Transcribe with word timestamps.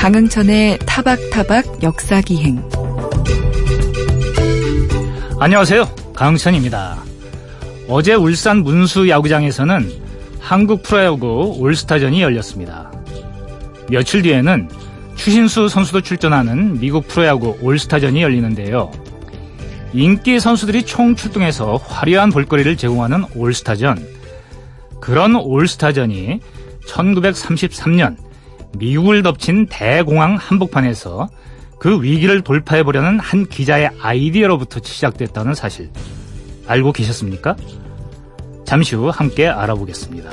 강흥천의 0.00 0.78
타박타박 0.86 1.82
역사기행 1.82 2.66
안녕하세요. 5.38 5.84
강흥천입니다. 6.14 6.96
어제 7.86 8.14
울산 8.14 8.62
문수 8.62 9.10
야구장에서는 9.10 9.92
한국 10.38 10.82
프로야구 10.82 11.54
올스타전이 11.58 12.22
열렸습니다. 12.22 12.90
며칠 13.90 14.22
뒤에는 14.22 14.70
추신수 15.16 15.68
선수도 15.68 16.00
출전하는 16.00 16.80
미국 16.80 17.06
프로야구 17.06 17.58
올스타전이 17.60 18.22
열리는데요. 18.22 18.90
인기 19.92 20.40
선수들이 20.40 20.86
총 20.86 21.14
출동해서 21.14 21.76
화려한 21.76 22.30
볼거리를 22.30 22.74
제공하는 22.78 23.24
올스타전. 23.36 24.02
그런 24.98 25.36
올스타전이 25.36 26.40
1933년 26.86 28.29
미국을 28.78 29.22
덮친 29.22 29.66
대공황 29.66 30.36
한복판에서 30.36 31.28
그 31.78 32.02
위기를 32.02 32.42
돌파해보려는 32.42 33.18
한 33.18 33.46
기자의 33.46 33.90
아이디어로부터 34.00 34.80
시작됐다는 34.82 35.54
사실 35.54 35.90
알고 36.66 36.92
계셨습니까? 36.92 37.56
잠시 38.64 38.94
후 38.94 39.08
함께 39.08 39.48
알아보겠습니다. 39.48 40.30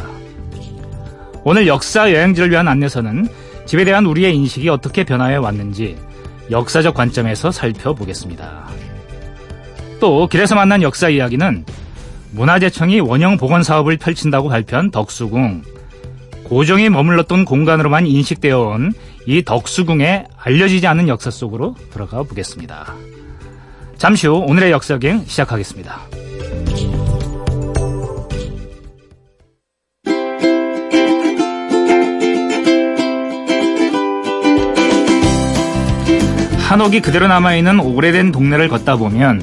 오늘 1.43 1.65
역사 1.67 2.11
여행지를 2.11 2.51
위한 2.51 2.67
안내서는 2.67 3.27
집에 3.65 3.85
대한 3.85 4.05
우리의 4.05 4.35
인식이 4.35 4.69
어떻게 4.69 5.03
변화해 5.03 5.37
왔는지 5.37 5.97
역사적 6.51 6.93
관점에서 6.93 7.51
살펴보겠습니다. 7.51 8.67
또 9.99 10.27
길에서 10.27 10.55
만난 10.55 10.81
역사 10.81 11.09
이야기는 11.09 11.65
문화재청이 12.31 12.99
원형 12.99 13.37
복원 13.37 13.63
사업을 13.63 13.97
펼친다고 13.97 14.49
발표한 14.49 14.91
덕수궁, 14.91 15.63
고종이 16.47 16.89
머물렀던 16.89 17.45
공간으로만 17.45 18.07
인식되어 18.07 18.59
온 18.59 18.93
이 19.27 19.43
덕수궁의 19.43 20.25
알려지지 20.37 20.87
않은 20.87 21.09
역사 21.09 21.29
속으로 21.29 21.75
들어가 21.91 22.23
보겠습니다. 22.23 22.95
잠시 23.97 24.25
후 24.25 24.35
오늘의 24.35 24.71
역사 24.71 24.97
여행 25.03 25.25
시작하겠습니다. 25.25 25.99
한옥이 36.69 37.01
그대로 37.01 37.27
남아있는 37.27 37.79
오래된 37.81 38.31
동네를 38.31 38.69
걷다 38.69 38.95
보면 38.95 39.41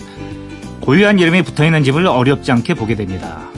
고유한 0.80 1.18
이름이 1.18 1.42
붙어있는 1.42 1.84
집을 1.84 2.06
어렵지 2.06 2.52
않게 2.52 2.72
보게 2.72 2.94
됩니다. 2.94 3.50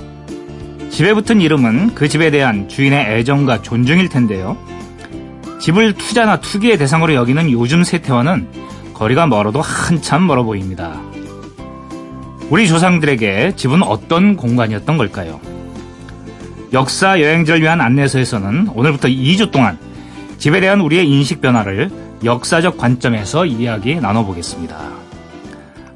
집에 0.97 1.13
붙은 1.13 1.43
이름은 1.43 1.95
그 1.95 2.09
집에 2.09 2.31
대한 2.31 2.71
주인의 2.71 3.19
애정과 3.19 3.61
존중일 3.61 4.09
텐데요. 4.09 4.57
집을 5.61 5.93
투자나 5.93 6.41
투기의 6.41 6.79
대상으로 6.79 7.13
여기는 7.13 7.51
요즘 7.51 7.85
세태와는 7.85 8.49
거리가 8.95 9.27
멀어도 9.27 9.61
한참 9.61 10.27
멀어 10.27 10.43
보입니다. 10.45 10.99
우리 12.49 12.67
조상들에게 12.67 13.57
집은 13.57 13.83
어떤 13.83 14.37
공간이었던 14.37 14.97
걸까요? 14.97 15.39
역사 16.73 17.21
여행지를 17.21 17.61
위한 17.61 17.83
안내서에서는 17.83 18.71
오늘부터 18.75 19.09
2주 19.09 19.51
동안 19.51 19.79
집에 20.39 20.61
대한 20.61 20.81
우리의 20.81 21.07
인식 21.07 21.43
변화를 21.43 21.91
역사적 22.25 22.79
관점에서 22.79 23.45
이야기 23.45 23.97
나눠보겠습니다. 23.97 24.79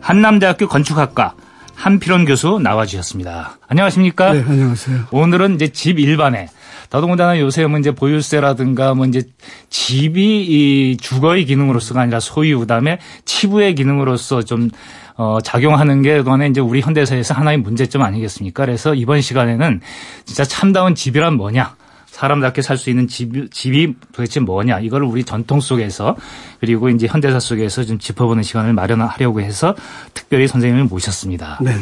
한남대학교 0.02 0.68
건축학과 0.68 1.32
한필원 1.80 2.26
교수 2.26 2.58
나와주셨습니다. 2.62 3.56
안녕하십니까? 3.66 4.34
네, 4.34 4.44
안녕하세요. 4.46 5.06
오늘은 5.12 5.54
이제 5.54 5.68
집 5.68 5.98
일반에 5.98 6.48
더더군다나 6.90 7.40
요새 7.40 7.66
뭐 7.66 7.78
이제 7.78 7.90
보유세라든가 7.92 8.92
뭐 8.92 9.06
이제 9.06 9.22
집이 9.70 10.44
이 10.44 10.96
주거의 10.98 11.46
기능으로서가 11.46 12.02
아니라 12.02 12.20
소유 12.20 12.58
그다음에 12.58 12.98
치부의 13.24 13.74
기능으로서 13.76 14.42
좀 14.42 14.68
어, 15.16 15.38
작용하는 15.42 16.02
게 16.02 16.18
그동안에 16.18 16.48
이제 16.48 16.60
우리 16.60 16.82
현대사에서 16.82 17.32
하나의 17.32 17.56
문제점 17.56 18.02
아니겠습니까? 18.02 18.66
그래서 18.66 18.94
이번 18.94 19.22
시간에는 19.22 19.80
진짜 20.26 20.44
참다운 20.44 20.94
집이란 20.94 21.34
뭐냐? 21.34 21.76
사람답게 22.20 22.60
살 22.60 22.76
수 22.76 22.90
있는 22.90 23.08
집, 23.08 23.50
집이 23.50 23.94
도대체 24.12 24.40
뭐냐 24.40 24.80
이걸 24.80 25.04
우리 25.04 25.24
전통 25.24 25.60
속에서 25.60 26.16
그리고 26.60 26.90
이제 26.90 27.06
현대사 27.06 27.40
속에서 27.40 27.84
좀 27.84 27.98
짚어보는 27.98 28.42
시간을 28.42 28.74
마련하려고 28.74 29.40
해서 29.40 29.74
특별히 30.12 30.46
선생님을 30.46 30.84
모셨습니다. 30.84 31.58
네. 31.62 31.74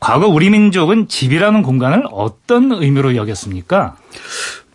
과거 0.00 0.28
우리 0.28 0.48
민족은 0.50 1.08
집이라는 1.08 1.62
공간을 1.62 2.04
어떤 2.10 2.72
의미로 2.72 3.16
여겼습니까? 3.16 3.96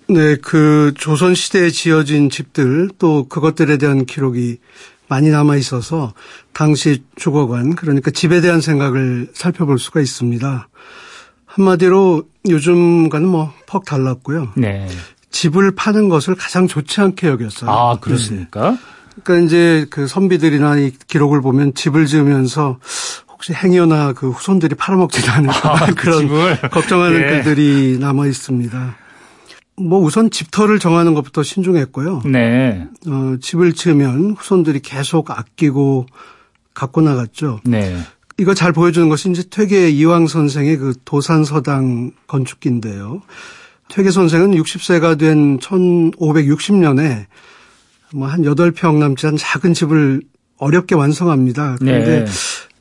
네, 0.07 0.35
그 0.35 0.93
조선 0.97 1.33
시대에 1.35 1.69
지어진 1.69 2.29
집들 2.29 2.89
또 2.99 3.27
그것들에 3.27 3.77
대한 3.77 4.05
기록이 4.05 4.57
많이 5.07 5.29
남아 5.29 5.55
있어서 5.57 6.13
당시 6.53 7.03
주거관 7.15 7.75
그러니까 7.75 8.11
집에 8.11 8.41
대한 8.41 8.61
생각을 8.61 9.29
살펴볼 9.33 9.79
수가 9.79 9.99
있습니다. 9.99 10.67
한마디로 11.55 12.23
요즘과는 12.49 13.27
뭐 13.27 13.53
퍽 13.71 13.85
달랐고요. 13.85 14.49
네. 14.57 14.85
집을 15.29 15.71
파는 15.71 16.09
것을 16.09 16.35
가장 16.35 16.67
좋지 16.67 16.99
않게 16.99 17.27
여겼어요. 17.27 17.71
아, 17.71 17.97
그렇습니까? 18.01 18.71
네. 18.71 18.77
그러니까 19.23 19.45
이제 19.45 19.85
그 19.89 20.07
선비들이나 20.07 20.77
이 20.77 20.91
기록을 21.07 21.39
보면 21.41 21.73
집을 21.73 22.05
지으면서 22.05 22.79
혹시 23.29 23.53
행여나 23.53 24.11
그 24.11 24.29
후손들이 24.29 24.75
팔아먹지도 24.75 25.31
않을까 25.31 25.73
아, 25.73 25.85
그 25.85 25.95
그런 25.95 26.27
집을? 26.27 26.59
걱정하는 26.69 27.21
예. 27.21 27.25
글들이 27.27 27.97
남아 27.99 28.27
있습니다. 28.27 28.95
뭐 29.77 29.99
우선 29.99 30.29
집터를 30.29 30.79
정하는 30.79 31.13
것부터 31.13 31.43
신중했고요. 31.43 32.23
네. 32.25 32.87
어, 33.07 33.35
집을 33.41 33.71
지으면 33.71 34.35
후손들이 34.37 34.81
계속 34.81 35.31
아끼고 35.31 36.07
갖고 36.73 36.99
나갔죠. 36.99 37.61
네. 37.63 37.97
이거 38.41 38.55
잘 38.55 38.73
보여주는 38.73 39.07
것이 39.07 39.29
이제 39.29 39.43
퇴계 39.47 39.91
이왕 39.91 40.25
선생의 40.25 40.77
그 40.77 40.93
도산서당 41.05 42.09
건축기인데요. 42.25 43.21
퇴계 43.87 44.09
선생은 44.09 44.55
60세가 44.55 45.19
된 45.19 45.59
1560년에 45.59 47.25
뭐 48.15 48.27
한 48.27 48.41
8평 48.41 48.95
남지 48.97 49.27
않은 49.27 49.37
작은 49.37 49.75
집을 49.75 50.21
어렵게 50.57 50.95
완성합니다. 50.95 51.75
그런데 51.79 52.25
네. 52.25 52.31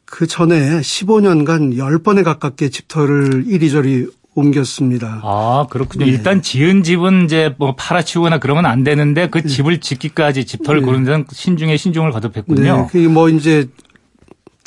그 0.07 0.27
전에 0.27 0.81
15년간 0.81 1.77
10번에 1.77 2.25
가깝게 2.25 2.71
집터를 2.71 3.45
이리저리 3.47 4.07
옮겼습니다. 4.35 5.21
아, 5.23 5.67
그렇군요. 5.69 6.07
네. 6.07 6.11
일단 6.11 6.41
지은 6.41 6.85
집은 6.85 7.25
이제 7.25 7.55
뭐 7.59 7.75
팔아치우거나 7.77 8.39
그러면 8.39 8.65
안 8.65 8.83
되는데 8.83 9.29
그 9.29 9.47
집을 9.47 9.81
짓기까지 9.81 10.47
집터를 10.47 10.81
네. 10.81 10.87
고르는 10.87 11.05
데는 11.05 11.25
신중에 11.31 11.77
신중을 11.77 12.13
거듭했군요. 12.13 12.77
네. 12.77 12.87
그게 12.91 13.09
뭐 13.09 13.29
이제 13.29 13.69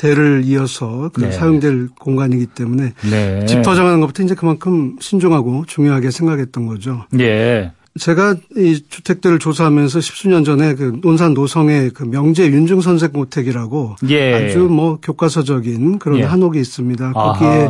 대를 0.03 0.41
이어서 0.43 1.09
그 1.13 1.21
네. 1.21 1.31
사용될 1.31 1.87
공간이기 1.97 2.47
때문에 2.47 2.91
네. 3.09 3.45
집터 3.45 3.73
정하는 3.73 4.01
것부터 4.01 4.23
이제 4.23 4.35
그만큼 4.35 4.97
신중하고 4.99 5.63
중요하게 5.65 6.11
생각했던 6.11 6.67
거죠. 6.67 7.05
예. 7.19 7.71
제가 7.97 8.35
이 8.57 8.83
주택들을 8.89 9.39
조사하면서 9.39 10.01
십수년 10.01 10.43
전에 10.43 10.75
그 10.75 10.99
논산 11.01 11.33
노성의 11.33 11.91
그 11.91 12.03
명제 12.03 12.47
윤중 12.47 12.81
선생 12.81 13.11
모택이라고 13.13 13.95
예. 14.09 14.33
아주 14.33 14.59
뭐 14.63 14.99
교과서적인 15.01 15.99
그런 15.99 16.19
예. 16.19 16.23
한옥이 16.23 16.59
있습니다. 16.59 17.13
거기에 17.13 17.69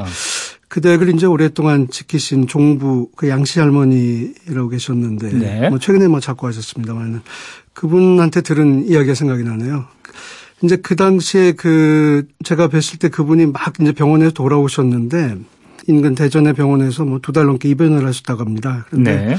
그 0.69 0.81
댁을 0.81 1.13
이제 1.13 1.27
오랫동안 1.27 1.87
지키신 1.87 2.47
종부 2.47 3.09
그 3.15 3.29
양씨 3.29 3.59
할머니라고 3.59 4.69
계셨는데 4.69 5.33
네. 5.33 5.69
뭐 5.69 5.77
최근에 5.77 6.07
뭐 6.07 6.19
자꾸 6.19 6.47
하셨습니다만 6.47 7.21
그분한테 7.73 8.41
들은 8.41 8.87
이야기가 8.87 9.13
생각이 9.13 9.43
나네요. 9.43 9.85
이제 10.63 10.77
그 10.77 10.95
당시에 10.95 11.51
그 11.53 12.25
제가 12.43 12.69
뵀을 12.69 12.99
때 12.99 13.09
그분이 13.09 13.47
막 13.47 13.73
이제 13.81 13.91
병원에서 13.91 14.31
돌아오셨는데 14.31 15.37
인근 15.87 16.15
대전의 16.15 16.53
병원에서 16.53 17.03
뭐 17.05 17.19
두 17.19 17.31
달 17.33 17.45
넘게 17.45 17.67
입원을 17.69 18.05
하셨다고 18.07 18.41
합니다. 18.41 18.85
그런데 18.89 19.15
네. 19.25 19.35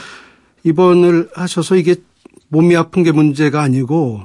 입원을 0.65 1.31
하셔서 1.35 1.76
이게 1.76 1.97
몸이 2.49 2.76
아픈 2.76 3.03
게 3.03 3.12
문제가 3.12 3.62
아니고 3.62 4.23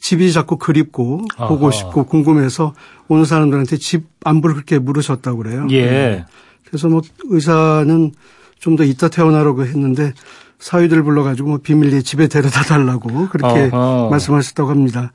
집이 0.00 0.32
자꾸 0.32 0.58
그립고 0.58 1.24
아하. 1.36 1.48
보고 1.48 1.70
싶고 1.70 2.04
궁금해서 2.04 2.74
오는 3.08 3.24
사람들한테 3.24 3.78
집 3.78 4.04
안부를 4.24 4.54
그렇게 4.54 4.78
물으셨다고 4.78 5.38
그래요. 5.38 5.66
예. 5.70 6.26
그래서 6.66 6.88
뭐 6.88 7.00
의사는 7.24 8.12
좀 8.58 8.76
더 8.76 8.84
이따 8.84 9.08
퇴원하라고 9.08 9.64
했는데 9.66 10.12
사위들 10.58 11.02
불러가지고 11.02 11.48
뭐 11.48 11.58
비밀리에 11.58 12.00
집에 12.02 12.28
데려다 12.28 12.62
달라고 12.62 13.28
그렇게 13.28 13.70
어허. 13.72 14.08
말씀하셨다고 14.10 14.70
합니다. 14.70 15.12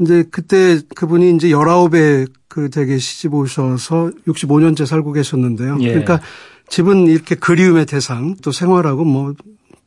이제 0.00 0.24
그때 0.30 0.80
그분이 0.94 1.34
이제 1.36 1.48
19에 1.48 2.26
그 2.48 2.70
댁에 2.70 2.98
시집 2.98 3.34
오셔서 3.34 4.10
65년째 4.26 4.86
살고 4.86 5.12
계셨는데요. 5.12 5.78
예. 5.80 5.88
그러니까 5.88 6.20
집은 6.68 7.06
이렇게 7.06 7.34
그리움의 7.34 7.86
대상 7.86 8.36
또 8.42 8.52
생활하고 8.52 9.04
뭐 9.04 9.34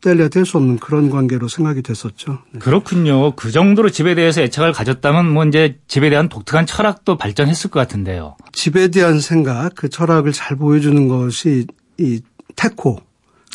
뗄래야 0.01 0.27
뗄 0.27 0.45
수 0.45 0.57
없는 0.57 0.79
그런 0.79 1.09
관계로 1.09 1.47
생각이 1.47 1.81
됐었죠. 1.81 2.39
네. 2.51 2.59
그렇군요. 2.59 3.35
그 3.35 3.51
정도로 3.51 3.89
집에 3.89 4.15
대해서 4.15 4.41
애착을 4.41 4.73
가졌다면 4.73 5.29
뭐 5.31 5.45
이제 5.45 5.79
집에 5.87 6.09
대한 6.09 6.27
독특한 6.27 6.65
철학도 6.65 7.17
발전했을 7.17 7.69
것 7.69 7.79
같은데요. 7.79 8.35
집에 8.51 8.89
대한 8.89 9.21
생각, 9.21 9.73
그 9.75 9.89
철학을 9.89 10.33
잘 10.33 10.57
보여주는 10.57 11.07
것이 11.07 11.65
이 11.97 12.21
테코. 12.57 12.99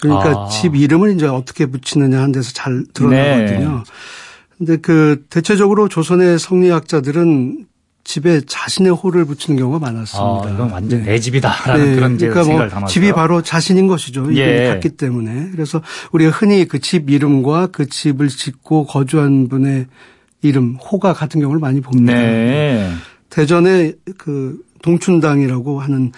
그러니까 0.00 0.44
아. 0.44 0.49
집 0.49 0.75
이름을 0.75 1.14
이제 1.14 1.26
어떻게 1.26 1.66
붙이느냐 1.66 2.16
하는 2.19 2.32
데서 2.32 2.52
잘 2.52 2.84
드러나거든요. 2.94 3.84
근데 4.58 4.76
그 4.76 5.25
대체적으로 5.31 5.88
조선의 5.88 6.38
성리학자들은 6.38 7.66
집에 8.05 8.40
자신의 8.40 8.93
호를 8.93 9.26
붙이는 9.26 9.58
경우가 9.58 9.78
많았습니다. 9.78 10.49
아, 10.49 10.50
이건 10.55 10.70
완전 10.70 11.00
네. 11.00 11.12
내 11.12 11.20
집이다라는 11.20 11.84
네, 11.84 11.94
그런 11.94 12.16
그러니까 12.16 12.44
뭐 12.44 12.69
담아서 12.69 12.93
집이 12.93 13.12
바로 13.12 13.43
자신인 13.43 13.87
것이죠. 13.87 14.34
예. 14.34 14.69
같기 14.69 14.90
때문에. 14.90 15.50
그래서 15.52 15.82
우리가 16.12 16.31
흔히 16.31 16.66
그 16.66 16.78
집 16.81 17.10
이름과 17.10 17.66
그 17.66 17.87
집을 17.87 18.28
짓고 18.28 18.87
거주한 18.87 19.49
분의 19.49 19.87
이름, 20.40 20.76
호가 20.76 21.12
같은 21.12 21.40
경우를 21.40 21.61
많이 21.61 21.81
봅니다. 21.82 22.14
네. 22.14 22.90
대전에 23.28 23.93
그 24.16 24.58
동춘당이라고 24.82 25.81
하는 25.81 26.12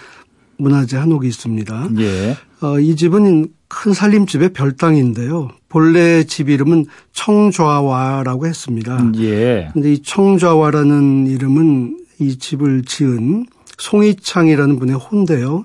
문화재 0.57 0.95
한옥이 0.95 1.27
있습니다. 1.27 1.89
예. 1.99 2.37
어, 2.61 2.79
이 2.79 2.95
집은 2.95 3.49
큰 3.67 3.93
살림집의 3.93 4.53
별당인데요. 4.53 5.49
본래 5.71 6.25
집 6.25 6.49
이름은 6.49 6.85
청좌와라고 7.13 8.45
했습니다. 8.45 9.11
예. 9.19 9.69
근데 9.71 9.93
이 9.93 10.01
청좌와라는 10.01 11.27
이름은 11.27 11.97
이 12.19 12.37
집을 12.37 12.83
지은 12.83 13.45
송이창이라는 13.77 14.77
분의 14.79 14.95
호인데요. 14.97 15.63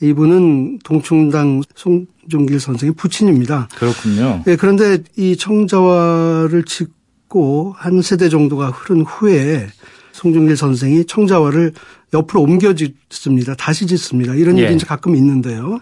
이분은 0.00 0.78
동충당 0.84 1.62
송중길 1.74 2.60
선생의 2.60 2.94
부친입니다. 2.94 3.68
그렇군요. 3.74 4.44
예, 4.46 4.54
그런데 4.54 4.98
이 5.16 5.36
청자화를 5.36 6.64
짓고 6.64 7.74
한 7.76 8.00
세대 8.00 8.28
정도가 8.28 8.70
흐른 8.70 9.02
후에 9.02 9.66
송중길 10.12 10.56
선생이 10.56 11.04
청자화를 11.06 11.72
옆으로 12.12 12.42
옮겨 12.42 12.74
짓습니다. 12.74 13.54
다시 13.54 13.86
짓습니다. 13.86 14.34
이런 14.34 14.58
예. 14.58 14.62
일이 14.62 14.74
이제 14.74 14.86
가끔 14.86 15.16
있는데요. 15.16 15.78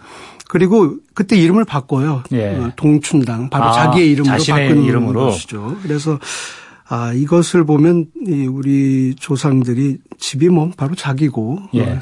그리고 0.49 0.97
그때 1.15 1.37
이름을 1.37 1.65
바꿔요. 1.65 2.25
예. 2.33 2.57
어, 2.57 2.73
동춘당 2.77 3.51
바로 3.51 3.67
아, 3.67 3.73
자기의 3.73 4.11
이름으로 4.11 4.37
바꾸는 4.37 4.83
이름으로. 4.85 5.27
것이죠. 5.27 5.77
그래서 5.83 6.19
아 6.89 7.13
이것을 7.13 7.65
보면 7.65 8.07
이 8.27 8.47
우리 8.47 9.15
조상들이 9.19 9.99
집이 10.19 10.49
뭐 10.49 10.71
바로 10.77 10.95
자기고 10.95 11.59
예. 11.75 12.01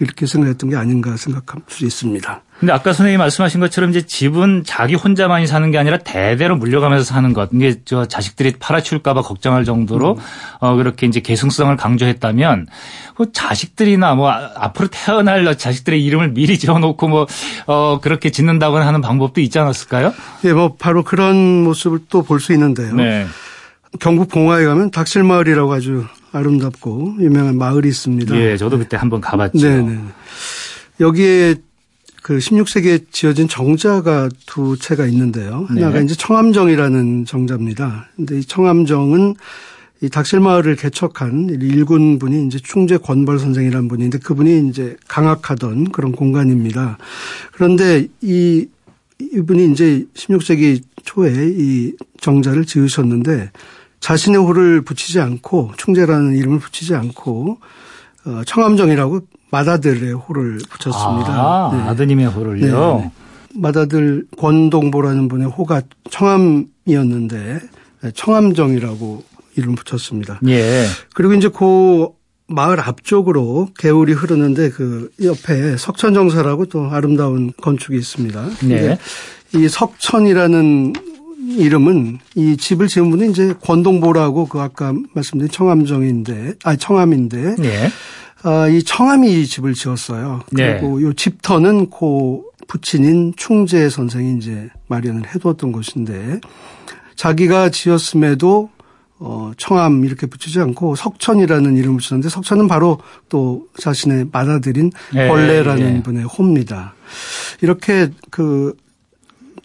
어, 0.00 0.04
그렇게 0.04 0.26
생각했던 0.26 0.70
게 0.70 0.76
아닌가 0.76 1.16
생각할 1.16 1.62
수 1.68 1.84
있습니다. 1.84 2.42
근데 2.58 2.72
아까 2.72 2.92
선생님이 2.92 3.16
말씀하신 3.18 3.60
것처럼 3.60 3.90
이제 3.90 4.02
집은 4.02 4.64
자기 4.66 4.94
혼자만이 4.94 5.46
사는 5.46 5.70
게 5.70 5.78
아니라 5.78 5.98
대대로 5.98 6.56
물려가면서 6.56 7.04
사는 7.04 7.32
것. 7.32 7.50
이게 7.54 7.80
저 7.84 8.04
자식들이 8.06 8.54
팔아칠까봐 8.58 9.22
걱정할 9.22 9.64
정도로 9.64 10.18
어 10.60 10.74
그렇게 10.76 11.06
이제 11.06 11.20
계승성을 11.20 11.74
강조했다면 11.76 12.66
그 13.16 13.32
자식들이나 13.32 14.14
뭐 14.14 14.30
아- 14.30 14.50
앞으로 14.56 14.88
태어날 14.90 15.56
자식들의 15.56 16.04
이름을 16.04 16.32
미리 16.32 16.58
지어놓고 16.58 17.08
뭐 17.08 17.26
어 17.66 18.00
그렇게 18.00 18.30
짓는다거나 18.30 18.86
하는 18.86 19.00
방법도 19.00 19.40
있지 19.40 19.58
않았을까요? 19.58 20.12
예, 20.44 20.52
뭐 20.52 20.76
바로 20.78 21.02
그런 21.04 21.62
모습을 21.64 22.00
또 22.08 22.22
볼 22.22 22.40
수 22.40 22.52
있는데요. 22.52 22.94
네. 22.94 23.26
경북 24.00 24.28
봉화에 24.28 24.64
가면 24.64 24.90
닥실마을이라고 24.92 25.72
아주 25.72 26.04
아름답고 26.32 27.16
유명한 27.20 27.56
마을이 27.58 27.88
있습니다. 27.88 28.36
예, 28.36 28.56
저도 28.56 28.78
그때 28.78 28.96
한번 28.96 29.20
가봤죠. 29.20 29.58
네네. 29.58 29.98
여기에 31.00 31.56
그 32.22 32.38
16세기에 32.38 33.06
지어진 33.10 33.48
정자가 33.48 34.28
두 34.46 34.76
채가 34.78 35.06
있는데요. 35.06 35.64
하나가 35.68 35.98
네. 35.98 36.04
이제 36.04 36.14
청암정이라는 36.14 37.24
정자입니다. 37.24 38.08
근데 38.16 38.38
이 38.38 38.44
청암정은 38.44 39.34
이 40.02 40.08
닥실마을을 40.08 40.76
개척한 40.76 41.48
일군 41.60 42.18
분이 42.18 42.46
이제 42.46 42.58
충재 42.62 42.96
권벌 42.96 43.38
선생이라는 43.38 43.88
분인데 43.88 44.18
그분이 44.18 44.68
이제 44.68 44.96
강학하던 45.08 45.92
그런 45.92 46.12
공간입니다. 46.12 46.96
그런데 47.52 48.06
이 48.22 48.66
이분이 49.20 49.72
이제 49.72 50.06
16세기 50.14 50.82
초에 51.04 51.32
이 51.50 51.92
정자를 52.20 52.64
지으셨는데 52.64 53.50
자신의 54.00 54.40
호를 54.40 54.82
붙이지 54.82 55.20
않고 55.20 55.72
충재라는 55.76 56.36
이름을 56.36 56.58
붙이지 56.58 56.94
않고 56.94 57.58
어, 58.24 58.42
청암정이라고 58.46 59.20
맏아들의 59.50 60.12
호를 60.12 60.58
붙였습니다. 60.68 61.32
아, 61.32 61.70
네. 61.72 61.82
아드님의 61.82 62.26
호를요. 62.26 62.98
네. 62.98 63.10
맏아들 63.54 64.26
권동보라는 64.38 65.28
분의 65.28 65.48
호가 65.48 65.82
청암이었는데 66.10 67.60
청암정이라고 68.14 69.24
이름 69.56 69.74
붙였습니다. 69.74 70.40
예. 70.46 70.86
그리고 71.14 71.34
이제 71.34 71.48
그 71.48 72.08
마을 72.46 72.80
앞쪽으로 72.80 73.68
개울이 73.78 74.12
흐르는데 74.12 74.70
그 74.70 75.10
옆에 75.22 75.76
석천정사라고 75.76 76.66
또 76.66 76.88
아름다운 76.90 77.52
건축이 77.60 77.96
있습니다. 77.96 78.48
네. 78.64 78.98
이 79.54 79.68
석천이라는 79.68 80.92
이름은 81.56 82.18
이 82.34 82.56
집을 82.56 82.88
지은 82.88 83.10
분이 83.10 83.30
이제 83.30 83.54
권동보라고 83.60 84.46
그 84.46 84.60
아까 84.60 84.92
말씀드린 85.12 85.50
청암정인데, 85.50 86.54
아 86.64 86.76
청암인데, 86.76 87.56
예. 87.64 87.90
아, 88.42 88.68
이 88.68 88.82
청암이 88.82 89.40
이 89.40 89.46
집을 89.46 89.74
지었어요. 89.74 90.42
네. 90.52 90.78
그리고 90.80 91.02
요 91.02 91.12
집터는 91.12 91.90
고 91.90 92.44
부친인 92.68 93.34
충재 93.36 93.90
선생이 93.90 94.38
이제 94.38 94.68
마련을 94.88 95.34
해두었던 95.34 95.72
것인데, 95.72 96.40
자기가 97.16 97.70
지었음에도 97.70 98.70
어, 99.22 99.52
청암 99.58 100.06
이렇게 100.06 100.26
붙이지 100.26 100.60
않고 100.60 100.96
석천이라는 100.96 101.76
이름을 101.76 101.98
붙였는데 101.98 102.30
석천은 102.30 102.68
바로 102.68 102.98
또 103.28 103.66
자신의 103.78 104.28
맏아들인 104.32 104.90
예, 105.14 105.28
벌레라는 105.28 105.96
예. 105.98 106.02
분의 106.02 106.24
호입니다. 106.24 106.94
이렇게 107.60 108.08
그 108.30 108.74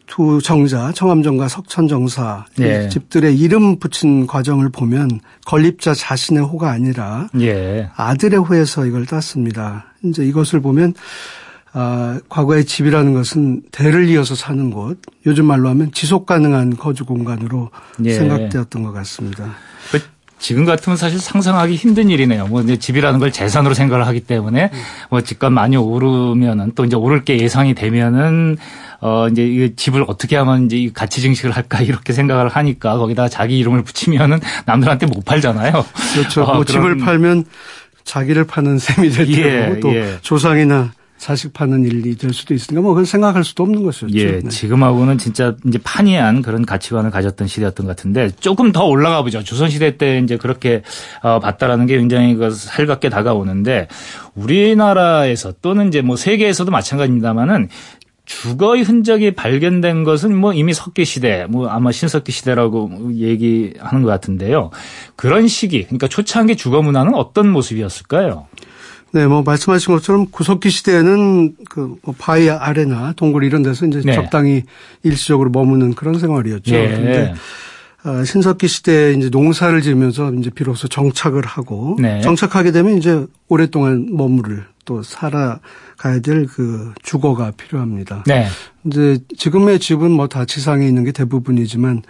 두 0.07 0.41
정자, 0.41 0.91
청암정과 0.93 1.47
석천정사 1.47 2.45
이 2.59 2.61
예. 2.61 2.89
집들의 2.89 3.37
이름 3.37 3.79
붙인 3.79 4.27
과정을 4.27 4.69
보면 4.69 5.19
건립자 5.45 5.93
자신의 5.93 6.43
호가 6.43 6.71
아니라 6.71 7.27
예. 7.39 7.89
아들의 7.95 8.39
호에서 8.39 8.85
이걸 8.85 9.05
땄습니다. 9.05 9.85
이제 10.03 10.23
이것을 10.25 10.61
보면 10.61 10.93
아, 11.73 12.19
과거의 12.29 12.63
집이라는 12.65 13.13
것은 13.13 13.63
대를 13.71 14.07
이어서 14.07 14.33
사는 14.33 14.71
곳, 14.71 14.97
요즘 15.25 15.45
말로 15.45 15.67
하면 15.69 15.91
지속 15.91 16.25
가능한 16.25 16.77
거주 16.77 17.03
공간으로 17.03 17.69
예. 18.05 18.13
생각되었던 18.13 18.83
것 18.83 18.93
같습니다. 18.93 19.55
그 19.91 19.99
지금 20.39 20.63
같으면 20.63 20.95
사실 20.95 21.19
상상하기 21.19 21.75
힘든 21.75 22.09
일이네요. 22.09 22.47
뭐 22.47 22.61
이제 22.61 22.77
집이라는 22.77 23.19
걸 23.19 23.31
재산으로 23.31 23.73
생각을 23.73 24.05
하기 24.07 24.21
때문에 24.21 24.69
뭐 25.09 25.21
집값 25.21 25.51
많이 25.51 25.75
오르면은 25.75 26.71
또 26.75 26.85
이제 26.85 26.95
오를 26.95 27.25
게 27.25 27.39
예상이 27.39 27.73
되면은 27.73 28.57
어 29.01 29.27
이제 29.29 29.45
이 29.45 29.75
집을 29.75 30.03
어떻게 30.07 30.35
하면 30.37 30.65
이제 30.65 30.77
이 30.77 30.91
가치 30.93 31.21
증식을 31.21 31.51
할까 31.51 31.81
이렇게 31.81 32.13
생각을 32.13 32.49
하니까 32.49 32.97
거기다가 32.97 33.29
자기 33.29 33.57
이름을 33.59 33.83
붙이면은 33.83 34.39
남들한테 34.65 35.05
못 35.07 35.23
팔잖아요. 35.25 35.85
그렇죠. 36.13 36.43
어, 36.43 36.55
뭐 36.55 36.63
그런- 36.63 36.65
집을 36.65 36.97
팔면 36.97 37.45
자기를 38.03 38.45
파는 38.45 38.77
셈이 38.77 39.09
될 39.09 39.27
예, 39.29 39.35
테고 39.67 39.79
또 39.79 39.95
예. 39.95 40.17
조상이나 40.21 40.91
자식 41.17 41.53
파는 41.53 41.85
일이 41.85 42.15
될 42.17 42.33
수도 42.33 42.53
있으니까 42.53 42.81
뭐 42.81 42.91
그건 42.91 43.05
생각할 43.05 43.43
수도 43.43 43.63
없는 43.63 43.83
것이었죠. 43.83 44.15
예, 44.17 44.41
네. 44.41 44.49
지금하고는 44.49 45.17
진짜 45.17 45.55
이제 45.65 45.79
판이한 45.83 46.41
그런 46.43 46.65
가치관을 46.65 47.09
가졌던 47.09 47.47
시대였던 47.47 47.85
것 47.87 47.95
같은데 47.95 48.29
조금 48.39 48.71
더 48.71 48.83
올라가 48.85 49.23
보죠. 49.23 49.41
조선 49.41 49.69
시대 49.69 49.97
때 49.97 50.19
이제 50.19 50.37
그렇게 50.37 50.83
어, 51.23 51.39
봤다라는 51.39 51.87
게 51.87 51.97
굉장히 51.97 52.35
그 52.35 52.51
살갑게 52.51 53.09
다가오는데 53.09 53.87
우리나라에서 54.35 55.53
또는 55.61 55.87
이제 55.87 56.01
뭐 56.01 56.15
세계에서도 56.15 56.69
마찬가지입니다만은 56.69 57.69
주거의 58.25 58.83
흔적이 58.83 59.31
발견된 59.35 60.03
것은 60.03 60.35
뭐 60.35 60.53
이미 60.53 60.73
석기 60.73 61.05
시대, 61.05 61.45
뭐 61.49 61.67
아마 61.67 61.91
신석기 61.91 62.31
시대라고 62.31 63.11
얘기하는 63.13 64.01
것 64.01 64.09
같은데요. 64.09 64.71
그런 65.15 65.47
시기, 65.47 65.83
그러니까 65.83 66.07
초창기 66.07 66.55
주거 66.55 66.81
문화는 66.81 67.13
어떤 67.13 67.49
모습이었을까요? 67.49 68.47
네, 69.11 69.27
뭐 69.27 69.43
말씀하신 69.43 69.93
것처럼 69.93 70.25
구석기 70.29 70.69
시대에는 70.69 71.55
그뭐 71.69 72.15
바위 72.17 72.49
아래나 72.49 73.13
동굴 73.15 73.45
이런 73.45 73.63
데서 73.63 73.85
이제 73.85 74.01
네. 74.03 74.13
적당히 74.13 74.63
일시적으로 75.03 75.51
머무는 75.51 75.93
그런 75.93 76.19
생활이었죠. 76.19 76.75
예. 76.75 76.87
그런데 76.87 77.33
아, 78.03 78.23
신석기 78.23 78.67
시대에 78.67 79.13
이제 79.13 79.29
농사를 79.29 79.81
지으면서 79.81 80.33
이제 80.33 80.49
비로소 80.49 80.87
정착을 80.87 81.45
하고 81.45 81.97
네. 81.99 82.21
정착하게 82.21 82.71
되면 82.71 82.97
이제 82.97 83.25
오랫동안 83.47 84.07
머무를 84.11 84.65
또 84.85 85.03
살아가야 85.03 86.19
될 86.23 86.45
그 86.45 86.93
주거가 87.03 87.51
필요합니다. 87.51 88.23
네. 88.27 88.47
이제 88.85 89.17
지금의 89.37 89.79
집은 89.79 90.11
뭐다 90.11 90.45
지상에 90.45 90.87
있는 90.87 91.03
게 91.03 91.11
대부분이지만 91.11 92.03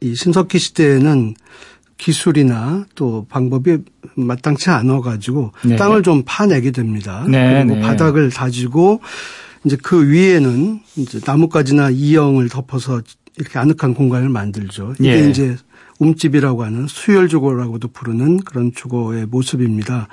이 0.00 0.14
신석기 0.14 0.58
시대에는 0.58 1.34
기술이나 1.96 2.86
또 2.94 3.26
방법이 3.28 3.78
마땅치 4.14 4.70
않아 4.70 5.00
가지고 5.00 5.52
네. 5.64 5.76
땅을 5.76 6.02
좀 6.02 6.22
파내게 6.24 6.70
됩니다. 6.70 7.24
네, 7.28 7.64
그리고 7.64 7.74
네. 7.76 7.80
바닥을 7.80 8.30
다지고 8.30 9.00
이제 9.64 9.76
그 9.82 10.08
위에는 10.08 10.80
이제 10.96 11.20
나뭇가지나 11.24 11.90
이영을 11.90 12.48
덮어서 12.48 13.02
이렇게 13.36 13.58
아늑한 13.58 13.94
공간을 13.94 14.28
만들죠. 14.28 14.94
이게 15.00 15.24
예. 15.24 15.30
이제 15.30 15.56
움집이라고 15.98 16.62
하는 16.64 16.86
수열 16.86 17.28
주거라고도 17.28 17.88
부르는 17.88 18.38
그런 18.38 18.72
주거의 18.74 19.26
모습입니다. 19.26 20.08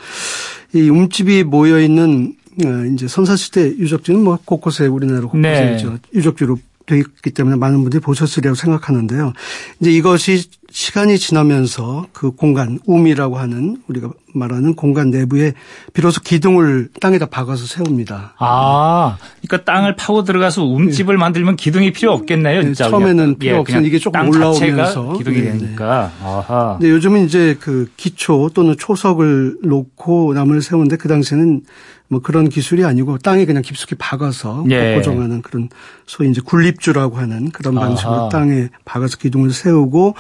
이 0.75 0.89
움집이 0.89 1.43
모여 1.45 1.79
있는 1.79 2.35
어, 2.63 2.85
이제 2.93 3.07
선사시대 3.07 3.77
유적지는 3.77 4.23
뭐 4.23 4.37
곳곳에 4.43 4.87
우리나라 4.87 5.21
곳곳에 5.21 5.41
네. 5.41 5.97
유적지로 6.13 6.57
돼 6.85 6.99
있기 6.99 7.31
때문에 7.31 7.55
많은 7.55 7.81
분들이 7.81 8.01
보셨으리라고 8.01 8.55
생각하는데요. 8.55 9.33
이제 9.79 9.91
이것이 9.91 10.43
시간이 10.75 11.17
지나면서 11.17 12.07
그 12.11 12.31
공간, 12.31 12.79
움이라고 12.85 13.37
하는 13.37 13.77
우리가 13.87 14.09
말하는 14.33 14.75
공간 14.75 15.09
내부에 15.09 15.53
비로소 15.93 16.19
기둥을 16.19 16.89
땅에다 16.99 17.27
박아서 17.27 17.65
세웁니다. 17.65 18.33
아, 18.37 19.17
그러니까 19.41 19.71
땅을 19.71 19.95
파고 19.95 20.25
들어가서 20.25 20.65
움집을 20.65 21.15
네. 21.15 21.19
만들면 21.19 21.55
기둥이 21.55 21.93
필요 21.93 22.11
없겠네요, 22.11 22.61
진짜. 22.61 22.83
네, 22.83 22.89
처음에는 22.89 23.39
필요 23.39 23.55
예, 23.55 23.59
없으면 23.59 23.85
이게 23.85 23.99
조금 23.99 24.27
올라오면서 24.27 25.13
기둥이 25.13 25.37
네, 25.37 25.51
되니까. 25.53 26.11
아하. 26.21 26.75
근데 26.77 26.91
요즘은 26.91 27.23
이제 27.25 27.55
그 27.61 27.89
기초 27.95 28.49
또는 28.53 28.75
초석을 28.77 29.59
놓고 29.63 30.33
나무를 30.33 30.61
세우는데 30.61 30.97
그 30.97 31.07
당시에는 31.07 31.61
뭐 32.07 32.21
그런 32.21 32.49
기술이 32.49 32.85
아니고 32.85 33.17
땅에 33.17 33.45
그냥 33.45 33.63
깊숙이 33.63 33.95
박아서 33.95 34.65
예. 34.69 34.95
고정하는 34.95 35.41
그런 35.41 35.69
소위 36.05 36.29
이제 36.29 36.39
굴립주라고 36.43 37.17
하는 37.17 37.49
그런 37.49 37.73
방식으로 37.75 38.13
아하. 38.13 38.29
땅에 38.29 38.69
박아서 38.85 39.17
기둥을 39.17 39.51
세우고 39.51 40.15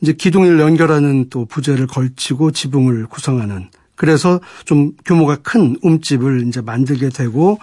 이제 0.00 0.12
기둥을 0.12 0.60
연결하는 0.60 1.28
또 1.30 1.44
부재를 1.44 1.86
걸치고 1.86 2.52
지붕을 2.52 3.06
구성하는 3.06 3.68
그래서 3.98 4.40
좀 4.64 4.92
규모가 5.04 5.38
큰 5.42 5.76
움집을 5.82 6.46
이제 6.46 6.60
만들게 6.60 7.08
되고 7.08 7.58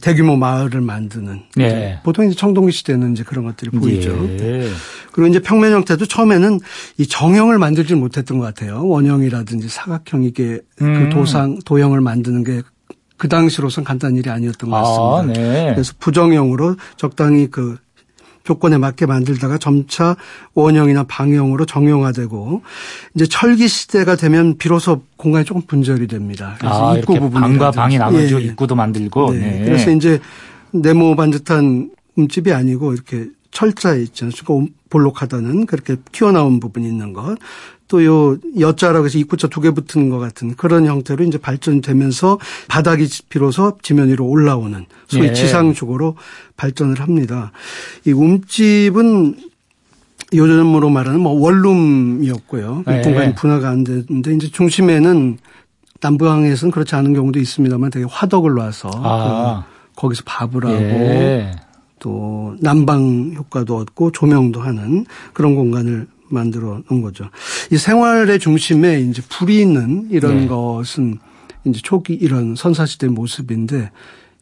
대규모 0.00 0.34
마을을 0.34 0.80
만드는 0.80 1.42
네. 1.54 2.00
보통 2.02 2.24
이제 2.26 2.34
청동기 2.34 2.72
시대는 2.72 3.12
이제 3.12 3.22
그런 3.22 3.44
것들이 3.44 3.70
보이죠. 3.70 4.10
예. 4.40 4.70
그리고 5.12 5.28
이제 5.28 5.38
평면 5.38 5.72
형태도 5.72 6.06
처음에는 6.06 6.60
이 6.96 7.06
정형을 7.06 7.58
만들지 7.58 7.94
못했던 7.94 8.38
것 8.38 8.44
같아요. 8.46 8.88
원형이라든지 8.88 9.68
사각형 9.68 10.24
이게 10.24 10.60
그 10.76 10.84
음. 10.84 11.10
그 11.10 11.14
도상 11.14 11.58
도형을 11.66 12.00
만드는 12.00 12.42
게그 12.42 13.28
당시로선 13.28 13.84
간단한 13.84 14.16
일이 14.16 14.30
아니었던 14.30 14.70
것 14.70 14.76
같습니다. 14.76 15.18
아, 15.18 15.22
네. 15.26 15.72
그래서 15.74 15.92
부정형으로 15.98 16.76
적당히 16.96 17.48
그 17.50 17.76
조건에 18.46 18.78
맞게 18.78 19.06
만들다가 19.06 19.58
점차 19.58 20.16
원형이나 20.54 21.02
방형으로 21.04 21.66
정형화되고 21.66 22.62
이제 23.14 23.26
철기 23.26 23.66
시대가 23.66 24.14
되면 24.14 24.56
비로소 24.56 25.02
공간이 25.16 25.44
조금 25.44 25.62
분절이 25.62 26.06
됩니다. 26.06 26.54
그래서 26.58 26.92
아, 26.92 26.96
입구 26.96 27.18
부분 27.18 27.40
방과 27.40 27.72
방이 27.72 27.98
나눠지고 27.98 28.40
예. 28.40 28.44
입구도 28.46 28.76
만들고 28.76 29.32
네. 29.32 29.38
네. 29.38 29.64
그래서 29.64 29.90
이제 29.90 30.20
네모 30.70 31.16
반 31.16 31.30
듯한 31.30 31.90
움집이 32.14 32.52
아니고 32.52 32.92
이렇게 32.92 33.26
철자 33.50 33.94
있잖아요. 33.94 34.32
그러니까 34.44 34.72
볼록하다는 34.90 35.66
그렇게 35.66 35.96
튀어나온 36.12 36.60
부분이 36.60 36.86
있는 36.86 37.12
것. 37.12 37.36
또요 37.88 38.36
여자라고 38.58 39.06
해서 39.06 39.18
입구자 39.18 39.48
두 39.48 39.60
개 39.60 39.70
붙는 39.70 40.10
것 40.10 40.18
같은 40.18 40.54
그런 40.56 40.86
형태로 40.86 41.24
이제 41.24 41.38
발전되면서 41.38 42.38
바닥이 42.68 43.08
비로소 43.28 43.78
지면 43.82 44.08
위로 44.08 44.26
올라오는 44.26 44.86
소위 45.08 45.28
네. 45.28 45.32
지상주거로 45.32 46.16
발전을 46.56 47.00
합니다. 47.00 47.52
이 48.06 48.12
움집은 48.12 49.36
요즘으로 50.34 50.90
말하는 50.90 51.20
뭐 51.20 51.32
원룸이었고요. 51.40 52.84
네. 52.86 53.02
공간이 53.02 53.34
분화가 53.34 53.68
안 53.68 53.84
되는데 53.84 54.34
이제 54.34 54.50
중심에는 54.50 55.38
남부항에서는 56.00 56.72
그렇지 56.72 56.94
않은 56.94 57.14
경우도 57.14 57.38
있습니다만 57.38 57.90
되게 57.90 58.04
화덕을 58.08 58.54
놔서 58.54 58.90
아. 58.94 59.64
그 59.94 60.00
거기서 60.00 60.22
밥을 60.26 60.66
하고 60.66 60.76
예. 60.76 61.52
또 61.98 62.54
난방 62.60 63.32
효과도 63.34 63.78
얻고 63.78 64.12
조명도 64.12 64.60
하는 64.60 65.06
그런 65.32 65.54
공간을 65.54 66.06
만들어 66.28 66.82
놓은 66.88 67.02
거죠. 67.02 67.28
이 67.70 67.76
생활의 67.76 68.38
중심에 68.38 69.00
이제 69.00 69.22
불이 69.28 69.60
있는 69.60 70.08
이런 70.10 70.40
네. 70.40 70.46
것은 70.46 71.18
이제 71.64 71.80
초기 71.82 72.14
이런 72.14 72.54
선사시대 72.54 73.08
모습인데 73.08 73.90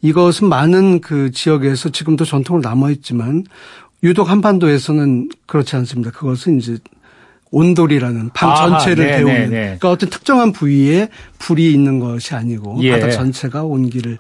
이것은 0.02 0.48
많은 0.48 1.00
그 1.00 1.30
지역에서 1.30 1.90
지금도 1.90 2.24
전통으로 2.24 2.68
남아있지만 2.68 3.44
유독 4.02 4.28
한반도에서는 4.28 5.30
그렇지 5.46 5.76
않습니다. 5.76 6.10
그것은 6.10 6.58
이제 6.58 6.78
온돌이라는 7.50 8.30
방 8.34 8.50
아하, 8.50 8.68
전체를 8.68 9.06
네, 9.06 9.16
데우는 9.16 9.34
네, 9.34 9.46
네. 9.46 9.62
그러니까 9.64 9.90
어떤 9.90 10.10
특정한 10.10 10.52
부위에 10.52 11.08
불이 11.38 11.72
있는 11.72 12.00
것이 12.00 12.34
아니고 12.34 12.80
예. 12.82 12.90
바닥 12.90 13.10
전체가 13.10 13.62
온기를 13.62 14.14
어, 14.14 14.18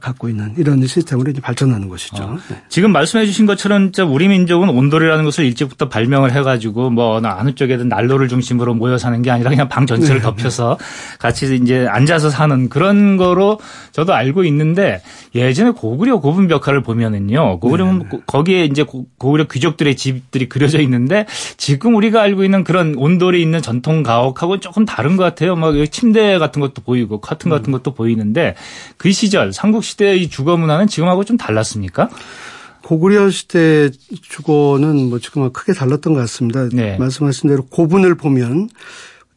갖고 0.00 0.28
있는 0.28 0.54
이런 0.56 0.86
시스템으로 0.86 1.32
이제 1.32 1.40
발전하는 1.40 1.88
것이죠. 1.88 2.22
어. 2.22 2.38
네. 2.48 2.62
지금 2.68 2.92
말씀해 2.92 3.26
주신 3.26 3.44
것처럼 3.44 3.90
우리 4.08 4.28
민족은 4.28 4.68
온돌이라는 4.68 5.24
것을 5.24 5.44
일찍부터 5.46 5.88
발명을 5.88 6.30
해가지고 6.32 6.90
뭐 6.90 7.16
어느 7.16 7.54
쪽에든 7.54 7.88
난로를 7.88 8.28
중심으로 8.28 8.74
모여 8.74 8.98
사는 8.98 9.20
게 9.22 9.32
아니라 9.32 9.50
그냥 9.50 9.68
방 9.68 9.86
전체를 9.86 10.16
네. 10.16 10.22
덮여서 10.22 10.78
같이 11.18 11.52
이제 11.56 11.88
앉아서 11.88 12.30
사는 12.30 12.68
그런 12.68 13.16
거로 13.16 13.58
저도 13.90 14.14
알고 14.14 14.44
있는데 14.44 15.02
예전에 15.34 15.70
고구려 15.70 16.20
고분 16.20 16.46
벽화를 16.46 16.82
보면은요. 16.82 17.58
고구려는 17.58 18.08
네. 18.10 18.20
거기에 18.26 18.66
이제 18.66 18.84
고구려 18.84 19.48
귀족들의 19.50 19.96
집들이 19.96 20.48
그려져 20.48 20.80
있는데 20.82 21.26
지금 21.56 21.96
우리가 21.96 22.22
알고 22.22 22.44
있는 22.44 22.62
그런 22.62 22.94
온돌이 22.96 23.42
있는 23.42 23.60
전통 23.60 24.04
가옥하고 24.04 24.60
조금 24.60 24.84
다른 24.84 25.16
것 25.16 25.24
같아요. 25.24 25.56
막 25.56 25.74
침대 25.90 26.38
같은 26.38 26.60
것도 26.60 26.82
보이고 26.82 27.20
커튼 27.20 27.50
같은 27.50 27.70
음. 27.70 27.72
것도 27.72 27.94
보이는데 27.94 28.54
그 28.96 29.10
시절 29.10 29.52
삼국 29.64 29.82
시대의 29.82 30.28
주거 30.28 30.58
문화는 30.58 30.88
지금하고 30.88 31.24
좀 31.24 31.38
달랐습니까? 31.38 32.10
고구려 32.82 33.30
시대 33.30 33.90
주거는 34.20 35.08
뭐 35.08 35.18
지금하고 35.18 35.54
크게 35.54 35.72
달랐던 35.72 36.12
것 36.12 36.20
같습니다. 36.20 36.68
네. 36.70 36.98
말씀하신 36.98 37.48
대로 37.48 37.64
고분을 37.64 38.14
보면 38.14 38.68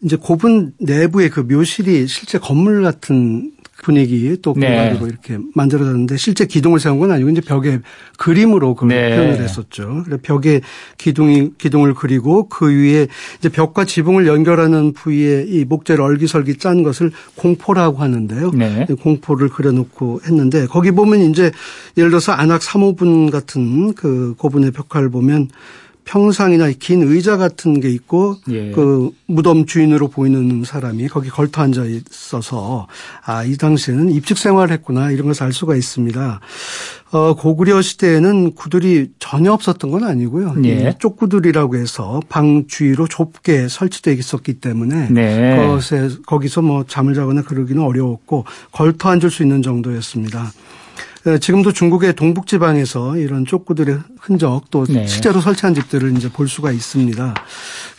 이제 0.02 0.18
고분 0.18 0.74
내부의 0.80 1.30
그 1.30 1.40
묘실이 1.40 2.08
실제 2.08 2.40
건물 2.40 2.84
같은 2.84 3.54
분위기 3.88 4.36
또 4.42 4.54
공간으로 4.54 5.00
네. 5.00 5.06
이렇게 5.06 5.38
만들어졌는데 5.56 6.18
실제 6.18 6.46
기둥을 6.46 6.82
세운 6.82 7.00
건 7.00 7.10
아니고 7.10 7.30
이제 7.30 7.40
벽에 7.40 7.80
그림으로 8.18 8.76
그 8.76 8.84
네. 8.84 9.16
표현을 9.16 9.42
했었죠. 9.42 10.04
벽에 10.24 10.60
기둥이 10.98 11.52
기둥을 11.58 11.94
그리고 11.94 12.50
그 12.50 12.70
위에 12.70 13.08
이제 13.40 13.48
벽과 13.48 13.86
지붕을 13.86 14.28
연결하는 14.28 14.92
부위에 14.92 15.46
이 15.48 15.64
목재를 15.64 16.04
얼기설기 16.04 16.58
짠 16.58 16.84
것을 16.84 17.12
공포라고 17.36 18.00
하는데요. 18.00 18.52
네. 18.52 18.86
공포를 19.02 19.48
그려놓고 19.48 20.20
했는데 20.26 20.68
거기 20.68 20.92
보면 20.92 21.22
이제 21.22 21.50
예를 21.96 22.10
들어서 22.10 22.34
안악 22.34 22.60
3호분 22.60 23.32
같은 23.32 23.94
그 23.94 24.34
고분의 24.38 24.72
벽화를 24.72 25.10
보면 25.10 25.48
평상이나 26.08 26.72
긴 26.80 27.04
의자 27.04 27.38
같은 27.38 27.80
게 27.80 27.90
있고 27.90 28.38
예. 28.50 28.72
그 28.72 29.12
무덤 29.26 29.66
주인으로 29.66 30.08
보이는 30.08 30.64
사람이 30.64 31.08
거기 31.10 31.30
걸터 31.30 31.62
앉아 31.64 31.84
있어서 31.86 32.88
아 33.26 33.44
이 33.48 33.58
당시에는 33.58 34.12
입직 34.12 34.38
생활을 34.38 34.74
했구나 34.74 35.12
이런 35.12 35.28
것을 35.28 35.44
알 35.44 35.54
수가 35.54 35.76
있습니다. 35.76 36.40
어 37.12 37.36
고구려 37.36 37.82
시대에는 37.82 38.56
구들이 38.56 39.12
전혀 39.20 39.54
없었던 39.54 39.92
건 39.92 40.04
아니고요. 40.04 40.56
예. 40.66 40.94
쪽구들이라고 41.00 41.78
해서 41.78 42.20
방 42.28 42.66
주위로 42.68 43.08
좁게 43.08 43.68
설치되어 43.70 44.14
있었기 44.14 44.56
때문에 44.56 45.10
네. 45.12 45.56
그것에 45.56 46.10
거기서 46.26 46.62
뭐 46.62 46.84
잠을 46.88 47.14
자거나 47.14 47.44
그러기는 47.44 47.82
어려웠고 47.82 48.46
걸터 48.72 49.10
앉을 49.10 49.30
수 49.32 49.44
있는 49.44 49.62
정도였습니다. 49.62 50.52
네, 51.24 51.40
지금도 51.40 51.74
중국의 51.74 52.16
동북지방에서 52.16 53.18
이런 53.18 53.46
쪽구들의 53.46 54.00
흔적 54.20 54.70
또 54.72 54.86
네. 54.86 55.06
실제로 55.08 55.42
설치한 55.42 55.74
집들을 55.74 56.16
이제 56.16 56.32
볼 56.32 56.48
수가 56.48 56.72
있습니다. 56.72 57.34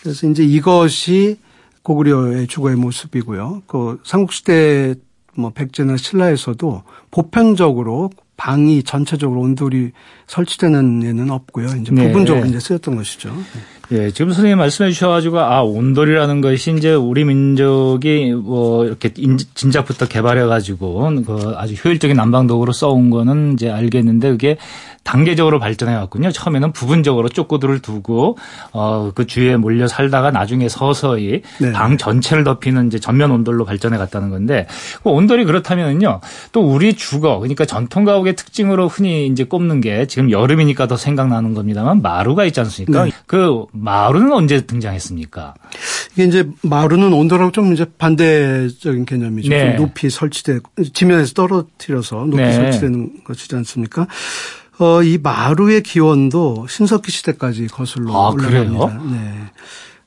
그래서 0.03 0.27
이제 0.29 0.45
이것이 0.45 1.39
고구려의 1.83 2.47
주거의 2.47 2.77
모습이고요. 2.77 3.63
그 3.67 3.99
삼국시대 4.05 4.95
뭐 5.37 5.51
백제나 5.51 5.97
신라에서도 5.97 6.83
보편적으로 7.11 8.11
방이 8.39 8.85
전체적으로 8.85 9.41
온돌이 9.41 9.91
설치되는 10.29 11.03
예는 11.03 11.29
없고요. 11.31 11.67
이제 11.81 11.93
네. 11.93 12.07
부분적으로 12.07 12.47
이제 12.47 12.59
쓰였던 12.61 12.97
것이죠. 12.97 13.35
예, 13.91 14.11
지금 14.11 14.33
선생님 14.33 14.59
말씀해 14.59 14.93
주셔가지고 14.93 15.41
아 15.41 15.63
온돌이라는 15.63 16.41
것이 16.41 16.73
이제 16.77 16.95
우리 16.95 17.25
민족이 17.25 18.33
뭐 18.35 18.87
이렇게 18.87 19.13
진작부터 19.55 20.07
개발해가지고 20.07 21.23
그 21.27 21.55
아주 21.57 21.75
효율적인 21.75 22.17
난방도구로 22.17 22.73
써온 22.73 23.11
거는 23.11 23.55
이제 23.55 23.71
알겠는데 23.71 24.31
그게 24.31 24.57
단계적으로 25.09 25.59
발전해 25.59 25.95
왔군요. 25.95 26.31
처음에는 26.31 26.73
부분적으로 26.73 27.31
쪼꼬들을 27.31 27.79
두고 27.81 28.37
어 28.73 28.99
그 29.15 29.27
주위에 29.27 29.57
몰려 29.57 29.87
살다가 29.89 30.31
나중에 30.31 30.69
서서히 30.69 31.43
네. 31.61 31.73
방 31.73 31.97
전체를 31.97 32.45
덮이는 32.45 32.89
이제 32.89 32.99
전면 32.99 33.31
온돌로 33.31 33.65
발전해 33.65 33.97
갔다는 33.97 34.29
건데 34.29 34.67
그 35.03 35.09
온돌이 35.11 35.45
그렇다면은요. 35.45 36.21
또 36.53 36.61
우리 36.61 36.95
주거 36.95 37.39
그러니까 37.39 37.65
전통 37.65 38.05
가옥의 38.05 38.37
특징으로 38.37 38.89
흔히 38.89 39.27
이제 39.27 39.45
꼽는 39.45 39.81
게 39.81 40.07
지금 40.07 40.31
여름이니까 40.31 40.87
더 40.89 40.97
생각나는 40.97 41.55
겁니다만 41.55 42.03
마루가 42.03 42.45
있지 42.45 42.61
않습니까? 42.61 43.05
네. 43.05 43.13
그 43.27 43.65
마루는 43.73 44.33
언제 44.33 44.61
등장했습니까? 44.61 45.55
이게 46.13 46.25
이제 46.25 46.49
마루는 46.63 47.13
온도랑 47.13 47.53
좀 47.53 47.73
이제 47.73 47.87
반대적인 47.97 49.07
개념이죠. 49.07 49.49
네. 49.49 49.75
높이 49.77 50.11
설치돼 50.11 50.61
지면에서 50.93 51.33
떨어뜨려서 51.33 52.27
높이 52.27 52.37
네. 52.37 52.53
설치되는 52.53 53.25
것이지 53.25 53.57
않습니까? 53.57 54.07
어, 54.79 55.03
이 55.03 55.19
마루의 55.19 55.83
기원도 55.83 56.67
신석기 56.69 57.11
시대까지 57.11 57.67
거슬러 57.69 58.13
아, 58.15 58.29
올라갑니다. 58.31 58.87
그래요? 58.87 59.03
네. 59.11 59.51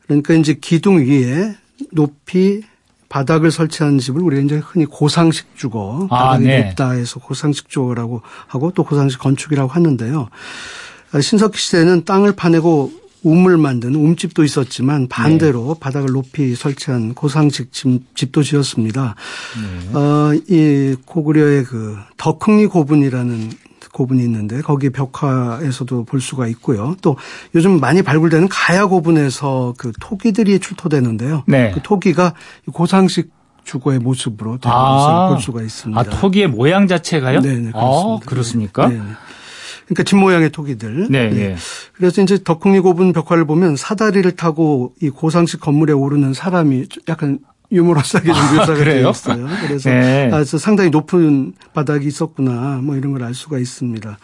그러니까 0.05 0.33
이제 0.33 0.57
기둥 0.59 1.05
위에 1.05 1.55
높이 1.91 2.61
바닥을 3.09 3.51
설치한 3.51 3.99
집을 3.99 4.21
우리가 4.21 4.41
이제 4.41 4.61
흔히 4.63 4.85
고상식 4.85 5.57
주거, 5.57 6.07
아, 6.09 6.29
바닥이 6.29 6.45
네. 6.45 6.63
높다 6.63 6.91
해서 6.91 7.19
고상식 7.19 7.69
주거라고 7.69 8.21
하고 8.47 8.71
또 8.71 8.85
고상식 8.85 9.19
건축이라고 9.19 9.69
하는데요. 9.69 10.29
신석기 11.19 11.59
시대는 11.59 12.05
땅을 12.05 12.33
파내고 12.33 12.91
우물 13.23 13.57
만드는 13.57 13.95
움집도 13.95 14.43
있었지만 14.43 15.07
반대로 15.07 15.73
네. 15.73 15.79
바닥을 15.79 16.11
높이 16.11 16.55
설치한 16.55 17.13
고상식 17.13 17.71
집, 17.71 18.31
도 18.31 18.41
지었습니다. 18.41 19.15
네. 19.91 19.97
어, 19.97 20.33
이 20.47 20.95
고구려의 21.05 21.65
그 21.65 21.97
덕흥리 22.17 22.67
고분이라는 22.67 23.51
고분이 23.93 24.23
있는데 24.23 24.61
거기 24.61 24.89
벽화에서도 24.89 26.05
볼 26.05 26.21
수가 26.21 26.47
있고요. 26.47 26.95
또 27.01 27.17
요즘 27.55 27.79
많이 27.79 28.01
발굴되는 28.01 28.47
가야 28.49 28.85
고분에서 28.85 29.73
그 29.77 29.91
토기들이 29.99 30.59
출토되는데요. 30.59 31.43
네. 31.47 31.71
그 31.71 31.81
토기가 31.81 32.33
고상식 32.73 33.31
주거의 33.63 33.99
모습으로 33.99 34.57
되는 34.57 34.75
아. 34.75 34.95
것을 34.95 35.33
볼 35.33 35.41
수가 35.41 35.61
있습니다. 35.61 35.99
아, 35.99 36.03
토기의 36.03 36.47
모양 36.47 36.87
자체가요? 36.87 37.41
네, 37.41 37.57
네, 37.57 37.71
그렇습니다. 37.71 37.79
아, 37.79 38.19
그렇습니까? 38.25 38.87
네. 38.87 39.01
그러니까 39.85 40.03
집 40.03 40.15
모양의 40.15 40.51
토기들. 40.51 41.07
네, 41.09 41.29
네. 41.29 41.35
네. 41.35 41.55
그래서 41.93 42.21
이제 42.21 42.41
덕흥리 42.43 42.79
고분 42.79 43.13
벽화를 43.13 43.45
보면 43.45 43.75
사다리를 43.75 44.31
타고 44.35 44.93
이 45.01 45.09
고상식 45.09 45.59
건물에 45.59 45.93
오르는 45.93 46.33
사람이 46.33 46.85
약간 47.09 47.39
유머러스하게 47.71 48.27
좀 48.33 48.35
아, 48.35 48.51
묘사가 48.53 48.81
아, 48.81 48.83
되어 48.83 49.09
있어요. 49.09 49.47
그래서, 49.61 49.89
네. 49.89 50.27
아, 50.27 50.31
그래서 50.31 50.57
상당히 50.57 50.89
높은 50.89 51.53
바닥이 51.73 52.05
있었구나 52.07 52.79
뭐 52.83 52.95
이런 52.97 53.13
걸 53.13 53.21
알 53.23 53.33
수가 53.33 53.57
있습니다. 53.59 54.17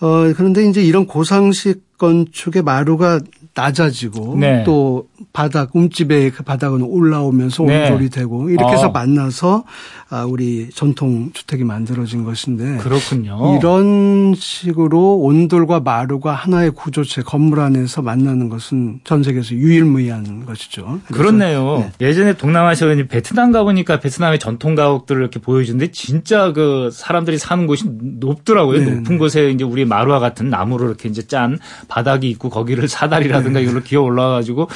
어, 0.00 0.32
그런데 0.36 0.64
이제 0.68 0.82
이런 0.82 1.06
고상식 1.06 1.96
건축의 1.98 2.62
마루가 2.62 3.20
낮아지고 3.54 4.36
네. 4.38 4.64
또 4.64 5.06
바닥 5.32 5.74
움집의 5.74 6.32
그 6.32 6.42
바닥은 6.42 6.82
올라오면서 6.82 7.62
네. 7.64 7.88
온돌이 7.88 8.10
되고 8.10 8.50
이렇게 8.50 8.72
해서 8.72 8.88
어. 8.88 8.90
만나서 8.90 9.64
아 10.10 10.24
우리 10.24 10.70
전통 10.70 11.30
주택이 11.32 11.62
만들어진 11.64 12.24
것인데 12.24 12.78
그렇군요. 12.78 13.58
이런 13.58 14.34
식으로 14.36 15.18
온돌과 15.18 15.80
마루가 15.80 16.32
하나의 16.32 16.72
구조체 16.72 17.22
건물 17.22 17.60
안에서 17.60 18.02
만나는 18.02 18.48
것은 18.48 19.00
전 19.04 19.22
세계에서 19.22 19.54
유일무이한 19.54 20.46
것이죠. 20.46 21.00
그렇네요. 21.12 21.90
네. 21.98 22.08
예전에 22.08 22.34
동남아시아 22.34 22.94
베트남 23.08 23.52
가보니까 23.52 24.00
베트남의 24.00 24.40
전통 24.40 24.74
가옥들을 24.74 25.20
이렇게 25.20 25.38
보여주는데 25.38 25.92
진짜 25.92 26.52
그 26.52 26.90
사람들이 26.92 27.38
사는 27.38 27.66
곳이 27.68 27.84
높더라고요. 27.88 28.78
네. 28.80 28.90
높은 28.96 29.16
곳에 29.18 29.50
이제 29.50 29.62
우리 29.62 29.84
마루와 29.84 30.18
같은 30.18 30.50
나무로 30.50 30.86
이렇게 30.86 31.08
이제 31.08 31.26
짠 31.26 31.58
바닥이 31.86 32.28
있고 32.30 32.50
거기를 32.50 32.88
사다리라 32.88 33.43
든가 33.44 33.60
네. 33.60 33.64
이걸로 33.64 33.80
기어 33.82 34.02
올라가지고 34.02 34.68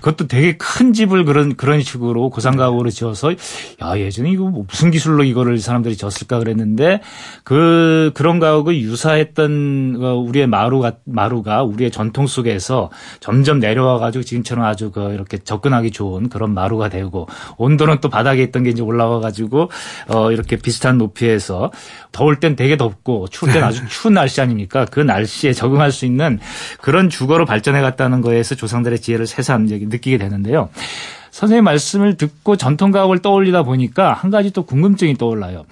그것도 0.00 0.26
되게 0.26 0.56
큰 0.56 0.92
집을 0.92 1.24
그런 1.24 1.56
그런 1.56 1.82
식으로 1.82 2.30
고상가옥으로 2.30 2.90
지어서 2.90 3.32
야 3.82 3.98
예전에 3.98 4.30
이거 4.30 4.44
뭐 4.44 4.64
무슨 4.68 4.90
기술로 4.90 5.24
이거를 5.24 5.58
사람들이 5.58 5.96
졌을까 5.96 6.38
그랬는데 6.38 7.00
그 7.44 8.10
그런 8.14 8.40
가옥을 8.40 8.80
유사했던 8.80 9.98
어, 10.00 10.14
우리의 10.16 10.46
마루가 10.46 10.94
마루가 11.04 11.62
우리의 11.62 11.90
전통 11.90 12.26
속에서 12.26 12.90
점점 13.20 13.60
내려와 13.60 13.98
가지고 13.98 14.24
지금처럼 14.24 14.64
아주 14.64 14.90
그 14.90 15.12
이렇게 15.12 15.38
접근하기 15.38 15.90
좋은 15.90 16.28
그런 16.28 16.54
마루가 16.54 16.88
되고 16.88 17.28
온도는 17.58 17.98
또 18.00 18.08
바닥에 18.08 18.42
있던 18.44 18.64
게 18.64 18.70
이제 18.70 18.82
올라와 18.82 19.20
가지고 19.20 19.70
어 20.08 20.32
이렇게 20.32 20.56
비슷한 20.56 20.98
높이에서 20.98 21.70
더울 22.12 22.40
땐 22.40 22.56
되게 22.56 22.76
덥고 22.76 23.28
추울 23.28 23.52
땐 23.52 23.64
아주 23.64 23.86
추운 23.88 24.14
날씨 24.14 24.40
아닙니까? 24.40 24.84
그 24.90 25.00
날씨에 25.00 25.52
적응할 25.52 25.92
수 25.92 26.06
있는 26.06 26.38
그런 26.80 27.08
주거로 27.08 27.44
발전해 27.44 27.80
갔다는 27.80 28.20
거에서 28.20 28.54
조상들의 28.54 29.00
지혜를 29.00 29.26
새삼 29.26 29.68
느끼게 29.90 30.18
되는데요. 30.18 30.70
선생님 31.30 31.64
말씀을 31.64 32.16
듣고 32.16 32.56
전통 32.56 32.90
가옥을 32.90 33.20
떠올리다 33.20 33.62
보니까 33.62 34.12
한 34.12 34.30
가지 34.30 34.50
또 34.50 34.64
궁금증이 34.64 35.14
떠올라요. 35.14 35.64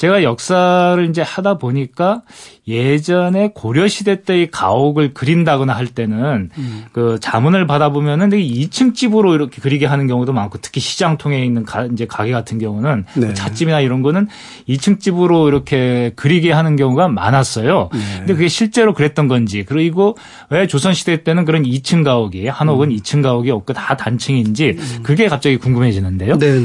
제가 0.00 0.22
역사를 0.22 1.10
이제 1.10 1.20
하다 1.20 1.58
보니까 1.58 2.22
예전에 2.66 3.50
고려 3.54 3.86
시대 3.86 4.22
때의 4.22 4.50
가옥을 4.50 5.12
그린다거나 5.12 5.74
할 5.74 5.88
때는 5.88 6.48
음. 6.56 6.84
그 6.92 7.18
자문을 7.20 7.66
받아보면은 7.66 8.30
2층 8.30 8.94
집으로 8.94 9.34
이렇게 9.34 9.60
그리게 9.60 9.84
하는 9.84 10.06
경우도 10.06 10.32
많고 10.32 10.56
특히 10.62 10.80
시장 10.80 11.18
통에 11.18 11.44
있는 11.44 11.64
가, 11.66 11.84
이제 11.84 12.06
가게 12.06 12.32
같은 12.32 12.58
경우는 12.58 13.04
네. 13.12 13.26
뭐 13.26 13.34
잣집이나 13.34 13.80
이런 13.80 14.00
거는 14.00 14.28
2층 14.70 15.00
집으로 15.00 15.48
이렇게 15.48 16.12
그리게 16.16 16.50
하는 16.50 16.76
경우가 16.76 17.08
많았어요. 17.08 17.90
네. 17.92 17.98
근데 18.20 18.32
그게 18.32 18.48
실제로 18.48 18.94
그랬던 18.94 19.28
건지 19.28 19.66
그리고 19.68 20.16
왜 20.48 20.66
조선 20.66 20.94
시대 20.94 21.22
때는 21.24 21.44
그런 21.44 21.64
2층 21.64 22.04
가옥이 22.04 22.48
한옥은 22.48 22.88
음. 22.88 22.96
2층 22.96 23.22
가옥이 23.22 23.50
없고 23.50 23.74
다 23.74 23.98
단층인지 23.98 24.76
음. 24.78 25.00
그게 25.02 25.28
갑자기 25.28 25.58
궁금해지는데요. 25.58 26.38
네. 26.38 26.64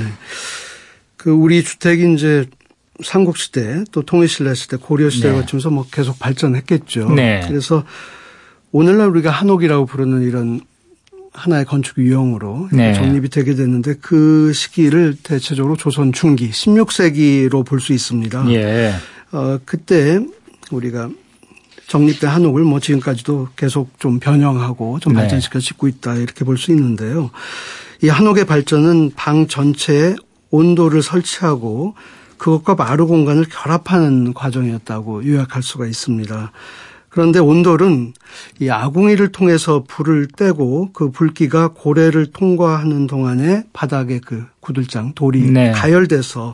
그 1.17 1.31
우리 1.31 1.65
주택이 1.65 2.13
이제 2.13 2.45
삼국시대 3.03 3.85
또 3.91 4.01
통일신라 4.03 4.53
시대 4.53 4.77
고려시대를 4.77 5.35
네. 5.35 5.41
거치면서 5.41 5.69
뭐 5.69 5.85
계속 5.91 6.17
발전했겠죠. 6.19 7.11
네. 7.11 7.43
그래서 7.47 7.83
오늘날 8.71 9.07
우리가 9.09 9.31
한옥이라고 9.31 9.85
부르는 9.85 10.21
이런 10.23 10.61
하나의 11.33 11.65
건축 11.65 11.97
유형으로 11.97 12.69
네. 12.71 12.93
정립이 12.93 13.29
되게 13.29 13.55
됐는데 13.55 13.95
그 14.01 14.53
시기를 14.53 15.17
대체적으로 15.21 15.75
조선 15.75 16.13
중기 16.13 16.49
16세기로 16.49 17.65
볼 17.65 17.79
수 17.81 17.91
있습니다. 17.93 18.49
예. 18.51 18.93
어, 19.31 19.59
그때 19.65 20.19
우리가 20.71 21.09
정립된 21.87 22.29
한옥을 22.29 22.63
뭐 22.63 22.79
지금까지도 22.79 23.49
계속 23.55 23.99
좀 23.99 24.19
변형하고 24.19 24.99
좀 25.01 25.13
네. 25.13 25.19
발전시켜 25.19 25.59
짓고 25.59 25.87
있다 25.87 26.15
이렇게 26.15 26.45
볼 26.45 26.57
수 26.57 26.71
있는데요. 26.71 27.29
이 28.01 28.07
한옥의 28.07 28.45
발전은 28.45 29.11
방 29.15 29.47
전체에 29.47 30.15
온도를 30.51 31.01
설치하고 31.03 31.95
그것과 32.45 32.75
마루 32.75 33.07
공간을 33.07 33.45
결합하는 33.49 34.35
과정이었다고 34.35 35.25
요약할 35.25 35.63
수가 35.63 35.87
있습니다. 35.87 36.51
그런데 37.09 37.39
온돌은 37.39 38.13
이 38.59 38.69
아궁이를 38.69 39.31
통해서 39.31 39.83
불을 39.87 40.27
떼고 40.27 40.91
그 40.93 41.09
불기가 41.09 41.69
고래를 41.69 42.27
통과하는 42.27 43.07
동안에 43.07 43.63
바닥에 43.73 44.19
그 44.23 44.45
구들장 44.59 45.13
돌이 45.15 45.49
네. 45.49 45.71
가열돼서 45.71 46.53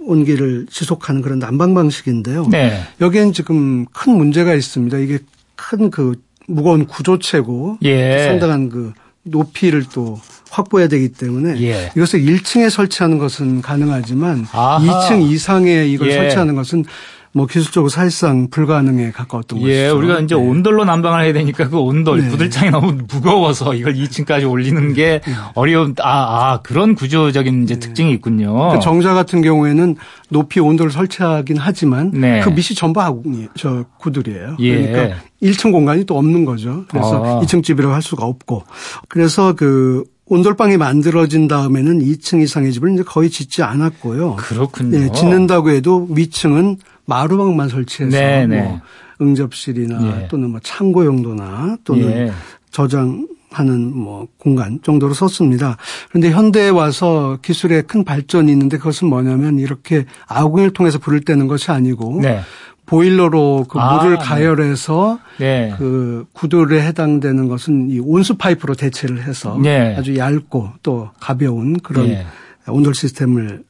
온기를 0.00 0.66
지속하는 0.68 1.22
그런 1.22 1.38
난방 1.38 1.72
방식인데요. 1.72 2.48
네. 2.50 2.82
여기엔 3.00 3.32
지금 3.32 3.86
큰 3.92 4.16
문제가 4.16 4.54
있습니다. 4.54 4.98
이게 4.98 5.20
큰 5.54 5.90
그 5.90 6.20
무거운 6.48 6.84
구조체고 6.84 7.78
예. 7.82 8.24
상당한 8.26 8.70
그 8.70 8.92
높이를 9.22 9.84
또 9.92 10.18
확보해야 10.50 10.88
되기 10.88 11.08
때문에 11.08 11.60
예. 11.62 11.90
이것을 11.96 12.20
1층에 12.20 12.70
설치하는 12.70 13.18
것은 13.18 13.62
가능하지만 13.62 14.46
아하. 14.52 15.08
2층 15.08 15.30
이상에 15.30 15.86
이걸 15.86 16.08
예. 16.08 16.14
설치하는 16.14 16.54
것은 16.54 16.84
뭐 17.32 17.46
기술적으로 17.46 17.88
사실상 17.88 18.48
불가능에 18.50 19.10
가까웠던 19.12 19.60
예, 19.62 19.88
것이죠. 19.88 19.98
우리가 19.98 20.20
이제 20.20 20.34
네. 20.34 20.40
온돌로 20.40 20.84
난방을 20.84 21.24
해야 21.24 21.32
되니까 21.32 21.68
그 21.68 21.78
온돌 21.78 22.22
네. 22.22 22.28
부들장이 22.28 22.70
너무 22.70 22.92
무거워서 23.08 23.74
이걸 23.74 23.94
2층까지 23.94 24.50
올리는 24.50 24.92
게 24.94 25.20
네. 25.24 25.32
어려운 25.54 25.94
아, 26.00 26.10
아 26.10 26.60
그런 26.62 26.94
구조적인 26.94 27.64
이제 27.64 27.74
네. 27.74 27.80
특징이 27.80 28.12
있군요. 28.12 28.70
그 28.70 28.80
정자 28.80 29.14
같은 29.14 29.42
경우에는 29.42 29.96
높이 30.30 30.58
온돌을 30.60 30.90
설치하긴 30.90 31.58
하지만 31.58 32.10
네. 32.12 32.40
그 32.40 32.48
밑이 32.48 32.74
전부 32.74 33.00
아궁이 33.02 33.48
저 33.56 33.84
구들이에요. 33.98 34.56
예. 34.60 34.86
그러니까 34.86 35.16
1층 35.42 35.70
공간이 35.70 36.04
또 36.04 36.16
없는 36.18 36.44
거죠. 36.44 36.84
그래서 36.88 37.40
아. 37.40 37.40
2층 37.42 37.62
집이라고 37.62 37.94
할 37.94 38.02
수가 38.02 38.24
없고 38.24 38.64
그래서 39.08 39.52
그 39.52 40.04
온돌방이 40.28 40.76
만들어진 40.76 41.48
다음에는 41.48 42.00
2층 42.00 42.42
이상의 42.42 42.72
집을 42.72 42.92
이제 42.92 43.02
거의 43.02 43.30
짓지 43.30 43.62
않았고요. 43.62 44.36
그렇군요. 44.36 44.98
네, 44.98 45.12
짓는다고 45.12 45.70
해도 45.70 46.06
위층은 46.10 46.76
마루방만 47.06 47.68
설치해서 47.68 48.16
네네. 48.16 48.62
뭐 48.62 48.72
네. 48.72 48.80
응접실이나 49.20 50.22
예. 50.22 50.28
또는 50.28 50.50
뭐 50.50 50.60
창고 50.62 51.04
용도나 51.04 51.78
또는 51.84 52.10
예. 52.10 52.32
저장하는 52.70 53.96
뭐 53.96 54.28
공간 54.38 54.78
정도로 54.82 55.14
썼습니다. 55.14 55.76
그런데 56.10 56.30
현대에 56.30 56.68
와서 56.68 57.38
기술의 57.42 57.84
큰 57.84 58.04
발전이 58.04 58.52
있는데 58.52 58.76
그것은 58.76 59.08
뭐냐면 59.08 59.58
이렇게 59.58 60.04
아궁이를 60.26 60.72
통해서 60.72 60.98
불을 60.98 61.22
떼는 61.22 61.48
것이 61.48 61.70
아니고 61.70 62.20
네. 62.20 62.40
보일러로 62.88 63.66
그 63.68 63.78
아, 63.78 64.02
물을 64.02 64.16
네. 64.16 64.24
가열해서 64.24 65.18
네. 65.38 65.74
그 65.76 66.24
구들에 66.32 66.80
해당되는 66.86 67.46
것은 67.46 67.90
이 67.90 68.00
온수 68.00 68.36
파이프로 68.36 68.74
대체를 68.74 69.22
해서 69.22 69.58
네. 69.62 69.94
아주 69.96 70.16
얇고 70.16 70.70
또 70.82 71.10
가벼운 71.20 71.78
그런 71.80 72.08
네. 72.08 72.26
온돌 72.66 72.94
시스템을 72.94 73.62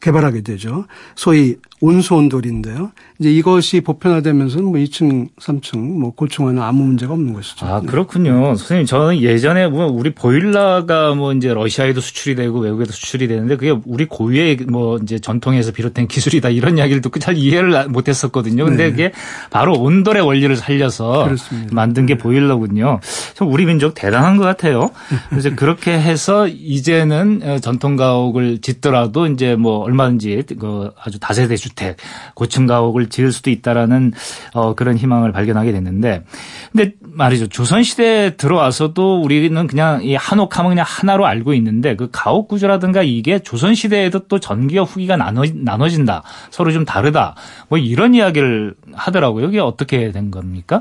개발하게 0.00 0.42
되죠. 0.42 0.86
소위 1.16 1.56
온수 1.80 2.14
온돌인데요. 2.14 2.92
이제 3.20 3.30
이것이 3.30 3.82
보편화되면서는 3.82 4.64
뭐 4.64 4.74
2층, 4.76 5.28
3층, 5.38 5.78
뭐 5.78 6.14
고층화는 6.14 6.62
아무 6.62 6.84
문제가 6.84 7.12
없는 7.12 7.34
것이죠. 7.34 7.66
아, 7.66 7.82
그렇군요. 7.82 8.54
선생님, 8.54 8.86
저는 8.86 9.20
예전에 9.20 9.68
뭐 9.68 9.88
우리 9.88 10.14
보일러가 10.14 11.14
뭐 11.14 11.34
이제 11.34 11.52
러시아에도 11.52 12.00
수출이 12.00 12.34
되고 12.34 12.60
외국에도 12.60 12.92
수출이 12.92 13.28
되는데 13.28 13.56
그게 13.56 13.78
우리 13.84 14.06
고유의 14.06 14.60
뭐 14.70 14.96
이제 15.02 15.18
전통에서 15.18 15.70
비롯된 15.70 16.08
기술이다 16.08 16.48
이런 16.48 16.78
이야기를 16.78 17.02
듣고 17.02 17.18
잘 17.18 17.36
이해를 17.36 17.88
못 17.88 18.08
했었거든요. 18.08 18.64
근데 18.64 18.84
네. 18.84 18.90
그게 18.90 19.12
바로 19.50 19.74
온돌의 19.74 20.22
원리를 20.22 20.56
살려서 20.56 21.24
그렇습니다. 21.24 21.74
만든 21.74 22.06
게 22.06 22.14
네. 22.14 22.22
보일러군요. 22.22 23.00
참 23.34 23.52
우리 23.52 23.66
민족 23.66 23.92
대단한 23.94 24.38
것 24.38 24.44
같아요. 24.44 24.92
그래서 25.28 25.50
그렇게 25.56 25.92
해서 25.92 26.48
이제는 26.48 27.60
전통 27.60 27.96
가옥을 27.96 28.62
짓더라도 28.62 29.26
이제 29.26 29.56
뭐 29.56 29.80
얼마든지 29.80 30.42
그 30.58 30.90
아주 31.04 31.18
다세대 31.20 31.56
주택, 31.56 31.98
고층 32.34 32.64
가옥을 32.64 33.09
지을 33.10 33.32
수도 33.32 33.50
있다라는 33.50 34.12
어 34.54 34.74
그런 34.74 34.96
희망을 34.96 35.32
발견하게 35.32 35.72
됐는데 35.72 36.24
근데 36.72 36.94
말이죠. 37.00 37.48
조선 37.48 37.82
시대에 37.82 38.36
들어와서도 38.36 39.20
우리는 39.22 39.66
그냥 39.66 40.02
이 40.02 40.14
한옥하면 40.14 40.70
그냥 40.70 40.84
하나로 40.88 41.26
알고 41.26 41.54
있는데 41.54 41.96
그 41.96 42.08
가옥 42.10 42.48
구조라든가 42.48 43.02
이게 43.02 43.40
조선 43.40 43.74
시대에도 43.74 44.20
또 44.28 44.38
전기와 44.38 44.84
후기가 44.84 45.16
나눠 45.16 45.44
나눠진다. 45.52 46.22
서로 46.50 46.72
좀 46.72 46.84
다르다. 46.84 47.34
뭐 47.68 47.78
이런 47.78 48.14
이야기를 48.14 48.74
하더라고요. 48.94 49.48
이게 49.48 49.60
어떻게 49.60 50.12
된 50.12 50.30
겁니까? 50.30 50.80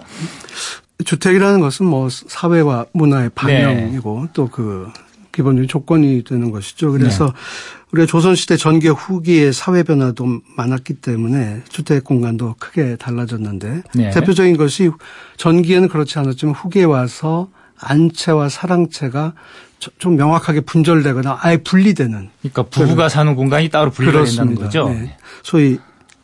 주택이라는 1.05 1.59
것은 1.59 1.85
뭐 1.85 2.09
사회와 2.09 2.85
문화의 2.93 3.29
반영이고 3.33 4.21
네. 4.21 4.29
또그 4.33 4.91
기본적인 5.31 5.67
조건이 5.67 6.23
되는 6.23 6.51
것이죠. 6.51 6.91
그래서 6.91 7.25
네. 7.25 7.31
우리가 7.91 8.05
조선시대 8.05 8.57
전기 8.57 8.87
후기의 8.87 9.53
사회 9.53 9.83
변화도 9.83 10.41
많았기 10.55 10.95
때문에 10.95 11.61
주택 11.69 12.03
공간도 12.03 12.55
크게 12.59 12.97
달라졌는데 12.97 13.83
네. 13.95 14.09
대표적인 14.11 14.57
것이 14.57 14.91
전기에는 15.37 15.87
그렇지 15.87 16.19
않았지만 16.19 16.53
후기에 16.55 16.83
와서 16.83 17.49
안채와 17.79 18.49
사랑채가 18.49 19.33
좀 19.97 20.17
명확하게 20.17 20.61
분절되거나 20.61 21.39
아예 21.41 21.57
분리되는. 21.57 22.29
그러니까 22.41 22.63
부부가 22.63 23.07
사는 23.07 23.33
공간이 23.35 23.69
따로 23.69 23.89
분리가 23.89 24.25
된다는 24.25 24.55
거죠. 24.55 24.89
네. 24.89 25.17
소위 25.41 25.79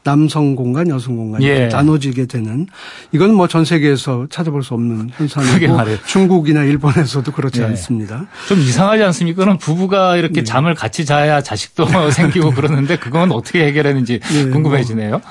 남성 0.06 0.56
공간, 0.56 0.88
여성 0.88 1.18
공간이 1.18 1.46
예. 1.48 1.68
나눠지게 1.68 2.28
되는 2.28 2.68
이건 3.12 3.34
뭐 3.34 3.48
전 3.48 3.66
세계에서 3.66 4.28
찾아볼 4.30 4.64
수 4.64 4.74
없는 4.76 5.10
현상이고 5.16 5.78
중국이나 6.06 6.64
일본에서도 6.64 7.32
그렇지 7.32 7.62
예. 7.62 7.66
않습니다. 7.66 8.28
좀 8.48 8.60
이상하지 8.60 9.02
않습니까? 9.04 9.44
그럼 9.44 9.58
부부가 9.58 10.16
이렇게 10.18 10.42
예. 10.42 10.44
잠을 10.44 10.76
같이 10.76 11.06
자야 11.06 11.42
자식도 11.42 11.88
생기고 12.12 12.52
그러는데 12.52 12.98
그건 12.98 13.32
어떻게 13.32 13.66
해결했는지 13.66 14.20
예, 14.34 14.50
궁금해지네요. 14.50 15.22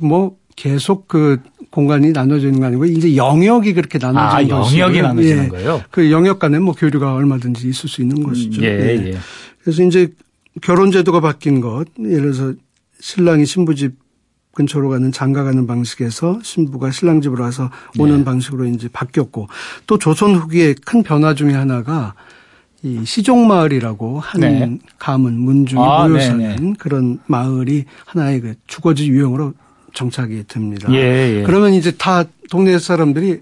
뭐, 0.00 0.08
뭐 0.08 0.36
계속 0.56 1.08
그 1.08 1.40
공간이 1.70 2.12
나눠지는 2.12 2.60
거 2.60 2.66
아니고 2.66 2.86
이제 2.86 3.16
영역이 3.16 3.74
그렇게 3.74 3.98
나눠지는 3.98 4.54
아, 4.54 4.60
것이고 4.60 4.80
영역이 4.80 5.02
나눠지는 5.02 5.44
예. 5.44 5.48
거예요. 5.48 5.82
그 5.90 6.10
영역 6.10 6.38
간에 6.38 6.58
뭐 6.58 6.72
교류가 6.72 7.14
얼마든지 7.14 7.68
있을 7.68 7.88
수 7.88 8.00
있는 8.00 8.22
것이죠. 8.22 8.62
예, 8.62 8.68
예. 9.08 9.18
그래서 9.62 9.82
이제 9.82 10.08
결혼 10.62 10.90
제도가 10.90 11.20
바뀐 11.20 11.60
것 11.60 11.84
예를 11.98 12.32
들어서 12.32 12.54
신랑이 13.00 13.44
신부 13.44 13.74
집 13.74 14.01
근처로 14.52 14.90
가는 14.90 15.10
장가 15.10 15.44
가는 15.44 15.66
방식에서 15.66 16.40
신부가 16.42 16.90
신랑 16.90 17.20
집으로 17.20 17.42
와서 17.44 17.70
오는 17.98 18.18
네. 18.18 18.24
방식으로 18.24 18.66
이제 18.66 18.88
바뀌었고 18.92 19.48
또 19.86 19.98
조선 19.98 20.34
후기의 20.34 20.74
큰 20.84 21.02
변화 21.02 21.34
중에 21.34 21.52
하나가 21.52 22.14
이 22.82 23.04
시종마을이라고 23.04 24.20
한 24.20 24.40
네. 24.40 24.78
가문 24.98 25.38
문중이 25.38 25.80
아, 25.82 26.06
모여 26.06 26.20
사는 26.20 26.38
네네. 26.38 26.74
그런 26.78 27.18
마을이 27.26 27.84
하나의 28.06 28.40
그 28.40 28.54
주거지 28.66 29.08
유형으로 29.08 29.54
정착이 29.94 30.44
됩니다. 30.48 30.92
예, 30.92 31.38
예. 31.38 31.42
그러면 31.44 31.74
이제 31.74 31.92
다 31.92 32.24
동네 32.50 32.78
사람들이 32.78 33.40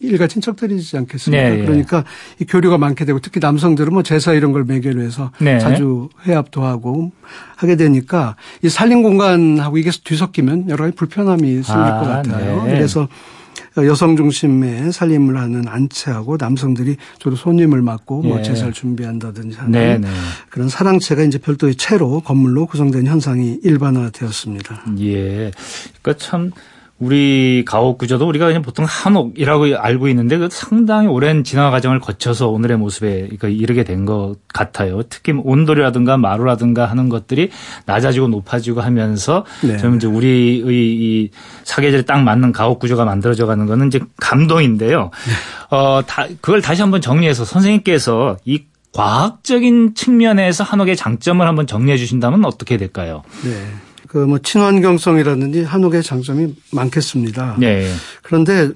일가 0.00 0.26
친척들이지 0.26 0.96
않겠습니까? 0.96 1.42
네, 1.42 1.60
예. 1.60 1.64
그러니까 1.64 2.04
이 2.40 2.44
교류가 2.44 2.78
많게 2.78 3.04
되고 3.04 3.18
특히 3.20 3.40
남성들은 3.40 3.92
뭐 3.92 4.02
제사 4.02 4.32
이런 4.32 4.52
걸 4.52 4.64
매개로 4.64 5.00
해서 5.02 5.30
네. 5.40 5.58
자주 5.58 6.08
회합도 6.26 6.62
하고 6.62 7.12
하게 7.56 7.76
되니까 7.76 8.36
이 8.62 8.68
살림 8.68 9.02
공간하고 9.02 9.78
이게 9.78 9.90
뒤섞이면 9.90 10.68
여러 10.68 10.84
가지 10.84 10.96
불편함이 10.96 11.62
생길 11.62 11.92
아, 11.92 12.00
것 12.00 12.06
같아요. 12.06 12.64
네. 12.64 12.72
그래서 12.72 13.08
여성 13.78 14.16
중심의 14.16 14.92
살림을 14.92 15.36
하는 15.36 15.68
안채하고 15.68 16.36
남성들이 16.38 16.96
주로 17.18 17.36
손님을 17.36 17.82
맡고 17.82 18.22
뭐 18.22 18.30
예. 18.30 18.34
뭐 18.34 18.42
제사를 18.42 18.72
준비한다든지 18.72 19.56
하는 19.56 19.72
네, 19.72 19.98
네. 19.98 20.08
그런 20.50 20.68
사랑채가 20.68 21.22
이제 21.22 21.38
별도의 21.38 21.76
채로 21.76 22.20
건물로 22.20 22.66
구성된 22.66 23.06
현상이 23.06 23.60
일반화되었습니다. 23.62 24.84
예. 25.00 25.50
그러니까 26.02 26.16
참 26.16 26.50
우리 26.98 27.62
가옥 27.64 27.98
구조도 27.98 28.26
우리가 28.26 28.46
그냥 28.46 28.62
보통 28.62 28.84
한옥이라고 28.84 29.76
알고 29.76 30.08
있는데 30.08 30.36
그 30.36 30.48
상당히 30.50 31.06
오랜 31.06 31.44
진화 31.44 31.70
과정을 31.70 32.00
거쳐서 32.00 32.48
오늘의 32.48 32.76
모습에 32.78 33.28
이르게 33.42 33.84
된 33.84 34.04
것 34.04 34.36
같아요. 34.52 35.02
특히 35.08 35.32
온돌이라든가 35.32 36.16
마루라든가 36.16 36.86
하는 36.86 37.08
것들이 37.08 37.50
낮아지고 37.86 38.28
높아지고 38.28 38.80
하면서 38.80 39.44
네. 39.62 39.76
좀 39.76 39.96
이제 39.96 40.06
우리의 40.06 40.58
이 40.66 41.30
사계절에 41.64 42.02
딱 42.02 42.22
맞는 42.22 42.52
가옥 42.52 42.78
구조가 42.78 43.04
만들어져 43.04 43.46
가는 43.46 43.66
거는 43.66 43.88
이제 43.88 44.00
감동인데요. 44.18 45.10
네. 45.70 45.76
어, 45.76 46.00
다, 46.06 46.26
그걸 46.40 46.62
다시 46.62 46.80
한번 46.80 47.00
정리해서 47.00 47.44
선생님께서 47.44 48.38
이 48.44 48.62
과학적인 48.94 49.94
측면에서 49.94 50.64
한옥의 50.64 50.96
장점을 50.96 51.46
한번 51.46 51.66
정리해 51.66 51.96
주신다면 51.98 52.44
어떻게 52.44 52.76
될까요? 52.78 53.22
네. 53.44 53.50
그 54.08 54.18
뭐 54.26 54.38
친환경성이라든지 54.38 55.62
한옥의 55.62 56.02
장점이 56.02 56.54
많겠습니다. 56.72 57.56
네. 57.58 57.92
그런데 58.22 58.70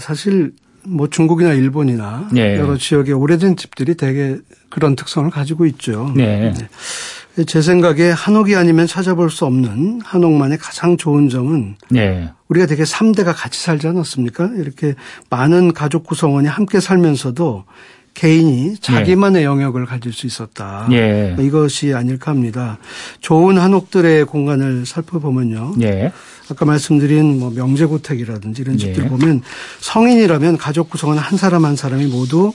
사실 0.00 0.52
뭐 0.82 1.08
중국이나 1.08 1.52
일본이나 1.52 2.28
네. 2.32 2.58
여러 2.58 2.76
지역의 2.76 3.14
오래된 3.14 3.56
집들이 3.56 3.94
대개 3.94 4.36
그런 4.68 4.96
특성을 4.96 5.28
가지고 5.30 5.64
있죠. 5.66 6.12
네. 6.14 6.52
네. 6.52 7.44
제 7.44 7.62
생각에 7.62 8.10
한옥이 8.10 8.54
아니면 8.54 8.86
찾아볼 8.86 9.30
수 9.30 9.44
없는 9.44 10.00
한옥만의 10.04 10.58
가장 10.58 10.96
좋은 10.96 11.28
점은 11.28 11.76
네. 11.90 12.30
우리가 12.48 12.66
되게 12.66 12.84
3대가 12.84 13.32
같이 13.34 13.60
살지 13.60 13.88
않았습니까? 13.88 14.50
이렇게 14.56 14.94
많은 15.30 15.72
가족 15.72 16.04
구성원이 16.04 16.46
함께 16.46 16.78
살면서도 16.78 17.64
개인이 18.14 18.76
자기만의 18.80 19.42
네. 19.42 19.44
영역을 19.44 19.86
가질 19.86 20.12
수 20.12 20.26
있었다. 20.26 20.86
네. 20.88 21.36
이것이 21.38 21.92
아닐까 21.94 22.30
합니다. 22.30 22.78
좋은 23.20 23.58
한옥들의 23.58 24.24
공간을 24.24 24.86
살펴보면요. 24.86 25.74
네. 25.76 26.12
아까 26.50 26.64
말씀드린 26.64 27.38
뭐 27.38 27.50
명제고택이라든지 27.50 28.62
이런 28.62 28.76
집들 28.76 29.08
보면 29.08 29.40
성인이라면 29.80 30.58
가족 30.58 30.90
구성원 30.90 31.18
한 31.18 31.38
사람 31.38 31.64
한 31.64 31.74
사람이 31.74 32.06
모두 32.06 32.52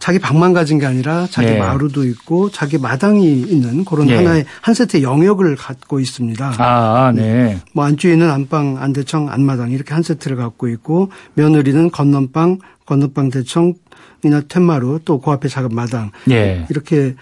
자기 0.00 0.18
방만 0.18 0.52
가진 0.52 0.78
게 0.78 0.86
아니라 0.86 1.26
자기 1.30 1.56
마루도 1.56 2.04
있고 2.04 2.50
자기 2.50 2.78
마당이 2.78 3.42
있는 3.42 3.84
그런 3.84 4.10
하나의 4.10 4.44
한 4.60 4.74
세트의 4.74 5.04
영역을 5.04 5.56
갖고 5.56 6.00
있습니다. 6.00 6.54
아, 6.58 7.12
네. 7.14 7.58
뭐 7.72 7.84
안주인은 7.84 8.28
안방, 8.28 8.76
안대청, 8.78 9.30
안마당 9.30 9.70
이렇게 9.70 9.94
한 9.94 10.02
세트를 10.02 10.36
갖고 10.36 10.68
있고 10.68 11.10
며느리는 11.34 11.90
건넌방, 11.90 12.58
건너방 12.86 13.30
대청 13.30 13.74
이나 14.24 14.40
텐마루 14.40 15.00
또그 15.04 15.30
앞에 15.30 15.48
작은 15.48 15.74
마당 15.74 16.10
예. 16.30 16.66
이렇게 16.70 17.14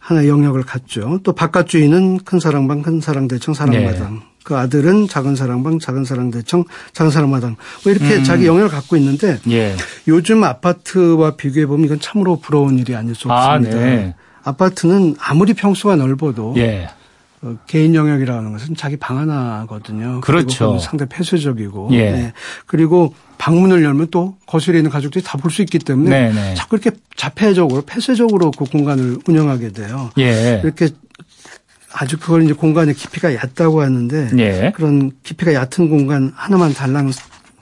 하나의 0.00 0.28
영역을 0.28 0.62
갖죠. 0.62 1.18
또 1.22 1.32
바깥 1.32 1.68
주인은 1.68 2.18
큰 2.18 2.38
사랑방, 2.38 2.82
큰 2.82 3.00
사랑대청, 3.00 3.54
사랑마당. 3.54 4.20
예. 4.22 4.34
그 4.44 4.56
아들은 4.56 5.08
작은 5.08 5.36
사랑방, 5.36 5.78
작은 5.78 6.04
사랑대청, 6.04 6.64
작은 6.92 7.10
사랑마당. 7.10 7.56
뭐 7.82 7.92
이렇게 7.92 8.16
음. 8.16 8.24
자기 8.24 8.46
영역을 8.46 8.68
갖고 8.68 8.96
있는데 8.96 9.38
예. 9.50 9.74
요즘 10.06 10.44
아파트와 10.44 11.36
비교해 11.36 11.66
보면 11.66 11.86
이건 11.86 11.98
참으로 11.98 12.38
부러운 12.38 12.78
일이 12.78 12.94
아닐 12.94 13.14
수 13.14 13.30
아, 13.30 13.54
없습니다. 13.54 13.78
아, 13.78 13.80
네. 13.80 14.14
아파트는 14.44 15.16
아무리 15.18 15.54
평수가 15.54 15.96
넓어도 15.96 16.54
예. 16.58 16.88
어, 17.44 17.56
개인 17.66 17.94
영역이라는 17.94 18.52
것은 18.52 18.74
자기 18.74 18.96
방 18.96 19.18
하나거든요. 19.18 20.20
그렇죠. 20.22 20.78
상당히 20.78 21.10
폐쇄적이고. 21.10 21.90
예. 21.92 22.10
네. 22.10 22.32
그리고 22.66 23.14
방문을 23.36 23.84
열면 23.84 24.08
또 24.10 24.36
거실에 24.46 24.78
있는 24.78 24.90
가족들이 24.90 25.22
다 25.22 25.36
볼 25.36 25.50
수 25.50 25.60
있기 25.62 25.78
때문에 25.78 26.08
네네. 26.10 26.32
네. 26.32 26.54
자꾸 26.54 26.76
이렇게 26.76 26.96
자폐적으로 27.16 27.82
폐쇄적으로 27.82 28.50
그 28.50 28.64
공간을 28.64 29.18
운영하게 29.28 29.72
돼요. 29.72 30.10
예. 30.18 30.60
이렇게 30.64 30.88
아주 31.92 32.18
그걸 32.18 32.42
이제 32.44 32.54
공간의 32.54 32.94
깊이가 32.94 33.34
얕다고 33.34 33.82
하는데 33.82 34.30
예. 34.38 34.72
그런 34.74 35.12
깊이가 35.22 35.52
얕은 35.54 35.90
공간 35.90 36.32
하나만 36.34 36.72
달랑 36.72 37.12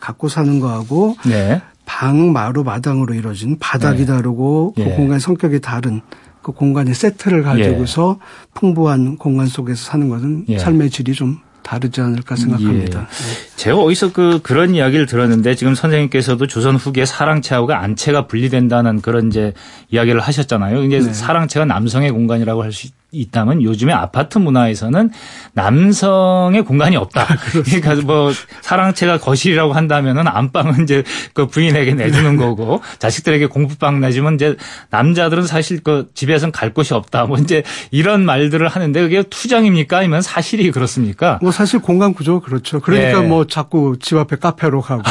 갖고 0.00 0.28
사는 0.28 0.60
거하고 0.60 1.16
네. 1.26 1.60
방, 1.84 2.32
마루, 2.32 2.62
마당으로 2.62 3.14
이루어진 3.14 3.58
바닥이 3.58 4.00
네. 4.00 4.06
다르고 4.06 4.74
그 4.76 4.82
예. 4.82 4.84
공간 4.94 5.18
성격이 5.18 5.60
다른 5.60 6.00
그 6.42 6.52
공간의 6.52 6.94
세트를 6.94 7.42
가지고서 7.42 8.18
예. 8.20 8.48
풍부한 8.54 9.16
공간 9.16 9.46
속에서 9.46 9.84
사는 9.84 10.08
것은 10.08 10.44
예. 10.48 10.58
삶의 10.58 10.90
질이 10.90 11.12
좀 11.12 11.38
다르지 11.62 12.00
않을까 12.00 12.36
생각합니다. 12.36 13.00
예. 13.00 13.04
네. 13.04 13.56
제가 13.56 13.78
어디서 13.78 14.12
그 14.12 14.40
그런 14.42 14.74
이야기를 14.74 15.06
들었는데 15.06 15.54
지금 15.54 15.74
선생님께서도 15.74 16.46
조선 16.48 16.76
후기에 16.76 17.06
사랑채하고 17.06 17.72
안채가 17.72 18.26
분리된다는 18.26 19.00
그런 19.00 19.28
이제 19.28 19.52
이야기를 19.90 20.20
하셨잖아요. 20.20 20.82
이게 20.82 20.98
네. 20.98 21.12
사랑채가 21.12 21.64
남성의 21.64 22.10
공간이라고 22.10 22.62
할 22.62 22.72
수 22.72 22.88
있다면 23.12 23.62
요즘에 23.62 23.92
아파트 23.92 24.38
문화에서는 24.38 25.10
남성의 25.52 26.64
공간이 26.64 26.96
없다. 26.96 27.26
그러니까 27.52 27.94
뭐 28.06 28.32
사랑채가 28.62 29.18
거실이라고 29.18 29.74
한다면은 29.74 30.26
안방은 30.26 30.82
이제 30.82 31.04
그 31.34 31.46
부인에게 31.46 31.94
내주는 31.94 32.36
거고 32.36 32.82
자식들에게 32.98 33.46
공부방 33.46 34.00
내주면 34.00 34.34
이제 34.34 34.56
남자들은 34.90 35.46
사실 35.46 35.82
그 35.82 36.10
집에서는 36.14 36.52
갈 36.52 36.72
곳이 36.72 36.94
없다. 36.94 37.26
뭐 37.26 37.36
이제 37.36 37.62
이런 37.90 38.24
말들을 38.24 38.66
하는데 38.66 39.00
그게 39.02 39.22
투정입니까? 39.22 39.98
아니면 39.98 40.22
사실이 40.22 40.70
그렇습니까? 40.70 41.38
뭐 41.42 41.52
사실 41.52 41.80
공간 41.80 42.14
구조 42.14 42.40
그렇죠. 42.40 42.80
그러니까 42.80 43.20
네. 43.20 43.26
뭐 43.26 43.46
자꾸 43.46 43.96
집 44.00 44.16
앞에 44.16 44.36
카페로 44.36 44.80
가고 44.80 45.02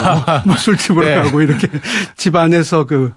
뭐 0.46 0.56
술집으로 0.58 1.06
네. 1.06 1.16
가고 1.16 1.42
이렇게 1.42 1.68
집 2.18 2.36
안에서 2.36 2.86
그 2.86 3.14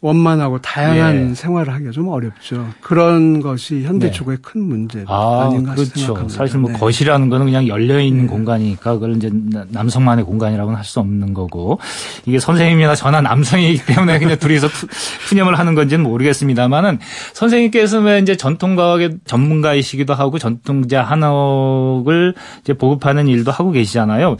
원만하고 0.00 0.60
다양한 0.60 1.30
예. 1.30 1.34
생활을 1.34 1.72
하기가 1.74 1.90
좀 1.90 2.06
어렵죠. 2.06 2.68
그런 2.80 3.40
것이 3.40 3.82
현대 3.82 4.06
네. 4.06 4.12
축구의 4.12 4.38
큰 4.42 4.62
문제 4.62 5.04
아, 5.08 5.46
아닌가 5.48 5.74
그렇죠. 5.74 5.90
생각합니다. 5.98 6.36
사실 6.38 6.58
뭐 6.60 6.70
네. 6.70 6.78
거실이라는 6.78 7.28
거는 7.28 7.46
그냥 7.46 7.66
열려 7.66 7.98
있는 8.00 8.22
네. 8.22 8.28
공간이니까 8.28 8.94
그걸 8.94 9.16
이제 9.16 9.28
나- 9.32 9.64
남성만의 9.70 10.24
공간이라고는 10.24 10.76
할 10.78 10.84
수 10.84 11.00
없는 11.00 11.34
거고 11.34 11.80
이게 12.26 12.38
선생님이나 12.38 12.94
저나 12.94 13.20
남성이기 13.22 13.84
때문에 13.86 14.20
그냥 14.20 14.38
둘이서 14.40 14.68
푸- 14.68 14.86
푸념을 15.30 15.58
하는 15.58 15.74
건지는 15.74 16.04
모르겠습니다만은 16.04 17.00
선생님께서 17.32 17.98
왜 17.98 18.20
이제 18.20 18.36
전통과학의 18.36 19.18
전문가이시기도 19.24 20.14
하고 20.14 20.38
전통자 20.38 21.02
한옥을 21.02 22.34
이제 22.60 22.72
보급하는 22.72 23.26
일도 23.26 23.50
하고 23.50 23.72
계시잖아요. 23.72 24.36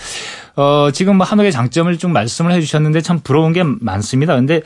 어, 0.54 0.88
지금 0.92 1.16
뭐 1.16 1.26
한옥의 1.26 1.50
장점을 1.50 1.98
좀 1.98 2.12
말씀을 2.12 2.52
해 2.52 2.60
주셨는데 2.60 3.00
참 3.00 3.18
부러운 3.22 3.52
게 3.52 3.64
많습니다. 3.64 4.36
근데 4.36 4.62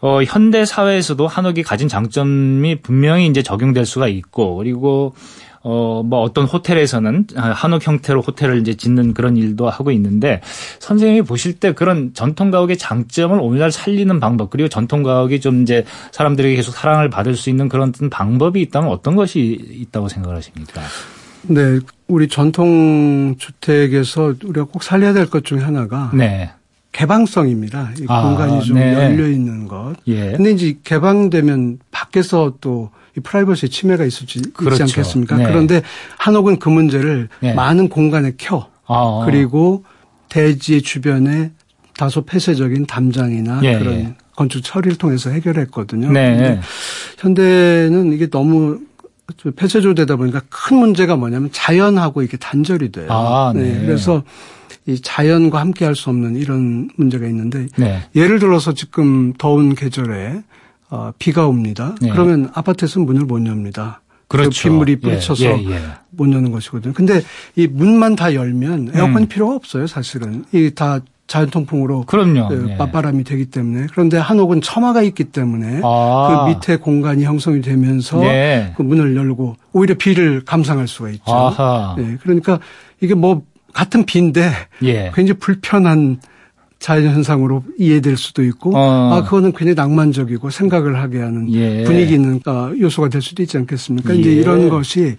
어, 0.00 0.22
현대 0.22 0.64
사회에서도 0.64 1.26
한옥이 1.26 1.62
가진 1.62 1.88
장점이 1.88 2.80
분명히 2.82 3.26
이제 3.26 3.42
적용될 3.42 3.84
수가 3.84 4.08
있고 4.08 4.56
그리고 4.56 5.14
어, 5.62 6.02
뭐 6.04 6.20
어떤 6.20 6.44
호텔에서는 6.44 7.26
한옥 7.34 7.86
형태로 7.86 8.22
호텔을 8.22 8.60
이제 8.60 8.74
짓는 8.74 9.12
그런 9.12 9.36
일도 9.36 9.68
하고 9.68 9.90
있는데 9.90 10.40
선생님이 10.78 11.22
보실 11.22 11.54
때 11.54 11.72
그런 11.72 12.12
전통 12.14 12.50
가옥의 12.52 12.78
장점을 12.78 13.38
오늘날 13.40 13.72
살리는 13.72 14.20
방법 14.20 14.50
그리고 14.50 14.68
전통 14.68 15.02
가옥이 15.02 15.40
좀 15.40 15.62
이제 15.62 15.84
사람들에게 16.12 16.54
계속 16.54 16.72
사랑을 16.72 17.10
받을 17.10 17.34
수 17.34 17.50
있는 17.50 17.68
그런 17.68 17.92
방법이 18.10 18.60
있다면 18.62 18.88
어떤 18.88 19.16
것이 19.16 19.58
있다고 19.68 20.08
생각하십니까? 20.08 20.80
네, 21.42 21.80
우리 22.06 22.28
전통 22.28 23.34
주택에서 23.38 24.34
우리가 24.44 24.66
꼭 24.66 24.82
살려야 24.84 25.12
될 25.12 25.26
것 25.26 25.44
중에 25.44 25.58
하나가 25.58 26.10
네. 26.14 26.50
개방성입니다. 26.92 27.92
이 28.00 28.04
아, 28.08 28.22
공간이 28.22 28.62
좀 28.64 28.76
네. 28.76 28.94
열려 28.94 29.28
있는 29.28 29.68
것. 29.68 29.94
예. 30.06 30.32
근데 30.32 30.50
이제 30.52 30.78
개방되면 30.84 31.78
밖에서 31.90 32.54
또 32.60 32.90
이 33.18 33.20
프라이버시 33.20 33.68
침해가 33.68 34.04
있을지 34.04 34.40
그렇죠. 34.52 34.84
있지 34.84 34.94
않겠습니까? 34.94 35.36
네. 35.36 35.44
그런데 35.44 35.82
한옥은 36.18 36.58
그 36.60 36.68
문제를 36.68 37.28
네. 37.40 37.52
많은 37.52 37.88
공간에 37.88 38.32
켜 38.38 38.68
아. 38.86 39.22
그리고 39.24 39.84
대지 40.28 40.82
주변에 40.82 41.50
다소 41.96 42.24
폐쇄적인 42.24 42.86
담장이나 42.86 43.60
예, 43.64 43.78
그런 43.78 43.94
예. 43.94 44.14
건축 44.36 44.62
처리를 44.62 44.98
통해서 44.98 45.30
해결했거든요. 45.30 46.12
네. 46.12 46.60
현대는 47.18 48.12
이게 48.12 48.30
너무 48.30 48.78
좀 49.36 49.52
폐쇄조되다 49.52 50.14
보니까 50.16 50.40
큰 50.48 50.76
문제가 50.76 51.16
뭐냐면 51.16 51.50
자연하고 51.52 52.22
이게 52.22 52.36
단절이 52.36 52.92
돼요. 52.92 53.08
아, 53.10 53.52
네. 53.54 53.80
그래서 53.84 54.22
이 54.88 55.00
자연과 55.00 55.60
함께 55.60 55.84
할 55.84 55.94
수 55.94 56.08
없는 56.10 56.36
이런 56.36 56.88
문제가 56.96 57.26
있는데 57.26 57.66
네. 57.76 58.00
예를 58.16 58.38
들어서 58.38 58.72
지금 58.72 59.32
더운 59.36 59.74
계절에 59.74 60.42
어, 60.90 61.12
비가 61.18 61.46
옵니다. 61.46 61.94
네. 62.00 62.08
그러면 62.10 62.50
아파트에서 62.54 62.98
문을 63.00 63.26
못 63.26 63.46
엽니다. 63.46 64.00
그렇죠. 64.28 64.50
그 64.50 64.62
빗물이 64.62 64.92
예, 64.92 64.96
뿌리쳐서 64.96 65.44
예, 65.44 65.70
예. 65.70 65.80
못 66.10 66.32
여는 66.32 66.50
것이거든요. 66.52 66.94
근데 66.94 67.20
이 67.56 67.66
문만 67.66 68.16
다 68.16 68.32
열면 68.34 68.92
에어컨이 68.94 69.24
음. 69.24 69.28
필요가 69.28 69.54
없어요, 69.54 69.86
사실은. 69.86 70.44
이 70.52 70.70
다 70.74 71.00
자연 71.26 71.50
통풍으로 71.50 72.04
그럼요. 72.06 72.48
그 72.48 72.68
예. 72.70 72.76
맞바람이 72.76 73.24
되기 73.24 73.46
때문에. 73.46 73.88
그런데 73.90 74.16
한옥은 74.16 74.62
처마가 74.62 75.02
있기 75.02 75.24
때문에 75.24 75.82
아. 75.84 76.44
그 76.46 76.50
밑에 76.50 76.76
공간이 76.76 77.24
형성이 77.24 77.60
되면서 77.60 78.20
네. 78.20 78.72
그 78.76 78.82
문을 78.82 79.14
열고 79.14 79.56
오히려 79.74 79.94
비를 79.96 80.42
감상할 80.46 80.88
수가 80.88 81.10
있죠. 81.10 81.30
아하. 81.30 81.94
네, 81.98 82.16
그러니까 82.22 82.58
이게 83.02 83.14
뭐 83.14 83.42
같은 83.72 84.04
비인데 84.04 84.52
예. 84.82 85.12
굉장히 85.14 85.38
불편한 85.38 86.20
자연 86.78 87.12
현상으로 87.12 87.64
이해될 87.76 88.16
수도 88.16 88.44
있고 88.44 88.76
어. 88.76 89.12
아 89.12 89.24
그거는 89.24 89.52
굉장히 89.52 89.74
낭만적이고 89.74 90.50
생각을 90.50 90.98
하게 90.98 91.20
하는 91.20 91.52
예. 91.52 91.82
분위기 91.84 92.14
있는 92.14 92.40
어, 92.46 92.72
요소가 92.78 93.08
될 93.08 93.20
수도 93.20 93.42
있지 93.42 93.56
않겠습니까? 93.58 94.14
예. 94.14 94.18
이제 94.18 94.32
이런 94.32 94.68
것이 94.68 95.16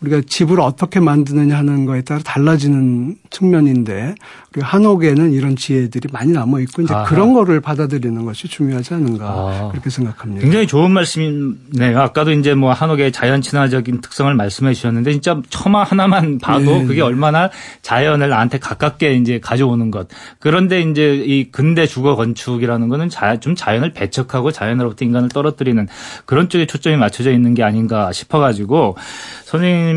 우리가 0.00 0.20
집을 0.28 0.60
어떻게 0.60 1.00
만드느냐 1.00 1.58
하는 1.58 1.84
거에 1.84 2.02
따라 2.02 2.20
달라지는 2.24 3.16
측면인데 3.30 4.14
우리 4.54 4.62
한옥에는 4.62 5.32
이런 5.32 5.56
지혜들이 5.56 6.08
많이 6.12 6.32
남아 6.32 6.60
있고 6.60 6.82
이제 6.82 6.94
아하. 6.94 7.04
그런 7.04 7.34
거를 7.34 7.60
받아들이는 7.60 8.24
것이 8.24 8.46
중요하지 8.46 8.94
않은가 8.94 9.26
아. 9.26 9.68
그렇게 9.72 9.90
생각합니다. 9.90 10.42
굉장히 10.42 10.68
좋은 10.68 10.92
말씀이네요. 10.92 12.00
아까도 12.00 12.30
이제 12.30 12.54
뭐 12.54 12.72
한옥의 12.72 13.10
자연 13.10 13.42
친화적인 13.42 14.00
특성을 14.00 14.32
말씀해 14.32 14.72
주셨는데 14.72 15.12
진짜 15.12 15.42
처마 15.50 15.82
하나만 15.82 16.38
봐도 16.38 16.78
네. 16.78 16.86
그게 16.86 17.00
얼마나 17.02 17.50
자연을 17.82 18.28
나한테 18.28 18.58
가깝게 18.58 19.14
이제 19.14 19.40
가져오는 19.40 19.90
것. 19.90 20.06
그런데 20.38 20.80
이제 20.80 21.16
이 21.16 21.50
근대 21.50 21.86
주거 21.86 22.14
건축이라는 22.14 22.88
거는 22.88 23.08
자, 23.08 23.40
좀 23.40 23.56
자연을 23.56 23.92
배척하고 23.92 24.52
자연으로부터 24.52 25.04
인간을 25.04 25.28
떨어뜨리는 25.30 25.88
그런 26.24 26.48
쪽에 26.48 26.66
초점이 26.66 26.96
맞춰져 26.96 27.32
있는 27.32 27.54
게 27.54 27.64
아닌가 27.64 28.12
싶어 28.12 28.38
가지고 28.38 28.96
선생님 29.44 29.87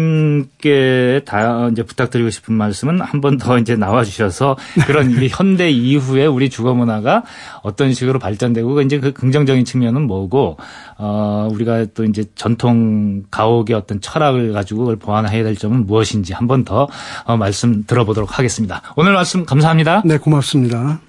께 0.61 1.21
다 1.25 1.67
이제 1.69 1.83
부탁드리고 1.83 2.29
싶은 2.29 2.53
말씀은 2.53 3.01
한 3.01 3.21
번 3.21 3.37
더 3.37 3.57
이제 3.57 3.75
나와 3.75 4.03
주셔서 4.03 4.57
그런 4.87 5.11
이 5.11 5.27
현대 5.31 5.69
이후에 5.69 6.25
우리 6.25 6.49
주거 6.49 6.73
문화가 6.73 7.23
어떤 7.63 7.93
식으로 7.93 8.19
발전되고 8.19 8.81
이제 8.81 8.99
그 8.99 9.11
긍정적인 9.13 9.65
측면은 9.65 10.03
뭐고 10.07 10.57
어 10.97 11.47
우리가 11.51 11.85
또 11.93 12.03
이제 12.05 12.23
전통 12.35 13.23
가옥의 13.31 13.75
어떤 13.75 14.01
철학을 14.01 14.53
가지고 14.53 14.81
그걸 14.81 14.95
보완해야 14.97 15.43
될 15.43 15.55
점은 15.55 15.85
무엇인지 15.85 16.33
한 16.33 16.47
번 16.47 16.65
더 16.65 16.87
어, 17.25 17.37
말씀 17.37 17.83
들어보도록 17.85 18.37
하겠습니다. 18.37 18.81
오늘 18.95 19.13
말씀 19.13 19.45
감사합니다. 19.45 20.01
네, 20.05 20.17
고맙습니다. 20.17 20.99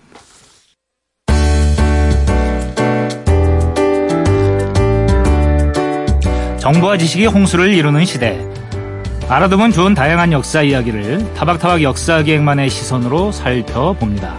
정보와 6.61 6.97
지식이 6.97 7.27
홍수를 7.27 7.75
이루는 7.75 8.05
시대. 8.05 8.39
알아두면 9.33 9.73
좋은 9.73 9.95
다양한 9.95 10.31
역사 10.31 10.61
이야기를 10.61 11.33
타박타박 11.33 11.83
역사 11.83 12.23
기획만의 12.23 12.69
시선으로 12.69 13.33
살펴봅니다. 13.33 14.39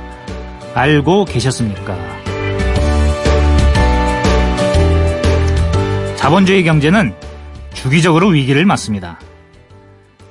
알고 0.76 1.26
계셨습니까? 1.26 1.98
자본주의 6.16 6.64
경제는 6.64 7.16
주기적으로 7.74 8.28
위기를 8.28 8.68
맞습니다. 8.68 9.20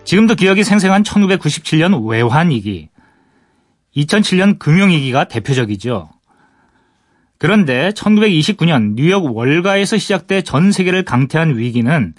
지금도 0.05 0.37
기억이 0.37 0.63
생생한 0.63 1.03
1997년 1.03 2.09
외환위기, 2.09 2.89
2007년 3.97 4.61
금융위기가 4.61 5.25
대표적이죠. 5.25 6.09
그런데 7.37 7.91
1929년 7.97 8.95
뉴욕 8.95 9.37
월가에서 9.37 9.99
시작돼 9.99 10.43
전 10.43 10.71
세계를 10.71 11.05
강태한 11.05 11.59
위기는 11.59 12.15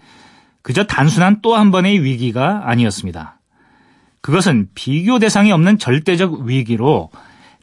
그저 0.64 0.86
단순한 0.86 1.42
또 1.42 1.56
한 1.56 1.72
번의 1.72 2.04
위기가 2.04 2.64
아니었습니다. 2.66 3.40
그것은 4.22 4.70
비교 4.74 5.20
대상이 5.20 5.52
없는 5.52 5.78
절대적 5.78 6.42
위기로 6.42 7.12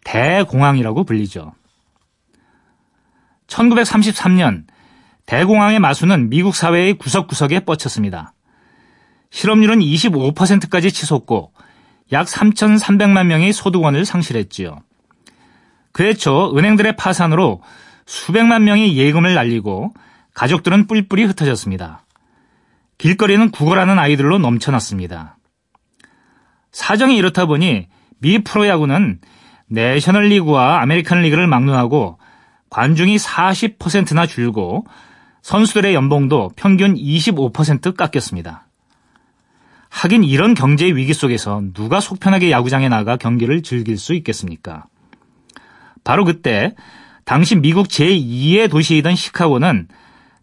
대공황이라고 0.04 1.04
불리죠. 1.04 1.54
1933년 3.46 4.64
대공황의 5.26 5.80
마수는 5.80 6.28
미국 6.28 6.54
사회의 6.54 6.94
구석구석에 6.94 7.60
뻗쳤습니다. 7.60 8.34
실업률은 9.30 9.78
25%까지 9.78 10.92
치솟고 10.92 11.52
약 12.12 12.26
3,300만 12.26 13.26
명이 13.26 13.52
소득원을 13.52 14.04
상실했지요. 14.04 14.80
그해 15.92 16.14
초 16.14 16.56
은행들의 16.56 16.96
파산으로 16.96 17.62
수백만 18.06 18.64
명이 18.64 18.96
예금을 18.96 19.34
날리고 19.34 19.94
가족들은 20.34 20.86
뿔뿔이 20.86 21.24
흩어졌습니다. 21.24 22.02
길거리는 23.00 23.50
구걸하는 23.50 23.98
아이들로 23.98 24.38
넘쳐났습니다. 24.38 25.38
사정이 26.70 27.16
이렇다 27.16 27.46
보니 27.46 27.88
미 28.18 28.44
프로야구는 28.44 29.20
내셔널 29.68 30.28
리그와 30.28 30.82
아메리칸 30.82 31.22
리그를 31.22 31.46
막론하고 31.46 32.18
관중이 32.68 33.16
40%나 33.16 34.26
줄고 34.26 34.84
선수들의 35.40 35.94
연봉도 35.94 36.50
평균 36.56 36.94
25% 36.94 37.96
깎였습니다. 37.96 38.66
하긴 39.88 40.22
이런 40.22 40.52
경제 40.52 40.84
위기 40.84 41.14
속에서 41.14 41.62
누가 41.72 42.00
속편하게 42.00 42.50
야구장에 42.50 42.90
나가 42.90 43.16
경기를 43.16 43.62
즐길 43.62 43.96
수 43.96 44.12
있겠습니까? 44.12 44.84
바로 46.04 46.26
그때 46.26 46.74
당시 47.24 47.56
미국 47.56 47.88
제2의 47.88 48.70
도시이던 48.70 49.14
시카고는 49.14 49.88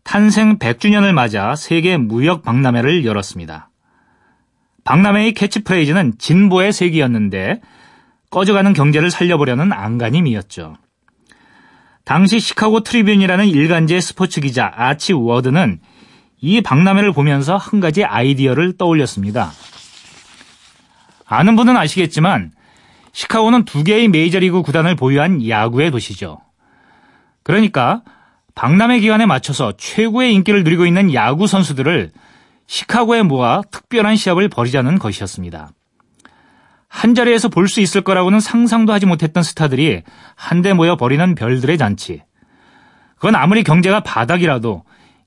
탄생 0.07 0.57
100주년을 0.57 1.11
맞아 1.11 1.53
세계 1.57 1.97
무역 1.97 2.41
박람회를 2.41 3.03
열었습니다. 3.03 3.69
박람회의 4.85 5.33
캐치프레이즈는 5.33 6.13
진보의 6.17 6.71
세기였는데 6.71 7.59
꺼져가는 8.29 8.71
경제를 8.71 9.11
살려보려는 9.11 9.73
안간힘이었죠. 9.73 10.77
당시 12.05 12.39
시카고 12.39 12.83
트리뷴이라는 12.83 13.47
일간지의 13.47 13.99
스포츠 13.99 14.39
기자 14.39 14.71
아치 14.73 15.11
워드는 15.11 15.81
이 16.39 16.61
박람회를 16.61 17.11
보면서 17.11 17.57
한 17.57 17.81
가지 17.81 18.05
아이디어를 18.05 18.77
떠올렸습니다. 18.77 19.51
아는 21.25 21.57
분은 21.57 21.75
아시겠지만 21.75 22.53
시카고는 23.11 23.65
두 23.65 23.83
개의 23.83 24.07
메이저리그 24.07 24.61
구단을 24.61 24.95
보유한 24.95 25.45
야구의 25.45 25.91
도시죠. 25.91 26.39
그러니까 27.43 28.03
박람회 28.57 29.01
기간에 29.01 29.27
맞춰서 29.27 29.73
최고의 29.77 30.33
인기를 30.33 30.63
누리고 30.63 30.87
있는 30.87 31.13
야구 31.13 31.45
선수들을 31.45 32.09
시카고에 32.65 33.21
모아 33.21 33.61
특별한 33.69 34.15
시합을 34.15 34.49
벌이자는 34.49 34.97
것이었습니다. 34.97 35.69
한 36.87 37.13
자리에서 37.13 37.49
볼 37.49 37.67
수 37.67 37.81
있을 37.81 38.01
거라고는 38.01 38.39
상상도 38.39 38.93
하지 38.93 39.05
못했던 39.05 39.43
스타들이 39.43 40.01
한데 40.33 40.73
모여 40.73 40.95
벌이는 40.95 41.35
별들의 41.35 41.77
잔치. 41.77 42.23
그건 43.17 43.35
아무리 43.35 43.63
경제가 43.63 43.99
바닥이라도 43.99 44.83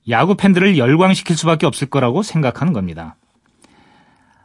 야구 0.08 0.34
팬들을 0.34 0.76
열광시킬 0.76 1.36
수밖에 1.36 1.66
없을 1.66 1.88
거라고 1.88 2.24
생각하는 2.24 2.72
겁니다. 2.72 3.14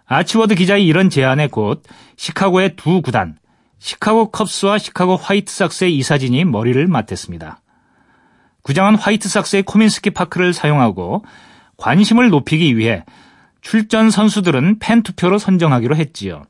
아치워드 0.06 0.54
기자의 0.54 0.86
이런 0.86 1.10
제안에 1.10 1.48
곧 1.48 1.82
시카고의 2.18 2.76
두 2.76 3.02
구단, 3.02 3.40
시카고 3.80 4.30
컵스와 4.30 4.78
시카고 4.78 5.16
화이트삭스의 5.16 5.98
이사진이 5.98 6.46
머리를 6.46 6.86
맞댔습니다. 6.86 7.62
구장은 8.66 8.96
화이트삭스의 8.96 9.62
코민스키 9.62 10.10
파크를 10.10 10.52
사용하고 10.52 11.24
관심을 11.78 12.30
높이기 12.30 12.78
위해 12.78 13.06
출전 13.62 14.10
선수들은 14.10 14.80
팬 14.80 15.04
투표로 15.04 15.38
선정하기로 15.38 15.96
했지요. 15.96 16.42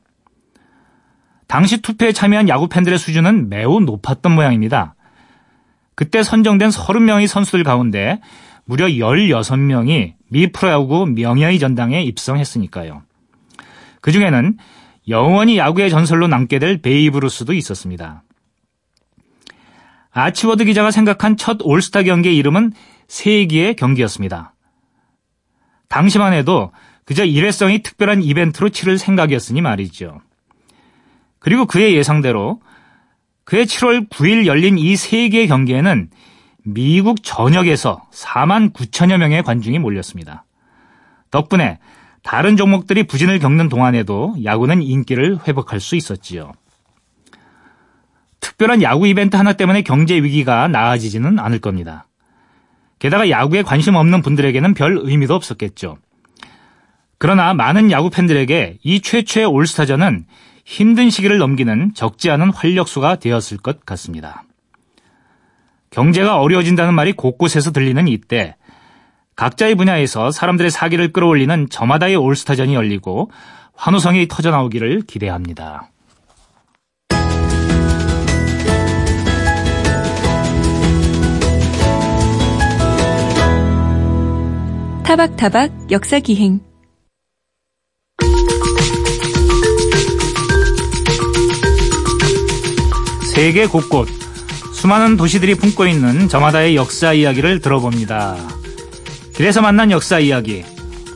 당시 1.46 1.82
투표에 1.82 2.12
참여한 2.12 2.48
야구 2.48 2.68
팬들의 2.68 2.98
수준은 2.98 3.50
매우 3.50 3.80
높았던 3.80 4.32
모양입니다. 4.32 4.94
그때 5.94 6.22
선정된 6.22 6.70
30명의 6.70 7.26
선수들 7.26 7.64
가운데 7.64 8.20
무려 8.64 8.86
16명이 8.86 10.14
미 10.30 10.52
프로야구 10.52 11.04
명예의 11.04 11.58
전당에 11.58 12.02
입성했으니까요. 12.02 13.02
그 14.00 14.10
중에는 14.10 14.56
영원히 15.08 15.58
야구의 15.58 15.90
전설로 15.90 16.28
남게 16.28 16.60
될 16.60 16.80
베이브 16.80 17.18
루스도 17.18 17.52
있었습니다. 17.52 18.22
아치워드 20.20 20.64
기자가 20.64 20.90
생각한 20.90 21.36
첫 21.36 21.58
올스타 21.62 22.02
경기의 22.02 22.36
이름은 22.36 22.72
세기의 23.06 23.76
경기였습니다. 23.76 24.54
당시만 25.88 26.32
해도 26.32 26.72
그저 27.04 27.24
일회성이 27.24 27.82
특별한 27.82 28.22
이벤트로 28.22 28.70
치를 28.70 28.98
생각이었으니 28.98 29.60
말이죠. 29.60 30.20
그리고 31.38 31.66
그의 31.66 31.94
예상대로 31.94 32.60
그의 33.44 33.66
7월 33.66 34.08
9일 34.08 34.46
열린 34.46 34.78
이 34.78 34.96
세계의 34.96 35.48
경기에는 35.48 36.10
미국 36.64 37.22
전역에서 37.22 38.02
4만 38.10 38.72
9천여 38.72 39.18
명의 39.18 39.42
관중이 39.42 39.78
몰렸습니다. 39.78 40.44
덕분에 41.30 41.78
다른 42.22 42.56
종목들이 42.56 43.04
부진을 43.06 43.38
겪는 43.38 43.68
동안에도 43.68 44.34
야구는 44.42 44.82
인기를 44.82 45.46
회복할 45.46 45.78
수 45.78 45.94
있었지요. 45.94 46.52
특별한 48.46 48.80
야구 48.82 49.08
이벤트 49.08 49.34
하나 49.34 49.54
때문에 49.54 49.82
경제 49.82 50.14
위기가 50.14 50.68
나아지지는 50.68 51.40
않을 51.40 51.58
겁니다. 51.58 52.06
게다가 53.00 53.28
야구에 53.28 53.62
관심 53.62 53.96
없는 53.96 54.22
분들에게는 54.22 54.74
별 54.74 54.98
의미도 55.02 55.34
없었겠죠. 55.34 55.98
그러나 57.18 57.54
많은 57.54 57.90
야구 57.90 58.08
팬들에게 58.08 58.78
이 58.84 59.00
최초의 59.00 59.46
올스타전은 59.46 60.26
힘든 60.64 61.10
시기를 61.10 61.38
넘기는 61.38 61.92
적지 61.94 62.30
않은 62.30 62.52
활력소가 62.52 63.16
되었을 63.16 63.58
것 63.58 63.84
같습니다. 63.84 64.44
경제가 65.90 66.38
어려워진다는 66.38 66.94
말이 66.94 67.12
곳곳에서 67.12 67.72
들리는 67.72 68.06
이때 68.06 68.54
각자의 69.34 69.74
분야에서 69.74 70.30
사람들의 70.30 70.70
사기를 70.70 71.12
끌어올리는 71.12 71.68
저마다의 71.68 72.14
올스타전이 72.14 72.74
열리고 72.74 73.30
환호성이 73.74 74.28
터져나오기를 74.28 75.02
기대합니다. 75.02 75.90
타박타박 85.16 85.90
역사기행 85.90 86.60
세계 93.34 93.66
곳곳 93.66 94.08
수많은 94.74 95.16
도시들이 95.16 95.54
품고 95.54 95.86
있는 95.86 96.28
저마다의 96.28 96.76
역사 96.76 97.14
이야기를 97.14 97.60
들어봅니다. 97.60 98.36
길에서 99.34 99.62
만난 99.62 99.90
역사 99.90 100.18
이야기. 100.18 100.62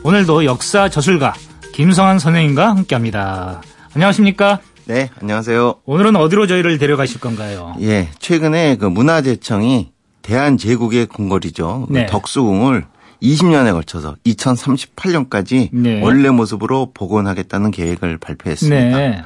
오늘도 0.03 0.45
역사 0.45 0.89
저술가 0.89 1.35
김성환 1.73 2.17
선생님과 2.17 2.69
함께합니다. 2.69 3.61
안녕하십니까? 3.93 4.61
네, 4.85 5.11
안녕하세요. 5.21 5.75
오늘은 5.85 6.15
어디로 6.15 6.47
저희를 6.47 6.79
데려가실 6.79 7.19
건가요? 7.19 7.75
예, 7.81 8.09
최근에 8.17 8.77
그 8.77 8.85
문화재청이 8.85 9.91
대한제국의 10.23 11.05
궁궐이죠. 11.05 11.85
그 11.87 11.93
네. 11.93 12.05
덕수궁을 12.07 12.85
20년에 13.21 13.71
걸쳐서 13.71 14.15
2038년까지 14.25 15.69
네. 15.71 16.01
원래 16.01 16.29
모습으로 16.29 16.91
복원하겠다는 16.93 17.71
계획을 17.71 18.17
발표했습니다. 18.17 18.97
네. 18.97 19.23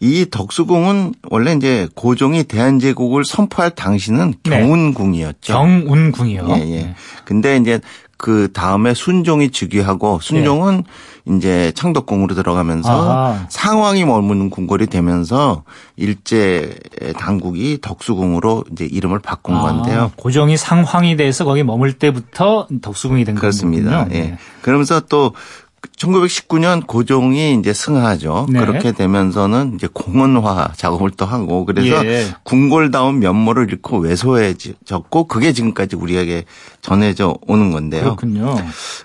이 0.00 0.26
덕수궁은 0.30 1.14
원래 1.30 1.52
이제 1.52 1.88
고종이 1.94 2.44
대한제국을 2.44 3.24
선포할 3.24 3.70
당시는 3.70 4.34
네. 4.44 4.60
경운궁이었죠. 4.60 5.52
경운궁이요. 5.52 6.46
예, 6.50 6.70
예. 6.72 6.94
근데 7.24 7.56
이제 7.56 7.80
그 8.24 8.50
다음에 8.54 8.94
순종이 8.94 9.50
즉위하고 9.50 10.18
순종은 10.18 10.84
이제 11.28 11.72
창덕궁으로 11.74 12.34
들어가면서 12.34 12.88
네. 12.88 13.10
아하. 13.10 13.46
상황이 13.50 14.06
머무는 14.06 14.48
궁궐이 14.48 14.86
되면서 14.86 15.64
일제 15.96 16.74
당국이 17.18 17.80
덕수궁으로 17.82 18.64
이제 18.72 18.86
이름을 18.86 19.18
바꾼 19.18 19.60
건데요. 19.60 20.00
아, 20.00 20.10
고종이 20.16 20.56
상황이 20.56 21.18
돼서 21.18 21.44
거기 21.44 21.62
머물 21.62 21.92
때부터 21.92 22.66
덕수궁이 22.80 23.26
된 23.26 23.34
그렇습니다. 23.34 24.04
거군요. 24.04 24.16
예. 24.16 24.38
그러면서 24.62 25.00
또 25.00 25.34
1919년 25.96 26.86
고종이 26.86 27.54
이제 27.54 27.72
승하죠. 27.72 28.46
네. 28.50 28.60
그렇게 28.60 28.92
되면서는 28.92 29.76
이제 29.76 29.88
공원화 29.92 30.72
작업을 30.76 31.10
또 31.12 31.24
하고 31.24 31.64
그래서 31.64 32.04
예. 32.04 32.26
궁궐다운 32.42 33.20
면모를 33.20 33.70
잃고 33.70 33.98
왜소해졌고 33.98 35.28
그게 35.28 35.52
지금까지 35.52 35.96
우리에게 35.96 36.44
전해져 36.82 37.36
오는 37.46 37.70
건데요. 37.70 38.02
그렇군요. 38.02 38.56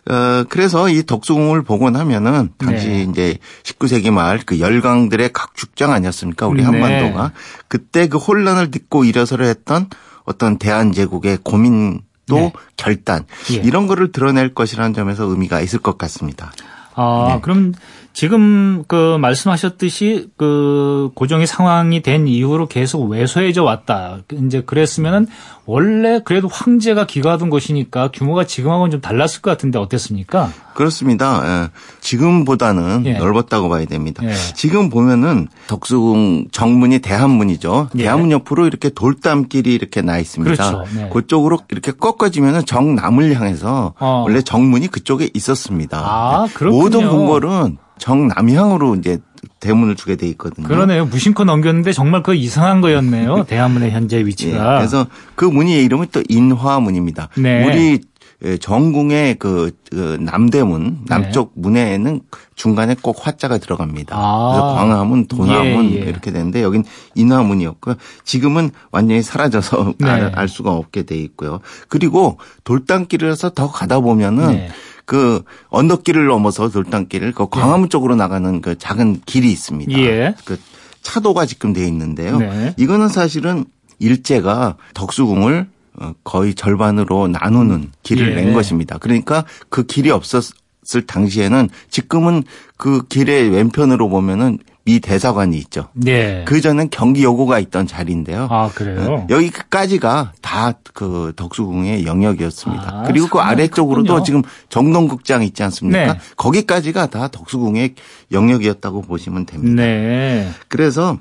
어, 0.10 0.44
그래서 0.50 0.90
이 0.90 1.06
덕수궁을 1.06 1.64
복원 1.64 1.96
하면은 1.96 2.50
당시 2.58 2.88
네. 2.88 3.04
이제 3.04 3.38
19세기 3.64 4.12
말 4.12 4.40
그 4.46 4.60
열강들의 4.60 5.32
각축장 5.34 5.92
아니었습니까? 5.92 6.48
우리 6.48 6.62
네. 6.62 6.66
한반도가. 6.66 7.32
그때 7.68 8.08
그 8.08 8.18
혼란을 8.18 8.72
딛고 8.72 9.04
일어서려 9.04 9.46
했던 9.46 9.88
어떤 10.24 10.58
대한제국의 10.58 11.40
고민 11.44 12.02
도 12.30 12.38
네. 12.38 12.54
결단 12.78 13.26
예. 13.52 13.56
이런 13.56 13.88
거를 13.88 14.12
드러낼 14.14 14.54
것이라는 14.54 14.94
점에서 14.94 15.26
의미가 15.26 15.60
있을 15.60 15.80
것 15.80 15.98
같습니다. 15.98 16.54
아, 17.00 17.34
네. 17.36 17.42
그럼 17.42 17.74
지금 18.12 18.84
그 18.88 19.18
말씀하셨듯이 19.18 20.30
그 20.36 21.10
고종의 21.16 21.48
상황이 21.48 22.02
된 22.02 22.28
이후로 22.28 22.68
계속 22.68 23.06
왜소해져 23.06 23.64
왔다. 23.64 24.18
이제 24.46 24.62
그랬으면은 24.62 25.28
원래 25.66 26.20
그래도 26.26 26.48
황제가 26.48 27.06
기가하던 27.06 27.52
곳이니까 27.52 28.10
규모가 28.12 28.44
지금하고는 28.46 28.90
좀 28.90 29.02
달랐을 29.02 29.42
것 29.42 29.52
같은데 29.52 29.78
어땠습니까? 29.78 30.52
그렇습니다. 30.74 31.44
예. 31.46 31.70
지금보다는 32.00 33.04
예. 33.06 33.14
넓었다고 33.14 33.70
봐야 33.70 33.86
됩니다. 33.86 34.24
예. 34.26 34.34
지금 34.56 34.90
보면은 34.90 35.48
덕수궁 35.68 36.48
정문이 36.52 37.00
대한문이죠. 37.00 37.90
예. 37.98 38.04
대한문 38.04 38.32
옆으로 38.32 38.66
이렇게 38.66 38.90
돌담길이 38.90 39.72
이렇게 39.72 40.02
나 40.02 40.18
있습니다. 40.18 40.56
그렇죠. 40.56 40.86
네. 40.96 41.10
그쪽으로 41.14 41.60
이렇게 41.70 41.92
꺾어지면은 41.92 42.66
정남을 42.66 43.36
향해서 43.36 43.94
어. 44.00 44.24
원래 44.26 44.42
정문이 44.42 44.88
그쪽에 44.88 45.30
있었습니다. 45.36 46.00
아, 46.00 46.48
그렇군요. 46.56 46.82
모든 46.98 47.10
궁궐은 47.10 47.78
정남향으로 47.98 48.96
이제 48.96 49.20
대문을 49.60 49.96
주게 49.96 50.16
돼 50.16 50.28
있거든요. 50.30 50.68
그러네요. 50.68 51.06
무심코 51.06 51.44
넘겼는데 51.44 51.92
정말 51.92 52.24
그 52.24 52.34
이상한 52.34 52.82
거였네요. 52.82 53.44
대한문의 53.48 53.92
현재 53.92 54.18
예. 54.18 54.26
위치가. 54.26 54.78
그래서 54.78 55.06
그 55.36 55.46
문의 55.46 55.84
이름이 55.84 56.08
또 56.12 56.24
인화문입니다. 56.28 57.30
네. 57.38 57.66
우리 57.66 58.02
예, 58.46 58.58
정궁의 58.58 59.36
그, 59.36 59.72
그 59.92 60.18
남대문 60.22 61.00
남쪽 61.08 61.52
문에는 61.56 62.22
중간에 62.56 62.96
꼭 63.02 63.18
화자가 63.20 63.58
들어갑니다. 63.58 64.16
네. 64.16 64.22
아. 64.24 64.52
그래서 64.54 64.76
광화문, 64.76 65.28
도남문 65.28 65.92
예, 65.92 65.96
예. 65.96 66.00
이렇게 66.04 66.32
되는데 66.32 66.64
여긴 66.64 66.86
인화문이었고요. 67.16 67.96
지금은 68.24 68.72
완전히 68.92 69.22
사라져서 69.22 69.96
네. 70.00 70.10
알, 70.10 70.32
알 70.36 70.48
수가 70.48 70.72
없게 70.72 71.04
돼 71.04 71.18
있고요. 71.18 71.60
그리고 71.90 72.38
돌담길에서 72.64 73.50
더 73.50 73.70
가다 73.70 74.00
보면은 74.00 74.48
네. 74.54 74.70
그 75.10 75.44
언덕길을 75.70 76.28
넘어서 76.28 76.70
돌담길을 76.70 77.32
그 77.32 77.50
광화문 77.50 77.90
쪽으로 77.90 78.16
나가는 78.16 78.62
그 78.62 78.78
작은 78.78 79.22
길이 79.26 79.52
있습니다. 79.52 79.92
예. 79.98 80.36
그 80.46 80.60
차도가 81.02 81.48
지금 81.48 81.74
돼 81.74 81.84
있는데요. 81.88 82.38
네. 82.38 82.76
이거는 82.78 83.08
사실은 83.08 83.66
일제가 83.98 84.78
덕수궁을 84.94 85.68
어, 85.96 86.14
거의 86.24 86.54
절반으로 86.54 87.28
나누는 87.28 87.90
길을 88.04 88.34
예. 88.34 88.36
낸 88.36 88.54
것입니다. 88.54 89.00
그러니까 89.00 89.46
그 89.70 89.88
길이 89.88 90.12
없었 90.12 90.54
을 90.96 91.06
당시에는 91.06 91.70
지금은 91.90 92.44
그 92.78 93.06
길의 93.08 93.50
왼편으로 93.50 94.10
보면은 94.10 94.60
미 94.86 95.00
대사관이 95.00 95.56
있죠. 95.58 95.90
네. 95.94 96.44
그 96.48 96.62
전엔 96.62 96.90
경기 96.90 97.24
요구가 97.24 97.60
있던 97.60 97.86
자리인데요. 97.86 98.48
아, 98.50 98.70
그래요? 98.74 99.28
여기까지가 99.30 100.34
다 100.42 100.74
그 101.00 101.32
덕수궁의 101.38 102.06
영역이었습니다. 102.06 102.84
아, 102.84 103.04
그리고 103.08 103.30
그 103.30 103.40
아래쪽으로도 103.40 104.08
컸군요. 104.16 104.26
지금 104.26 104.42
정동극장 104.68 105.44
있지 105.44 105.64
않습니까? 105.64 106.14
네. 106.14 106.20
거기까지가 106.36 107.06
다 107.08 107.30
덕수궁의 107.30 107.96
영역이었다고 108.34 109.04
보시면 109.04 109.46
됩니다. 109.46 109.82
네. 109.82 110.50
그래서 110.68 111.18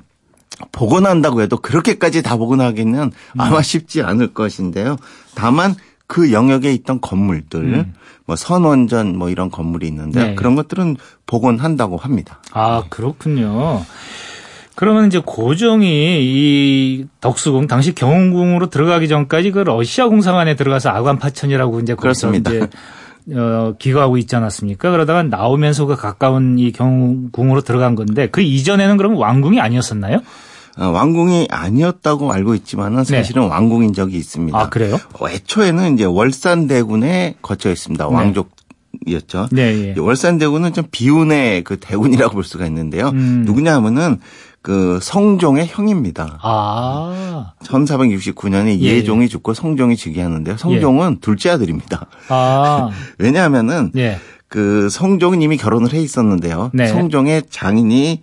복원한다고 0.73 1.41
해도 1.41 1.55
그렇게까지 1.55 2.23
다 2.23 2.35
복원하기는 2.35 2.99
음. 2.99 3.11
아마 3.37 3.61
쉽지 3.61 4.01
않을 4.01 4.33
것인데요. 4.33 4.97
다만 5.33 5.75
그 6.05 6.33
영역에 6.33 6.73
있던 6.73 6.99
건물들, 6.99 7.85
뭐 8.29 8.35
선원전 8.35 9.17
뭐 9.17 9.31
이런 9.31 9.49
건물이 9.49 9.87
있는데 9.87 10.21
음. 10.21 10.23
네. 10.27 10.35
그런 10.35 10.55
것들은 10.55 10.97
복원한다고 11.25 11.97
합니다. 11.97 12.39
아, 12.51 12.83
그렇군요. 12.87 13.83
그러면 14.75 15.07
이제 15.07 15.19
고종이 15.25 16.19
이 16.21 17.05
덕수궁 17.21 17.65
당시 17.65 17.95
경운궁으로 17.95 18.69
들어가기 18.69 19.07
전까지 19.07 19.49
그 19.49 19.59
러시아 19.59 20.07
공상 20.07 20.37
안에 20.37 20.55
들어가서 20.55 20.91
아관파천이라고 20.91 21.79
이제 21.79 21.95
거기서 21.95 22.29
그렇습니다. 22.29 22.51
이제 22.51 22.69
어, 23.35 23.73
기거하고 23.79 24.17
있지 24.17 24.35
않았습니까? 24.35 24.91
그러다가 24.91 25.23
나오면서 25.23 25.87
그 25.87 25.95
가까운 25.95 26.59
이 26.59 26.71
경운궁으로 26.71 27.61
들어간 27.61 27.95
건데 27.95 28.27
그 28.31 28.41
이전에는 28.41 28.97
그럼 28.97 29.15
왕궁이 29.15 29.59
아니었었나요? 29.59 30.19
어, 30.79 30.87
왕궁이 30.87 31.47
아니었다고 31.51 32.31
알고 32.31 32.55
있지만은 32.55 33.03
사실은 33.03 33.47
왕궁인 33.47 33.93
적이 33.93 34.17
있습니다. 34.17 34.57
네. 34.57 34.63
아, 34.63 34.69
그래요? 34.69 34.97
어, 35.19 35.29
애초에는 35.29 35.93
이제 35.95 36.05
월산대군에 36.05 37.35
거쳐 37.41 37.69
있습니다. 37.69 38.07
네. 38.07 38.13
왕족 38.13 38.51
이었죠. 39.05 39.47
네, 39.51 39.93
예. 39.95 39.99
월산대군은 39.99 40.73
좀 40.73 40.85
비운의 40.89 41.63
그 41.63 41.79
대군이라고 41.79 42.33
볼 42.33 42.43
수가 42.43 42.65
있는데요. 42.65 43.09
음. 43.09 43.43
누구냐 43.45 43.75
하면은 43.75 44.19
그 44.61 44.99
성종의 45.01 45.67
형입니다. 45.67 46.39
아, 46.41 47.53
1469년에 47.63 48.79
예, 48.79 48.87
예종이 48.95 49.29
죽고 49.29 49.53
성종이 49.53 49.95
즉위하는데요. 49.95 50.57
성종은 50.57 51.19
둘째 51.21 51.49
아들입니다. 51.49 52.07
아, 52.29 52.89
왜냐하면은 53.19 53.91
예. 53.95 54.19
그 54.49 54.89
성종은 54.89 55.41
이미 55.41 55.57
결혼을 55.57 55.93
해 55.93 56.01
있었는데요. 56.01 56.71
네. 56.73 56.87
성종의 56.87 57.43
장인이 57.49 58.09
에, 58.11 58.21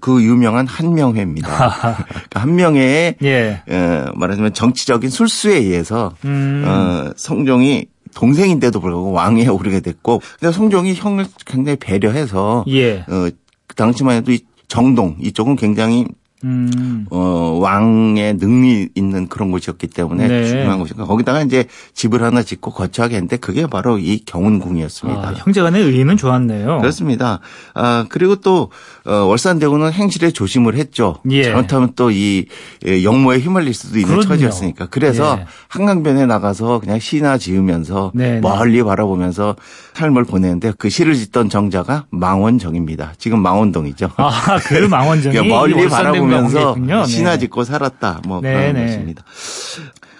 그 0.00 0.22
유명한 0.22 0.66
한명회입니다. 0.66 1.48
그러니까 1.48 2.40
한명회의 2.40 3.16
예. 3.22 3.62
에, 3.68 4.04
말하자면 4.14 4.54
정치적인 4.54 5.10
술수에 5.10 5.56
의해서 5.56 6.14
음. 6.24 6.64
어, 6.66 7.12
성종이 7.16 7.86
동생인데도 8.14 8.80
불구하고 8.80 9.12
왕위에 9.12 9.48
오르게 9.48 9.80
됐고, 9.80 10.20
근데 10.40 10.52
성종이 10.52 10.94
형을 10.94 11.26
굉장히 11.46 11.76
배려해서 11.76 12.64
예. 12.68 13.00
어, 13.00 13.28
그 13.66 13.74
당시만 13.76 14.16
해도 14.16 14.32
이 14.32 14.40
정동 14.66 15.16
이쪽은 15.20 15.56
굉장히 15.56 16.06
음. 16.44 17.06
어, 17.10 17.58
왕의 17.62 18.34
능리 18.34 18.90
있는 18.94 19.28
그런 19.28 19.50
곳이었기 19.50 19.86
때문에 19.88 20.28
네. 20.28 20.44
중요한 20.48 20.78
곳이니까 20.78 21.06
거기다가 21.06 21.42
이제 21.42 21.64
집을 21.94 22.22
하나 22.22 22.42
짓고 22.42 22.72
거처하게 22.72 23.16
했는데 23.16 23.36
그게 23.36 23.66
바로 23.66 23.98
이 23.98 24.22
경운궁이었습니다. 24.24 25.20
아, 25.20 25.32
형제간의 25.34 25.82
의의는 25.82 26.16
좋았네요. 26.16 26.78
그렇습니다. 26.78 27.40
아, 27.74 28.06
그리고 28.08 28.36
또, 28.36 28.70
어, 29.06 29.12
월산대군은 29.12 29.92
행실에 29.92 30.30
조심을 30.30 30.76
했죠. 30.76 31.16
예. 31.30 31.44
잘못하면 31.44 31.92
또 31.94 32.08
이 32.10 32.46
영모에 32.84 33.38
휘말릴 33.38 33.74
수도 33.74 33.98
있는 33.98 34.14
그럼요. 34.16 34.28
처지였으니까. 34.28 34.86
그래서 34.86 35.38
예. 35.40 35.46
한강변에 35.68 36.26
나가서 36.26 36.80
그냥 36.80 36.98
시나 36.98 37.38
지으면서 37.38 38.12
네, 38.14 38.34
네. 38.34 38.40
멀리 38.40 38.82
바라보면서 38.82 39.56
삶을 39.94 40.24
보내는데 40.24 40.72
그 40.78 40.88
시를 40.88 41.14
짓던 41.14 41.48
정자가 41.48 42.06
망원정입니다. 42.10 43.12
지금 43.18 43.40
망원동이죠. 43.40 44.10
아, 44.16 44.58
그 44.66 44.74
망원정이 44.86 45.34
그러니까 45.34 45.54
멀리 45.58 45.88
바라보면 45.88 46.27
서 46.30 46.42
관계있군요. 46.42 46.96
네. 47.00 47.06
시나 47.06 47.36
짓고 47.38 47.64
살았다. 47.64 48.22
뭐 48.26 48.40
네, 48.40 48.52
그런 48.52 48.74
네. 48.74 48.86
것입니다. 48.86 49.24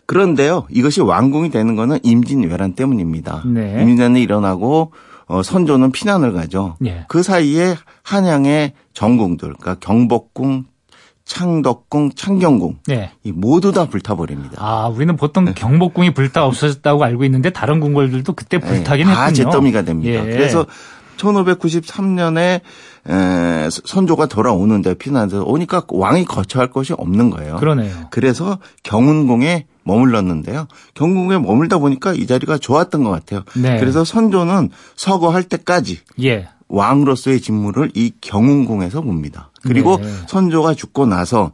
그런데요, 0.06 0.66
이것이 0.70 1.00
왕궁이 1.02 1.50
되는 1.50 1.76
거는 1.76 1.98
임진왜란 2.02 2.72
때문입니다. 2.74 3.42
네. 3.46 3.82
임진왜란이 3.82 4.22
일어나고 4.22 4.92
어, 5.26 5.42
선조는 5.42 5.92
피난을 5.92 6.32
가죠. 6.32 6.76
예. 6.86 7.04
그 7.08 7.22
사이에 7.22 7.76
한양의 8.02 8.72
전궁들, 8.94 9.54
그러니까 9.58 9.74
경복궁, 9.74 10.64
창덕궁, 11.26 12.12
창경궁 12.16 12.78
네. 12.86 13.10
이 13.22 13.32
모두 13.32 13.70
다 13.70 13.84
불타버립니다. 13.84 14.54
아, 14.56 14.88
우리는 14.88 15.14
보통 15.16 15.44
네. 15.44 15.52
경복궁이 15.54 16.14
불타 16.14 16.46
없어졌다고 16.46 17.04
알고 17.04 17.24
있는데 17.26 17.50
다른 17.50 17.80
궁궐들도 17.80 18.32
그때 18.32 18.58
불타긴 18.58 19.04
네, 19.06 19.12
했군요. 19.12 19.14
다 19.14 19.32
잿더미가 19.32 19.82
됩니다. 19.82 20.26
예. 20.26 20.30
그래서 20.30 20.64
1593년에 21.18 22.60
에, 23.08 23.68
선조가 23.70 24.26
돌아오는데 24.26 24.94
피난해서 24.94 25.44
오니까 25.44 25.82
왕이 25.88 26.24
거처할 26.24 26.70
곳이 26.70 26.92
없는 26.94 27.30
거예요. 27.30 27.56
그러네요. 27.56 28.08
그래서 28.10 28.58
경운궁에 28.82 29.66
머물렀는데요. 29.84 30.66
경운궁에 30.94 31.38
머물다 31.38 31.78
보니까 31.78 32.12
이 32.12 32.26
자리가 32.26 32.58
좋았던 32.58 33.04
것 33.04 33.10
같아요. 33.10 33.42
네. 33.56 33.78
그래서 33.78 34.04
선조는 34.04 34.70
서거할 34.96 35.44
때까지 35.44 35.98
예. 36.22 36.48
왕으로서의 36.68 37.40
직무를 37.40 37.90
이 37.94 38.12
경운궁에서 38.20 39.00
봅니다. 39.00 39.50
그리고 39.62 39.96
네. 39.96 40.06
선조가 40.28 40.74
죽고 40.74 41.06
나서 41.06 41.52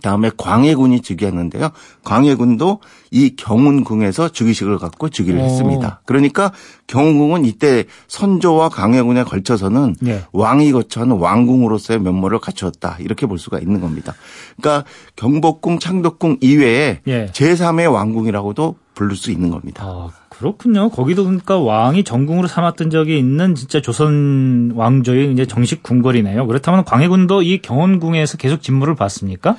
다음에 0.00 0.30
광해군이 0.36 1.02
즉위했는데요. 1.02 1.70
광해군도 2.04 2.80
이 3.10 3.36
경운궁에서 3.36 4.30
즉위식을 4.30 4.78
갖고 4.78 5.08
즉위를 5.08 5.40
오. 5.40 5.44
했습니다. 5.44 6.00
그러니까 6.06 6.52
경운궁은 6.86 7.44
이때 7.44 7.84
선조와 8.08 8.70
광해군에 8.70 9.24
걸쳐서는 9.24 9.96
네. 10.00 10.22
왕이 10.32 10.72
거처하는 10.72 11.16
왕궁으로서의 11.18 12.00
면모를 12.00 12.38
갖추었다. 12.38 12.96
이렇게 13.00 13.26
볼 13.26 13.38
수가 13.38 13.58
있는 13.58 13.80
겁니다. 13.80 14.14
그러니까 14.56 14.88
경복궁, 15.16 15.78
창덕궁 15.78 16.38
이외에 16.40 17.00
예. 17.06 17.26
제3의 17.26 17.92
왕궁이라고도 17.92 18.76
부를 18.94 19.16
수 19.16 19.30
있는 19.30 19.50
겁니다. 19.50 19.84
아, 19.84 20.10
그렇군요. 20.38 20.88
거기도 20.88 21.24
그러니까 21.24 21.58
왕이 21.58 22.04
전궁으로 22.04 22.48
삼았던 22.48 22.90
적이 22.90 23.18
있는 23.18 23.54
진짜 23.54 23.80
조선 23.82 24.72
왕조의 24.74 25.32
이제 25.32 25.46
정식 25.46 25.82
궁궐이네요. 25.82 26.46
그렇다면 26.46 26.84
광해군도 26.84 27.42
이 27.42 27.58
경원궁에서 27.60 28.38
계속 28.38 28.62
직무를 28.62 28.94
봤습니까? 28.94 29.56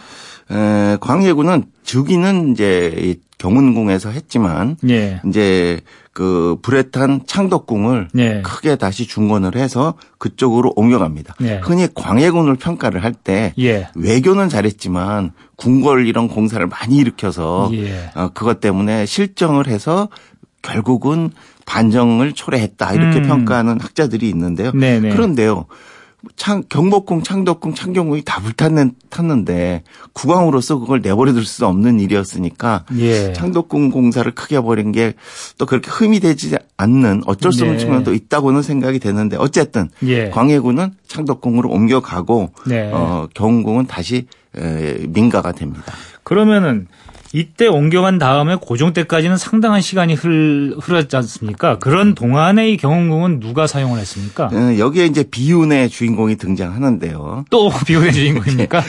에, 0.52 0.98
광해군은 1.00 1.66
즉위는 1.84 2.52
이제 2.52 2.94
이 2.98 3.16
경운궁에서 3.38 4.10
했지만 4.10 4.78
예. 4.90 5.22
이제 5.28 5.82
그 6.14 6.58
불에 6.62 6.84
탄 6.84 7.22
창덕궁을 7.26 8.10
예. 8.18 8.42
크게 8.42 8.76
다시 8.78 9.08
중건을 9.08 9.56
해서 9.56 9.96
그쪽으로 10.18 10.72
옮겨갑니다. 10.76 11.36
예. 11.42 11.60
흔히 11.62 11.88
광해군을 11.94 12.56
평가를 12.56 13.04
할때 13.04 13.54
예. 13.60 13.90
외교는 13.96 14.48
잘했지만 14.50 15.34
궁궐 15.58 16.08
이런 16.08 16.28
공사를 16.30 16.66
많이 16.68 16.98
일으켜서 16.98 17.70
예. 17.74 18.12
어, 18.16 18.30
그것 18.34 18.60
때문에 18.60 19.06
실정을 19.06 19.68
해서 19.68 20.08
결국은 20.64 21.30
반정을 21.66 22.34
초래했다 22.34 22.93
이렇게 22.93 23.20
음. 23.20 23.28
평가하는 23.28 23.80
학자들이 23.80 24.28
있는데요. 24.30 24.72
네네. 24.72 25.09
그런데요. 25.09 25.66
창, 26.38 26.64
경복궁, 26.70 27.24
창덕궁, 27.24 27.74
창경궁이 27.74 28.24
다 28.24 28.39
불탔는데 28.39 29.84
국왕으로서 30.14 30.80
그걸 30.80 31.01
내버려둘 31.01 31.45
수 31.45 31.66
없는 31.66 31.99
일이었으니까 31.99 32.86
예. 32.97 33.34
창덕궁 33.34 33.89
공사를 33.89 34.30
크게 34.34 34.61
벌인 34.61 34.93
게또 34.93 35.66
그렇게 35.68 35.91
흠이 35.91 36.22
되지 36.22 36.55
않는 36.78 37.24
어쩔 37.26 37.51
수 37.51 37.64
없는 37.64 37.78
네. 37.78 37.84
측면도 37.84 38.14
있다고는 38.14 38.61
생각이 38.61 38.99
되는데 38.99 39.36
어쨌든 39.38 39.89
예. 40.03 40.30
광해군은 40.30 40.93
창덕궁으로 41.07 41.70
옮겨가고 41.70 42.51
네. 42.68 42.89
어, 42.93 43.28
경궁은 43.34 43.88
다시 43.88 44.28
에, 44.55 45.05
민가가 45.09 45.51
됩니다. 45.51 45.93
그러면은 46.24 46.88
이때 47.36 47.66
옮겨간 47.68 48.20
다음에 48.20 48.56
고종 48.56 48.94
때까지는 48.94 49.38
상당한 49.38 49.82
시간이 49.82 50.14
흘, 50.14 50.76
흘렀지 50.80 51.16
않습니까? 51.16 51.80
그런 51.80 52.14
동안에 52.14 52.70
이 52.70 52.78
경운궁은 52.78 53.40
누가 53.40 53.66
사용을 53.66 54.00
했습니까? 54.00 54.46
어, 54.54 54.78
여기에 54.78 55.08
이제 55.08 55.24
비운의 55.24 55.90
주인공이 55.90 56.36
등장하는데요. 56.36 57.46
또 57.50 57.70
비운의 57.88 58.14
주인공입니까? 58.14 58.84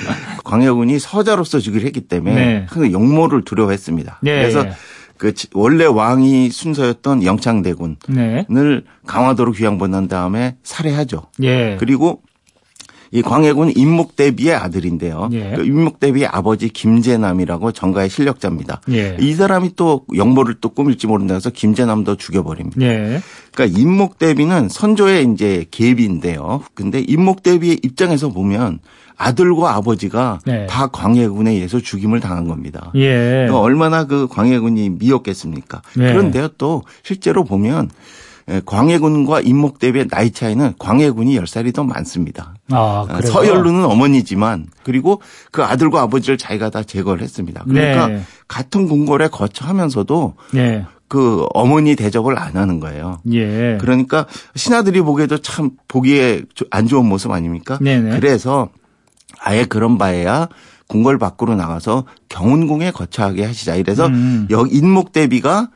광해군이 0.44 0.98
서자로서 0.98 1.58
즉위를 1.58 1.86
했기 1.86 2.02
때문에 2.02 2.34
네. 2.34 2.66
항상 2.68 2.92
용모를 2.92 3.44
두려워했습니다. 3.46 4.18
네. 4.22 4.36
그래서 4.42 4.66
그 5.16 5.32
지- 5.32 5.48
원래 5.54 5.86
왕이 5.86 6.50
순서였던 6.50 7.22
영창대군을 7.24 7.96
네. 8.08 8.46
강화도로 9.06 9.52
귀양 9.52 9.78
보낸 9.78 10.06
다음에 10.06 10.56
살해하죠. 10.62 11.22
예. 11.44 11.76
그리고 11.80 12.20
이 13.14 13.22
광해군 13.22 13.74
임목대비의 13.76 14.56
아들인데요. 14.56 15.28
예. 15.32 15.52
그 15.54 15.64
임목대비의 15.64 16.26
아버지 16.26 16.68
김재남이라고 16.68 17.70
정가의 17.70 18.10
실력자입니다. 18.10 18.80
예. 18.90 19.16
이 19.20 19.34
사람이 19.34 19.76
또 19.76 20.04
영모를 20.16 20.56
또 20.60 20.70
꾸밀지 20.70 21.06
모른다 21.06 21.34
해서 21.34 21.48
김재남도 21.48 22.16
죽여버립니다. 22.16 22.82
예. 22.82 23.20
그러니까 23.54 23.78
임목대비는 23.78 24.68
선조의 24.68 25.30
이제 25.32 25.64
계비인데요. 25.70 26.64
근데 26.74 26.98
임목대비의 27.06 27.80
입장에서 27.84 28.30
보면 28.30 28.80
아들과 29.16 29.76
아버지가 29.76 30.40
네. 30.44 30.66
다 30.66 30.88
광해군에 30.88 31.52
의해서 31.52 31.78
죽임을 31.78 32.18
당한 32.18 32.48
겁니다. 32.48 32.90
예. 32.96 33.14
그러니까 33.46 33.60
얼마나 33.60 34.08
그 34.08 34.26
광해군이 34.26 34.90
미웠겠습니까? 34.90 35.82
네. 35.96 36.12
그런데요 36.12 36.48
또 36.58 36.82
실제로 37.04 37.44
보면 37.44 37.90
예, 37.90 38.23
광해군과 38.66 39.40
임목 39.40 39.78
대비의 39.78 40.08
나이 40.08 40.30
차이는 40.30 40.74
광해군이 40.78 41.38
10살이 41.38 41.74
더 41.74 41.82
많습니다. 41.84 42.54
아, 42.70 43.06
그래요? 43.08 43.32
서열루는 43.32 43.84
어머니지만 43.84 44.66
그리고 44.82 45.22
그 45.50 45.64
아들과 45.64 46.02
아버지를 46.02 46.36
자기가 46.36 46.70
다 46.70 46.82
제거를 46.82 47.22
했습니다. 47.22 47.64
그러니까 47.66 48.08
네. 48.08 48.22
같은 48.46 48.86
궁궐에 48.86 49.28
거처하면서도 49.28 50.34
예. 50.56 50.84
그 51.08 51.46
어머니 51.54 51.96
대접을 51.96 52.38
안 52.38 52.56
하는 52.56 52.80
거예요. 52.80 53.20
예. 53.32 53.78
그러니까 53.80 54.26
신하들이 54.56 55.00
보기에도 55.00 55.38
참 55.38 55.70
보기에 55.88 56.42
안 56.70 56.86
좋은 56.86 57.06
모습 57.06 57.30
아닙니까? 57.30 57.78
네네. 57.80 58.18
그래서 58.18 58.68
아예 59.40 59.64
그런 59.64 59.96
바에야 59.96 60.48
궁궐 60.88 61.18
밖으로 61.18 61.54
나가서 61.54 62.04
경운궁에 62.28 62.90
거처하게 62.90 63.44
하시자. 63.44 63.76
이래서 63.76 64.06
음. 64.06 64.48
여 64.50 64.66
인목 64.70 65.12
대비가 65.12 65.60
어, 65.60 65.68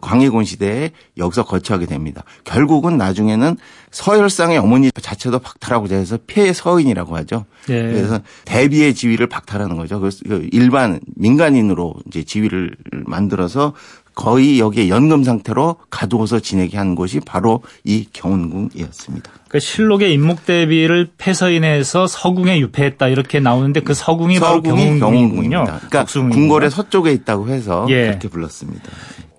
광해군 0.00 0.44
시대에 0.44 0.90
여기서 1.16 1.44
거처하게 1.44 1.86
됩니다. 1.86 2.24
결국은 2.44 2.96
나중에는 2.96 3.56
서열상의 3.90 4.58
어머니 4.58 4.90
자체도 4.90 5.38
박탈하고자 5.38 5.96
해서 5.96 6.18
폐의 6.26 6.52
서인이라고 6.52 7.16
하죠. 7.18 7.46
예. 7.68 7.82
그래서 7.82 8.20
대비의 8.44 8.94
지위를 8.94 9.28
박탈하는 9.28 9.76
거죠. 9.76 10.00
그래서 10.00 10.18
그 10.28 10.48
일반 10.52 11.00
민간인으로 11.16 11.94
이제 12.06 12.24
지위를 12.24 12.76
만들어서 13.06 13.72
거의 14.14 14.58
여기에 14.58 14.88
연금 14.88 15.24
상태로 15.24 15.76
가두어서 15.90 16.40
지내게 16.40 16.78
한 16.78 16.94
곳이 16.94 17.20
바로 17.20 17.62
이 17.84 18.06
경운궁이었습니다. 18.14 19.30
그 19.48 19.60
실록의 19.60 20.12
임목 20.14 20.46
대비를 20.46 21.10
패서인해서 21.18 22.06
서궁에 22.06 22.58
유폐했다 22.60 23.08
이렇게 23.08 23.40
나오는데 23.40 23.80
그 23.80 23.92
서궁이, 23.92 24.40
바로 24.40 24.56
서궁이 24.56 24.98
경운궁이군요. 24.98 25.64
경운궁입니다. 25.64 25.88
그러니까. 25.88 26.04
궁궐의 26.34 26.70
서쪽에 26.70 27.12
있다고 27.12 27.48
해서 27.48 27.86
예. 27.90 28.06
그렇게 28.06 28.28
불렀습니다. 28.28 28.84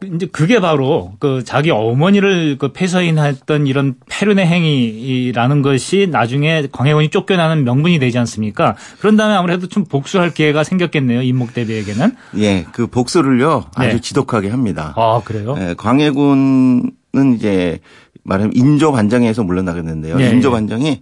이제 0.04 0.28
그게 0.28 0.60
바로 0.60 1.14
그 1.20 1.44
자기 1.44 1.72
어머니를 1.72 2.58
그 2.60 2.72
폐서인했던 2.72 3.66
이런 3.68 3.96
패륜의 4.10 4.46
행위라는 4.46 5.62
것이 5.62 6.08
나중에 6.12 6.68
광해군이 6.72 7.10
쫓겨나는 7.10 7.64
명분이 7.64 7.98
되지 8.00 8.18
않습니까? 8.20 8.76
그런 9.00 9.18
다음에 9.18 9.34
아무래도 9.34 9.68
좀 9.68 9.86
복수할 9.86 10.34
기회가 10.34 10.64
생겼겠네요. 10.64 11.22
임목 11.24 11.54
대비에게는. 11.54 12.16
예, 12.38 12.66
그 12.72 12.88
복수를요 12.88 13.66
아주 13.76 13.96
네. 13.96 14.02
지독하게 14.02 14.50
합니다. 14.50 14.94
아 14.96 15.22
그래요? 15.26 15.56
예, 15.60 15.74
광해군은 15.76 16.92
이제 17.36 17.80
말하면 18.24 18.52
인조 18.56 18.92
반정에서 18.92 19.44
물러나겠는데요. 19.44 20.22
예, 20.22 20.30
인조 20.30 20.50
예. 20.50 20.52
반정이 20.52 21.02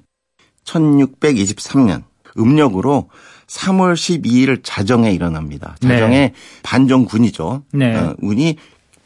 1623년 0.64 2.04
음력으로 2.38 3.10
3월 3.48 3.94
12일 3.94 4.62
자정에 4.64 5.12
일어납니다. 5.12 5.76
자정에 5.80 6.18
네. 6.18 6.34
반정군이죠. 6.64 7.64
네. 7.74 7.96
어, 7.96 8.16
운이 8.20 8.56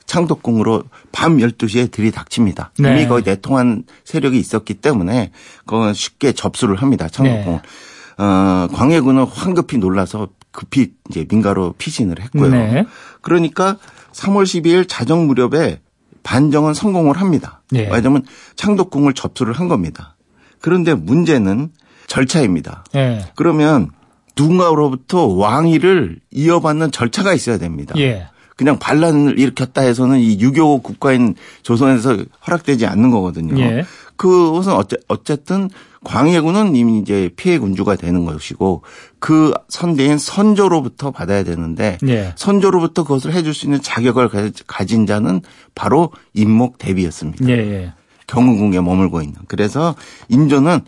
창덕궁으로 0.10 0.84
밤 1.12 1.38
12시에 1.38 1.91
들이닥칩니다. 1.91 2.72
네. 2.80 2.93
이미 2.93 3.07
거의 3.07 3.24
내통한 3.24 3.84
세력이 4.03 4.39
있었기 4.39 4.74
때문에 4.76 5.32
그건 5.68 5.93
쉽게 5.93 6.32
접수를 6.34 6.78
합니다. 6.78 7.07
창덕궁을. 7.07 7.62
네. 7.62 8.24
어, 8.24 8.68
광해군은 8.74 9.24
황급히 9.24 9.78
놀라서 9.78 10.30
급히 10.51 10.93
이제 11.10 11.26
민가로 11.30 11.76
피신을 11.78 12.20
했고요. 12.22 12.49
네. 12.49 12.86
그러니까 13.22 13.78
3월 14.14 14.43
12일 14.43 14.88
자정 14.89 15.28
무렵에 15.28 15.80
반정은 16.24 16.74
성공을 16.74 17.18
합니다. 17.18 17.62
네. 17.70 17.88
왜냐하면 17.91 18.24
창덕궁을 18.55 19.14
접수를 19.14 19.53
한 19.53 19.68
겁니다. 19.68 20.16
그런데 20.60 20.95
문제는 20.95 21.70
절차입니다. 22.07 22.84
예. 22.95 23.26
그러면 23.36 23.91
누군가로부터 24.36 25.28
왕위를 25.28 26.20
이어받는 26.32 26.91
절차가 26.91 27.34
있어야 27.34 27.60
됩니다. 27.60 27.93
예. 27.99 28.28
그냥 28.60 28.78
반란을 28.78 29.39
일으켰다 29.39 29.80
해서는 29.84 30.20
이 30.20 30.38
유교 30.41 30.82
국가인 30.82 31.34
조선에서 31.64 32.18
허락되지 32.45 32.86
않는 32.88 33.10
거거든요. 33.10 33.57
예. 33.57 33.86
그것은 34.18 34.74
어째, 34.74 34.97
어쨌든 35.07 35.70
광해군은 36.03 36.76
이미 36.76 36.99
이제 36.99 37.30
피해 37.38 37.57
군주가 37.57 37.95
되는 37.95 38.26
것이고 38.26 38.82
그 39.20 39.53
선대인 39.70 40.18
선조로부터 40.18 41.12
받아야 41.12 41.45
되는데 41.45 41.97
예. 42.10 42.34
선조로부터 42.36 43.03
그것을 43.03 43.32
해줄 43.32 43.53
수 43.53 43.66
있는 43.66 43.82
자격을 43.82 44.28
가- 44.28 44.51
가진 44.68 45.05
자는 45.05 45.39
바로 45.74 46.12
임목 46.34 46.80
대비였습니다. 46.80 47.47
예. 47.47 47.53
예. 47.53 47.93
경운궁에 48.28 48.82
머물고 48.82 49.22
있는. 49.22 49.36
그래서 49.47 49.95
인조는 50.28 50.82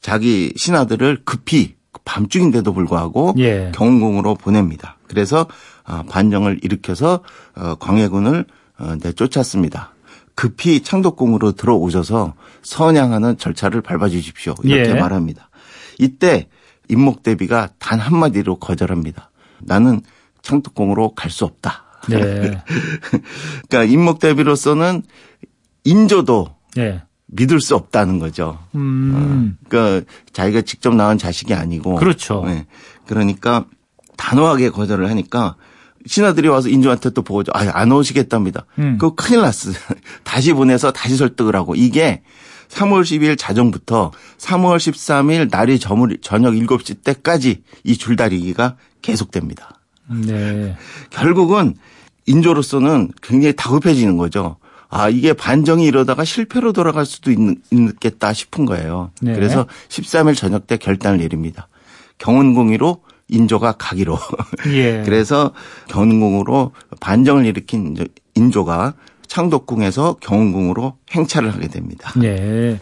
자기 0.00 0.54
신하들을 0.56 1.22
급히 1.26 1.74
밤중인데도 2.04 2.72
불구하고 2.72 3.34
예. 3.38 3.72
경운궁으로 3.74 4.34
보냅니다. 4.34 4.96
그래서 5.08 5.46
어, 5.86 6.02
반정을 6.08 6.60
일으켜서 6.62 7.20
어, 7.54 7.74
광해군을 7.76 8.44
어, 8.78 8.94
내쫓았습니다. 9.02 9.94
급히 10.34 10.82
창덕궁으로 10.82 11.52
들어오셔서 11.52 12.34
선양하는 12.62 13.36
절차를 13.38 13.82
밟아주십시오. 13.82 14.54
이렇게 14.62 14.90
예. 14.90 14.94
말합니다. 14.94 15.50
이때 15.98 16.48
임목대비가 16.88 17.70
단 17.78 17.98
한마디로 18.00 18.56
거절합니다. 18.56 19.30
나는 19.60 20.00
창덕궁으로 20.42 21.14
갈 21.14 21.30
수 21.30 21.44
없다. 21.44 21.84
네. 22.08 22.18
그러니까 23.68 23.84
임목대비로서는 23.84 25.02
인조도 25.84 26.56
예. 26.78 27.02
믿을 27.32 27.60
수 27.60 27.74
없다는 27.74 28.18
거죠. 28.18 28.58
음. 28.74 29.56
그러니까 29.68 30.06
자기가 30.32 30.62
직접 30.62 30.94
낳은 30.94 31.18
자식이 31.18 31.54
아니고 31.54 31.96
그렇죠. 31.96 32.44
네. 32.46 32.66
그러니까 33.06 33.64
단호하게 34.16 34.70
거절을 34.70 35.08
하니까 35.08 35.56
신하들이 36.06 36.48
와서 36.48 36.68
인조한테 36.68 37.10
또 37.10 37.22
보고죠. 37.22 37.52
아, 37.54 37.66
안 37.72 37.90
오시겠답니다. 37.90 38.66
음. 38.78 38.98
그거 38.98 39.14
큰일 39.14 39.40
났어. 39.40 39.70
다시 40.24 40.52
보내서 40.52 40.92
다시 40.92 41.16
설득을 41.16 41.56
하고 41.56 41.74
이게 41.74 42.22
3월 42.68 43.02
12일 43.02 43.38
자정부터 43.38 44.12
3월 44.38 44.76
13일 44.76 45.50
날이 45.50 45.78
저물 45.78 46.18
저녁 46.20 46.54
7시 46.54 47.02
때까지 47.02 47.62
이 47.84 47.96
줄다리기가 47.96 48.76
계속됩니다. 49.00 49.80
네. 50.10 50.76
결국은 51.10 51.74
인조로서는 52.26 53.10
굉장히 53.22 53.54
다급해지는 53.56 54.16
거죠. 54.16 54.56
아, 54.94 55.08
이게 55.08 55.32
반정이 55.32 55.86
이러다가 55.86 56.22
실패로 56.22 56.74
돌아갈 56.74 57.06
수도 57.06 57.30
있, 57.30 57.38
있겠다 57.72 58.34
싶은 58.34 58.66
거예요. 58.66 59.10
네. 59.22 59.32
그래서 59.32 59.66
13일 59.88 60.36
저녁 60.36 60.66
때 60.66 60.76
결단을 60.76 61.18
내립니다. 61.18 61.68
경운궁이로 62.18 63.00
인조가 63.28 63.72
가기로. 63.72 64.18
예. 64.68 65.00
그래서 65.06 65.54
경운궁으로 65.88 66.72
반정을 67.00 67.46
일으킨 67.46 67.96
인조가 68.34 68.92
창덕궁에서 69.28 70.18
경운궁으로 70.20 70.98
행차를 71.10 71.54
하게 71.54 71.68
됩니다. 71.68 72.12
예. 72.22 72.78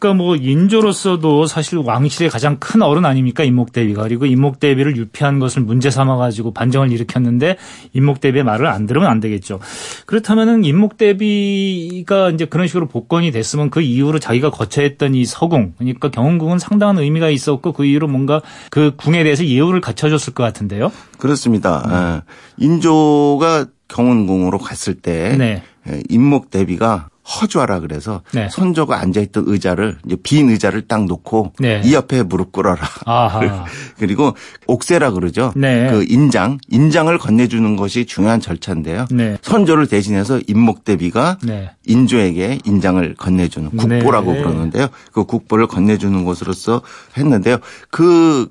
그러니까 0.00 0.14
뭐 0.14 0.34
인조로서도 0.34 1.46
사실 1.46 1.78
왕실의 1.78 2.30
가장 2.30 2.56
큰 2.58 2.80
어른 2.80 3.04
아닙니까 3.04 3.44
임목대비가 3.44 4.02
그리고 4.04 4.24
임목대비를 4.24 4.96
유폐한 4.96 5.38
것을 5.38 5.60
문제 5.62 5.90
삼아 5.90 6.16
가지고 6.16 6.52
반정을 6.52 6.90
일으켰는데 6.90 7.58
임목대비의 7.92 8.42
말을 8.42 8.66
안 8.66 8.86
들으면 8.86 9.10
안 9.10 9.20
되겠죠. 9.20 9.60
그렇다면은 10.06 10.64
임목대비가 10.64 12.30
이제 12.30 12.46
그런 12.46 12.66
식으로 12.66 12.88
복권이 12.88 13.30
됐으면 13.30 13.68
그 13.68 13.82
이후로 13.82 14.18
자기가 14.18 14.50
거쳐했던 14.50 15.14
이 15.14 15.26
서궁 15.26 15.74
그러니까 15.76 16.10
경운궁은 16.10 16.58
상당한 16.58 16.98
의미가 16.98 17.28
있었고 17.28 17.72
그 17.72 17.84
이후로 17.84 18.08
뭔가 18.08 18.40
그 18.70 18.94
궁에 18.96 19.22
대해서 19.22 19.44
예우를 19.44 19.82
갖춰줬을 19.82 20.32
것 20.32 20.42
같은데요. 20.42 20.90
그렇습니다. 21.18 22.22
예. 22.58 22.64
인조가 22.64 23.66
경운궁으로 23.88 24.58
갔을 24.58 24.94
때 24.94 25.36
네. 25.36 25.62
예, 25.88 26.02
임목 26.08 26.50
대비가 26.50 27.10
허주하라 27.30 27.80
그래서 27.80 28.22
네. 28.32 28.48
선조가 28.50 28.98
앉아있던 29.00 29.44
의자를 29.46 29.98
이제 30.04 30.16
빈 30.22 30.50
의자를 30.50 30.82
딱 30.82 31.04
놓고 31.04 31.52
네. 31.58 31.80
이 31.84 31.94
옆에 31.94 32.22
무릎 32.22 32.52
꿇어라. 32.52 32.80
그리고 33.98 34.34
옥세라 34.66 35.12
그러죠. 35.12 35.52
네. 35.54 35.90
그 35.90 36.04
인장, 36.08 36.58
인장을 36.68 37.16
건네주는 37.16 37.76
것이 37.76 38.06
중요한 38.06 38.40
절차인데요. 38.40 39.06
네. 39.10 39.36
선조를 39.42 39.86
대신해서 39.86 40.40
임목 40.46 40.84
대비가 40.84 41.38
네. 41.44 41.70
인조에게 41.86 42.58
인장을 42.64 43.14
건네주는 43.14 43.70
국보라고 43.70 44.32
네. 44.32 44.42
그러는데요. 44.42 44.88
그 45.12 45.24
국보를 45.24 45.66
건네주는 45.66 46.24
것으로서 46.24 46.82
했는데요. 47.16 47.58
그 47.90 48.50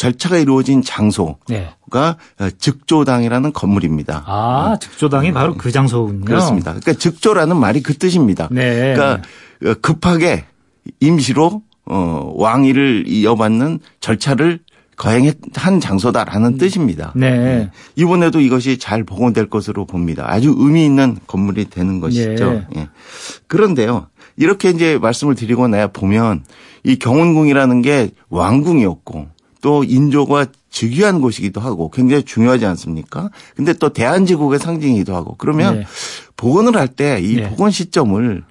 절차가 0.00 0.38
이루어진 0.38 0.80
장소가 0.80 1.36
네. 1.50 2.50
즉조당이라는 2.56 3.52
건물입니다. 3.52 4.24
아, 4.26 4.78
즉조당이 4.80 5.34
바로 5.34 5.54
그 5.54 5.70
장소군요. 5.70 6.20
음. 6.20 6.24
그렇습니다. 6.24 6.70
그러니까 6.70 6.94
즉조라는 6.94 7.58
말이 7.58 7.82
그 7.82 7.92
뜻입니다. 7.98 8.48
네. 8.50 8.94
그러니까 8.94 9.20
급하게 9.82 10.46
임시로 11.00 11.60
어, 11.84 12.32
왕위를 12.34 13.04
이어받는 13.08 13.80
절차를 14.00 14.60
거행한 14.96 15.80
장소다라는 15.80 16.56
뜻입니다. 16.56 17.12
네. 17.14 17.70
이번에도 17.94 18.40
이것이 18.40 18.78
잘 18.78 19.04
복원될 19.04 19.50
것으로 19.50 19.84
봅니다. 19.84 20.24
아주 20.26 20.54
의미 20.56 20.86
있는 20.86 21.18
건물이 21.26 21.68
되는 21.68 22.00
것이죠. 22.00 22.64
예. 22.74 22.80
예. 22.80 22.88
그런데요. 23.48 24.06
이렇게 24.38 24.70
이제 24.70 24.96
말씀을 24.96 25.34
드리고 25.34 25.68
나야 25.68 25.88
보면 25.88 26.44
이 26.84 26.98
경운궁이라는 26.98 27.82
게 27.82 28.12
왕궁이었고 28.30 29.39
또 29.60 29.84
인조가 29.84 30.46
즉위한 30.70 31.20
곳이기도 31.20 31.60
하고 31.60 31.90
굉장히 31.90 32.22
중요하지 32.22 32.64
않습니까? 32.66 33.30
근데 33.56 33.72
또 33.72 33.92
대한제국의 33.92 34.58
상징이기도 34.58 35.14
하고 35.14 35.34
그러면 35.36 35.80
네. 35.80 35.86
복원을 36.36 36.76
할 36.76 36.88
때이 36.88 37.36
네. 37.36 37.48
복원 37.50 37.70
시점을 37.70 38.44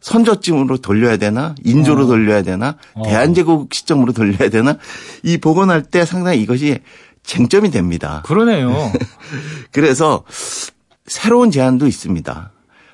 선조쯤으로 0.00 0.78
돌려야 0.78 1.18
되나 1.18 1.54
인조로 1.62 2.04
어. 2.04 2.06
돌려야 2.06 2.42
되나 2.42 2.76
어. 2.94 3.02
대한제국 3.04 3.72
시점으로 3.74 4.12
돌려야 4.12 4.48
되나 4.48 4.78
이 5.22 5.36
복원할 5.36 5.82
때 5.82 6.04
상당히 6.04 6.40
이것이 6.40 6.80
쟁점이 7.22 7.70
됩니다. 7.70 8.22
그러네요. 8.24 8.70
그래서 9.72 10.24
새로운 11.06 11.50
제안도 11.50 11.86
있습니다. 11.86 12.52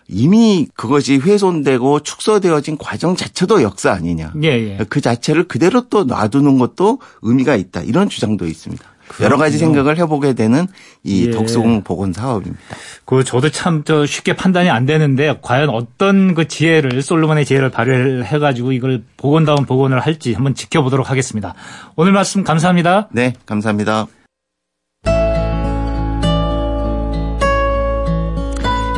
이미 0.09 0.69
그것이 0.75 1.17
훼손되고 1.17 2.01
축소되어진 2.01 2.79
과정 2.79 3.17
자체도 3.17 3.63
역사 3.63 3.93
아니냐. 3.93 4.33
예, 4.43 4.49
예. 4.49 4.79
그 4.89 5.01
자체를 5.01 5.49
그대로 5.49 5.89
또 5.89 6.05
놔두는 6.05 6.59
것도 6.59 7.01
의미가 7.23 7.57
있다. 7.57 7.83
이런 7.83 8.09
주장도 8.09 8.47
있습니다. 8.47 8.85
여러 9.21 9.37
가지 9.37 9.57
그렇군요. 9.57 9.77
생각을 9.77 9.99
해보게 9.99 10.33
되는 10.33 10.67
이 11.05 11.27
예. 11.27 11.31
독서공 11.31 11.83
복원 11.85 12.13
사업입니다. 12.13 12.61
그 13.05 13.23
저도 13.23 13.51
참 13.51 13.85
저 13.85 14.05
쉽게 14.05 14.35
판단이 14.35 14.69
안 14.69 14.85
되는데 14.85 15.39
과연 15.43 15.69
어떤 15.71 16.35
그 16.35 16.49
지혜를 16.49 17.03
솔로몬의 17.03 17.45
지혜를 17.45 17.71
발휘를 17.71 18.25
해가지고 18.25 18.73
이걸 18.73 19.05
복원다운 19.17 19.65
복원을 19.65 20.01
할지 20.01 20.33
한번 20.33 20.55
지켜보도록 20.55 21.09
하겠습니다. 21.11 21.55
오늘 21.95 22.13
말씀 22.13 22.43
감사합니다. 22.43 23.09
네, 23.13 23.35
감사합니다. 23.47 24.07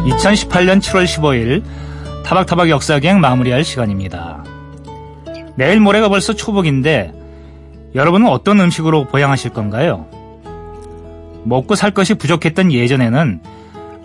2018년 0.08 0.80
7월 0.80 1.04
15일 1.04 1.62
타박타박 2.24 2.70
역사기행 2.70 3.20
마무리할 3.20 3.64
시간입니다. 3.64 4.44
내일 5.56 5.80
모레가 5.80 6.08
벌써 6.08 6.32
초복인데 6.32 7.12
여러분은 7.94 8.28
어떤 8.28 8.60
음식으로 8.60 9.06
보양하실 9.06 9.52
건가요? 9.52 10.06
먹고 11.44 11.74
살 11.74 11.92
것이 11.92 12.14
부족했던 12.14 12.72
예전에는 12.72 13.40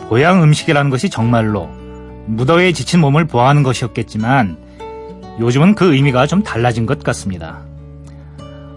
보양 0.09 0.43
음식이라는 0.43 0.89
것이 0.89 1.09
정말로 1.09 1.69
무더위에 2.25 2.71
지친 2.71 2.99
몸을 2.99 3.25
보호하는 3.25 3.63
것이었겠지만 3.63 4.57
요즘은 5.39 5.75
그 5.75 5.93
의미가 5.93 6.27
좀 6.27 6.43
달라진 6.43 6.85
것 6.85 7.03
같습니다. 7.03 7.61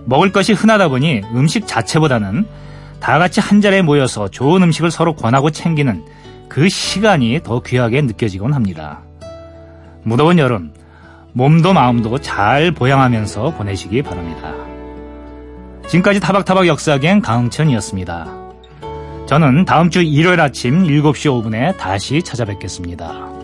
먹을 0.05 0.33
것이 0.33 0.53
흔하다 0.53 0.89
보니 0.89 1.22
음식 1.35 1.66
자체보다는 1.66 2.47
다 3.01 3.18
같이 3.18 3.41
한 3.41 3.61
자리에 3.61 3.83
모여서 3.83 4.29
좋은 4.29 4.62
음식을 4.62 4.91
서로 4.91 5.14
권하고 5.14 5.51
챙기는 5.51 6.05
그 6.49 6.69
시간이 6.69 7.41
더 7.43 7.61
귀하게 7.61 8.03
느껴지곤 8.03 8.53
합니다. 8.53 9.01
무더운 10.03 10.39
여름, 10.39 10.73
몸도 11.33 11.73
마음도 11.73 12.19
잘 12.19 12.71
보양하면서 12.71 13.51
보내시기 13.57 14.03
바랍니다. 14.03 14.55
지금까지 15.89 16.21
타박타박 16.21 16.67
역사기행 16.67 17.21
강흥천이었습니다. 17.21 18.47
저는 19.27 19.65
다음 19.65 19.91
주 19.91 20.03
일요일 20.03 20.41
아침 20.41 20.85
7시 20.85 21.43
5분에 21.43 21.77
다시 21.77 22.23
찾아뵙겠습니다. 22.23 23.36